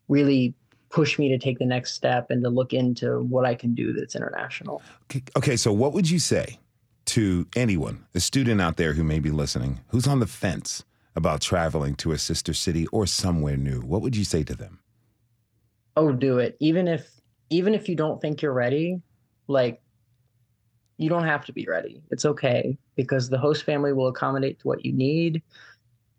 really 0.09 0.55
push 0.91 1.19
me 1.19 1.29
to 1.29 1.39
take 1.39 1.59
the 1.59 1.65
next 1.65 1.95
step 1.95 2.31
and 2.31 2.43
to 2.43 2.51
look 2.51 2.75
into 2.75 3.23
what 3.23 3.47
I 3.47 3.55
can 3.55 3.75
do 3.75 3.93
that's 3.93 4.15
international. 4.15 4.83
Okay, 5.05 5.23
okay, 5.37 5.57
so 5.57 5.73
what 5.73 5.93
would 5.95 6.11
you 6.11 6.19
say 6.19 6.59
to 7.07 7.47
anyone, 7.57 8.05
a 8.15 8.21
student 8.21 8.61
out 8.61 8.77
there 8.77 8.93
who 8.93 9.05
may 9.05 9.21
be 9.21 9.31
listening, 9.31 9.81
who's 9.89 10.07
on 10.07 10.21
the 10.21 10.27
fence 10.27 10.85
about 11.15 11.41
traveling 11.41 11.95
to 11.95 12.13
a 12.13 12.19
sister 12.19 12.53
city 12.53 12.87
or 12.89 13.07
somewhere 13.07 13.57
new? 13.57 13.81
What 13.81 14.03
would 14.03 14.17
you 14.17 14.25
say 14.25 14.43
to 14.43 14.55
them? 14.55 14.81
Oh, 15.97 16.13
do 16.13 16.39
it. 16.39 16.57
Even 16.59 16.89
if 16.89 17.09
even 17.51 17.75
if 17.75 17.89
you 17.89 17.95
don't 17.95 18.21
think 18.21 18.43
you're 18.43 18.53
ready, 18.53 19.01
like 19.47 19.81
you 20.97 21.09
don't 21.09 21.25
have 21.25 21.45
to 21.45 21.53
be 21.53 21.67
ready. 21.67 22.03
It's 22.11 22.25
okay 22.25 22.79
because 22.97 23.29
the 23.29 23.39
host 23.39 23.65
family 23.65 23.93
will 23.93 24.09
accommodate 24.09 24.59
to 24.61 24.69
what 24.69 24.85
you 24.85 24.93
need 24.93 25.43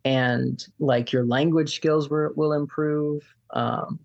and 0.06 0.66
like 0.80 1.12
your 1.12 1.26
language 1.26 1.76
skills 1.76 2.10
will, 2.10 2.32
will 2.36 2.54
improve 2.54 3.24
um, 3.52 4.00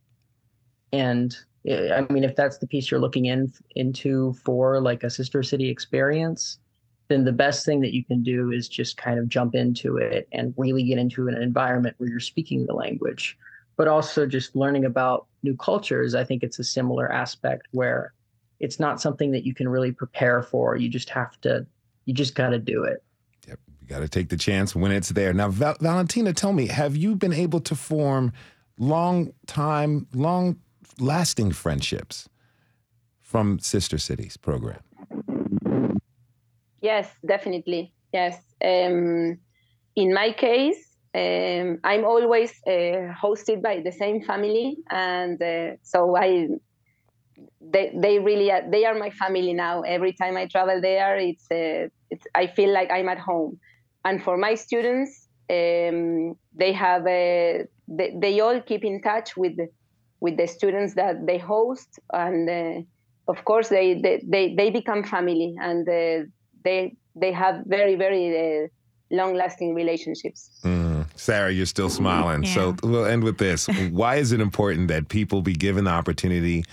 and 0.92 1.36
eh, 1.66 1.94
i 1.94 2.12
mean 2.12 2.24
if 2.24 2.36
that's 2.36 2.58
the 2.58 2.66
piece 2.66 2.90
you're 2.90 3.00
looking 3.00 3.26
in 3.26 3.52
into 3.76 4.34
for 4.44 4.80
like 4.80 5.02
a 5.02 5.10
sister 5.10 5.42
city 5.42 5.68
experience 5.68 6.58
then 7.08 7.24
the 7.24 7.32
best 7.32 7.64
thing 7.64 7.80
that 7.80 7.94
you 7.94 8.04
can 8.04 8.22
do 8.22 8.52
is 8.52 8.68
just 8.68 8.96
kind 8.96 9.18
of 9.18 9.28
jump 9.28 9.54
into 9.54 9.96
it 9.96 10.28
and 10.32 10.54
really 10.56 10.82
get 10.82 10.98
into 10.98 11.26
an 11.26 11.40
environment 11.40 11.94
where 11.98 12.10
you're 12.10 12.20
speaking 12.20 12.66
the 12.66 12.74
language. 12.74 13.36
But 13.78 13.88
also 13.88 14.26
just 14.26 14.54
learning 14.54 14.84
about 14.84 15.26
new 15.42 15.56
cultures 15.56 16.14
i 16.14 16.24
think 16.24 16.42
it's 16.42 16.58
a 16.58 16.64
similar 16.64 17.10
aspect 17.10 17.66
where 17.70 18.12
it's 18.60 18.80
not 18.80 19.00
something 19.00 19.30
that 19.32 19.44
you 19.44 19.54
can 19.54 19.68
really 19.68 19.92
prepare 19.92 20.42
for. 20.42 20.76
You 20.76 20.88
just 20.88 21.10
have 21.10 21.40
to 21.42 21.66
you 22.06 22.14
just 22.14 22.34
got 22.34 22.50
to 22.50 22.58
do 22.58 22.84
it 22.84 23.04
got 23.88 24.00
to 24.00 24.08
take 24.08 24.28
the 24.28 24.36
chance 24.36 24.76
when 24.76 24.92
it's 24.92 25.08
there. 25.10 25.32
Now, 25.32 25.48
Val- 25.48 25.76
Valentina, 25.80 26.32
tell 26.32 26.52
me, 26.52 26.68
have 26.68 26.96
you 26.96 27.16
been 27.16 27.32
able 27.32 27.60
to 27.60 27.74
form 27.74 28.32
long 28.78 29.32
time, 29.46 30.06
long 30.14 30.60
lasting 31.00 31.52
friendships 31.52 32.28
from 33.20 33.58
Sister 33.58 33.98
Cities 33.98 34.36
program? 34.36 34.80
Yes, 36.80 37.10
definitely. 37.26 37.92
Yes. 38.12 38.36
Um, 38.64 39.38
in 39.96 40.14
my 40.14 40.32
case, 40.32 40.84
um, 41.14 41.78
I'm 41.82 42.04
always 42.04 42.52
uh, 42.66 43.12
hosted 43.22 43.62
by 43.62 43.80
the 43.82 43.92
same 43.92 44.22
family, 44.22 44.76
and 44.90 45.42
uh, 45.42 45.76
so 45.82 46.16
I 46.16 46.48
they 47.60 47.92
they 47.94 48.18
really 48.18 48.50
are, 48.52 48.62
they 48.70 48.84
are 48.84 48.94
my 48.94 49.10
family 49.10 49.54
now. 49.54 49.82
Every 49.82 50.12
time 50.12 50.36
I 50.36 50.46
travel 50.46 50.80
there, 50.80 51.16
it's, 51.16 51.46
uh, 51.50 51.88
it's 52.10 52.24
I 52.34 52.46
feel 52.46 52.72
like 52.72 52.90
I'm 52.92 53.08
at 53.08 53.18
home. 53.18 53.58
And 54.08 54.22
for 54.22 54.38
my 54.38 54.54
students, 54.54 55.28
um, 55.50 56.34
they 56.54 56.72
have 56.72 57.06
a, 57.06 57.64
they, 57.86 58.10
they, 58.22 58.40
all 58.40 58.58
keep 58.62 58.82
in 58.82 59.02
touch 59.02 59.36
with 59.36 59.54
the, 59.58 59.68
with 60.20 60.38
the 60.38 60.46
students 60.46 60.94
that 60.94 61.26
they 61.26 61.36
host, 61.36 61.98
and 62.12 62.48
uh, 62.48 63.32
of 63.32 63.44
course 63.44 63.68
they, 63.68 64.00
they, 64.00 64.22
they 64.26 64.54
they 64.54 64.70
become 64.70 65.04
family, 65.04 65.54
and 65.60 65.86
uh, 65.86 66.26
they 66.64 66.96
they 67.14 67.32
have 67.32 67.64
very 67.66 67.96
very 67.96 68.24
uh, 68.64 68.68
long 69.10 69.34
lasting 69.34 69.74
relationships. 69.74 70.40
Mm. 70.64 71.04
Sarah, 71.14 71.52
you're 71.52 71.66
still 71.66 71.90
smiling. 71.90 72.44
Yeah. 72.44 72.54
So 72.54 72.76
we'll 72.82 73.04
end 73.04 73.24
with 73.24 73.36
this. 73.36 73.66
Why 73.90 74.16
is 74.16 74.32
it 74.32 74.40
important 74.40 74.88
that 74.88 75.08
people 75.08 75.42
be 75.42 75.54
given 75.54 75.84
the 75.84 75.90
opportunity 75.90 76.64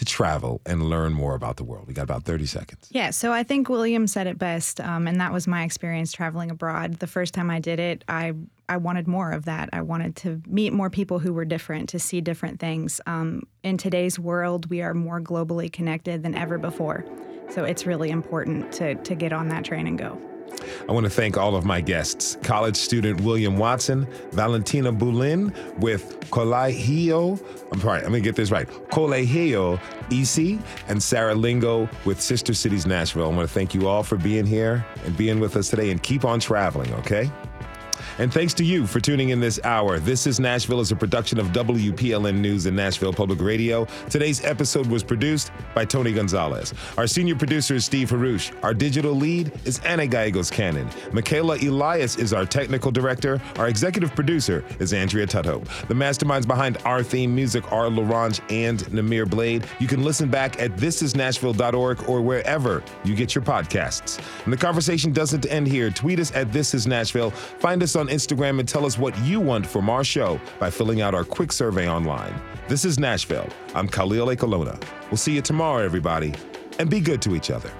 to 0.00 0.04
travel 0.06 0.62
and 0.64 0.88
learn 0.88 1.12
more 1.12 1.34
about 1.34 1.58
the 1.58 1.62
world? 1.62 1.86
We 1.86 1.92
got 1.92 2.04
about 2.04 2.22
30 2.22 2.46
seconds. 2.46 2.88
Yeah, 2.90 3.10
so 3.10 3.34
I 3.34 3.42
think 3.42 3.68
William 3.68 4.06
said 4.06 4.26
it 4.26 4.38
best, 4.38 4.80
um, 4.80 5.06
and 5.06 5.20
that 5.20 5.30
was 5.30 5.46
my 5.46 5.62
experience 5.62 6.10
traveling 6.10 6.50
abroad. 6.50 7.00
The 7.00 7.06
first 7.06 7.34
time 7.34 7.50
I 7.50 7.60
did 7.60 7.78
it, 7.78 8.02
I 8.08 8.32
I 8.66 8.78
wanted 8.78 9.06
more 9.06 9.32
of 9.32 9.44
that. 9.44 9.68
I 9.74 9.82
wanted 9.82 10.16
to 10.16 10.40
meet 10.46 10.72
more 10.72 10.88
people 10.88 11.18
who 11.18 11.34
were 11.34 11.44
different, 11.44 11.90
to 11.90 11.98
see 11.98 12.22
different 12.22 12.60
things. 12.60 13.00
Um, 13.04 13.42
in 13.62 13.76
today's 13.76 14.18
world, 14.18 14.70
we 14.70 14.80
are 14.80 14.94
more 14.94 15.20
globally 15.20 15.70
connected 15.70 16.22
than 16.22 16.34
ever 16.34 16.56
before. 16.56 17.04
So 17.50 17.64
it's 17.64 17.84
really 17.84 18.10
important 18.10 18.72
to, 18.74 18.94
to 18.94 19.14
get 19.14 19.32
on 19.32 19.48
that 19.48 19.64
train 19.64 19.86
and 19.86 19.98
go. 19.98 20.18
I 20.88 20.92
want 20.92 21.04
to 21.04 21.10
thank 21.10 21.36
all 21.36 21.56
of 21.56 21.64
my 21.64 21.80
guests 21.80 22.36
college 22.42 22.76
student 22.76 23.20
William 23.20 23.56
Watson, 23.56 24.06
Valentina 24.32 24.92
Boulin 24.92 25.52
with 25.78 26.18
Colegio, 26.30 27.40
I'm 27.72 27.80
sorry, 27.80 28.00
I'm 28.00 28.10
going 28.10 28.22
to 28.22 28.28
get 28.28 28.36
this 28.36 28.50
right, 28.50 28.68
Colegio 28.90 29.80
EC, 30.10 30.60
and 30.88 31.02
Sarah 31.02 31.34
Lingo 31.34 31.88
with 32.04 32.20
Sister 32.20 32.54
Cities 32.54 32.86
Nashville. 32.86 33.24
I 33.24 33.34
want 33.34 33.48
to 33.48 33.54
thank 33.54 33.74
you 33.74 33.88
all 33.88 34.02
for 34.02 34.16
being 34.16 34.46
here 34.46 34.84
and 35.04 35.16
being 35.16 35.40
with 35.40 35.56
us 35.56 35.68
today 35.70 35.90
and 35.90 36.02
keep 36.02 36.24
on 36.24 36.40
traveling, 36.40 36.92
okay? 36.94 37.30
And 38.18 38.32
thanks 38.32 38.54
to 38.54 38.64
you 38.64 38.86
for 38.86 39.00
tuning 39.00 39.30
in 39.30 39.40
this 39.40 39.60
hour. 39.64 39.98
This 39.98 40.26
is 40.26 40.40
Nashville 40.40 40.80
is 40.80 40.92
a 40.92 40.96
production 40.96 41.38
of 41.38 41.48
WPLN 41.48 42.38
News 42.38 42.66
and 42.66 42.76
Nashville 42.76 43.12
Public 43.12 43.40
Radio. 43.40 43.86
Today's 44.08 44.44
episode 44.44 44.86
was 44.86 45.02
produced 45.02 45.52
by 45.74 45.84
Tony 45.84 46.12
Gonzalez. 46.12 46.74
Our 46.96 47.06
senior 47.06 47.36
producer 47.36 47.74
is 47.74 47.84
Steve 47.84 48.10
Haruch. 48.10 48.52
Our 48.62 48.74
digital 48.74 49.12
lead 49.12 49.52
is 49.64 49.78
Anna 49.80 50.06
Gallegos 50.06 50.50
Cannon. 50.50 50.88
Michaela 51.12 51.56
Elias 51.56 52.16
is 52.16 52.32
our 52.32 52.46
technical 52.46 52.90
director. 52.90 53.40
Our 53.56 53.68
executive 53.68 54.14
producer 54.14 54.64
is 54.78 54.92
Andrea 54.92 55.26
Tudhope. 55.26 55.66
The 55.88 55.94
masterminds 55.94 56.46
behind 56.46 56.78
our 56.84 57.02
theme 57.02 57.34
music 57.34 57.70
are 57.72 57.88
Laurent 57.88 58.40
and 58.50 58.80
Namir 58.86 59.28
Blade. 59.28 59.66
You 59.78 59.86
can 59.86 60.02
listen 60.02 60.28
back 60.28 60.60
at 60.60 60.76
thisisnashville.org 60.76 62.08
or 62.08 62.20
wherever 62.20 62.82
you 63.04 63.14
get 63.14 63.34
your 63.34 63.44
podcasts. 63.44 64.20
And 64.44 64.52
the 64.52 64.56
conversation 64.56 65.12
doesn't 65.12 65.46
end 65.46 65.66
here. 65.66 65.90
Tweet 65.90 66.20
us 66.20 66.32
at 66.34 66.52
This 66.52 66.74
Is 66.74 66.86
Nashville. 66.86 67.30
Find 67.30 67.82
us 67.82 67.89
on 67.96 68.08
Instagram 68.08 68.60
and 68.60 68.68
tell 68.68 68.84
us 68.86 68.98
what 68.98 69.16
you 69.20 69.40
want 69.40 69.66
from 69.66 69.88
our 69.90 70.04
show 70.04 70.40
by 70.58 70.70
filling 70.70 71.00
out 71.00 71.14
our 71.14 71.24
quick 71.24 71.52
survey 71.52 71.88
online. 71.88 72.34
This 72.68 72.84
is 72.84 72.98
Nashville. 72.98 73.48
I'm 73.74 73.88
Khalil 73.88 74.28
Ekulona. 74.28 74.82
We'll 75.10 75.16
see 75.16 75.34
you 75.34 75.42
tomorrow, 75.42 75.84
everybody, 75.84 76.34
and 76.78 76.88
be 76.88 77.00
good 77.00 77.20
to 77.22 77.34
each 77.34 77.50
other. 77.50 77.72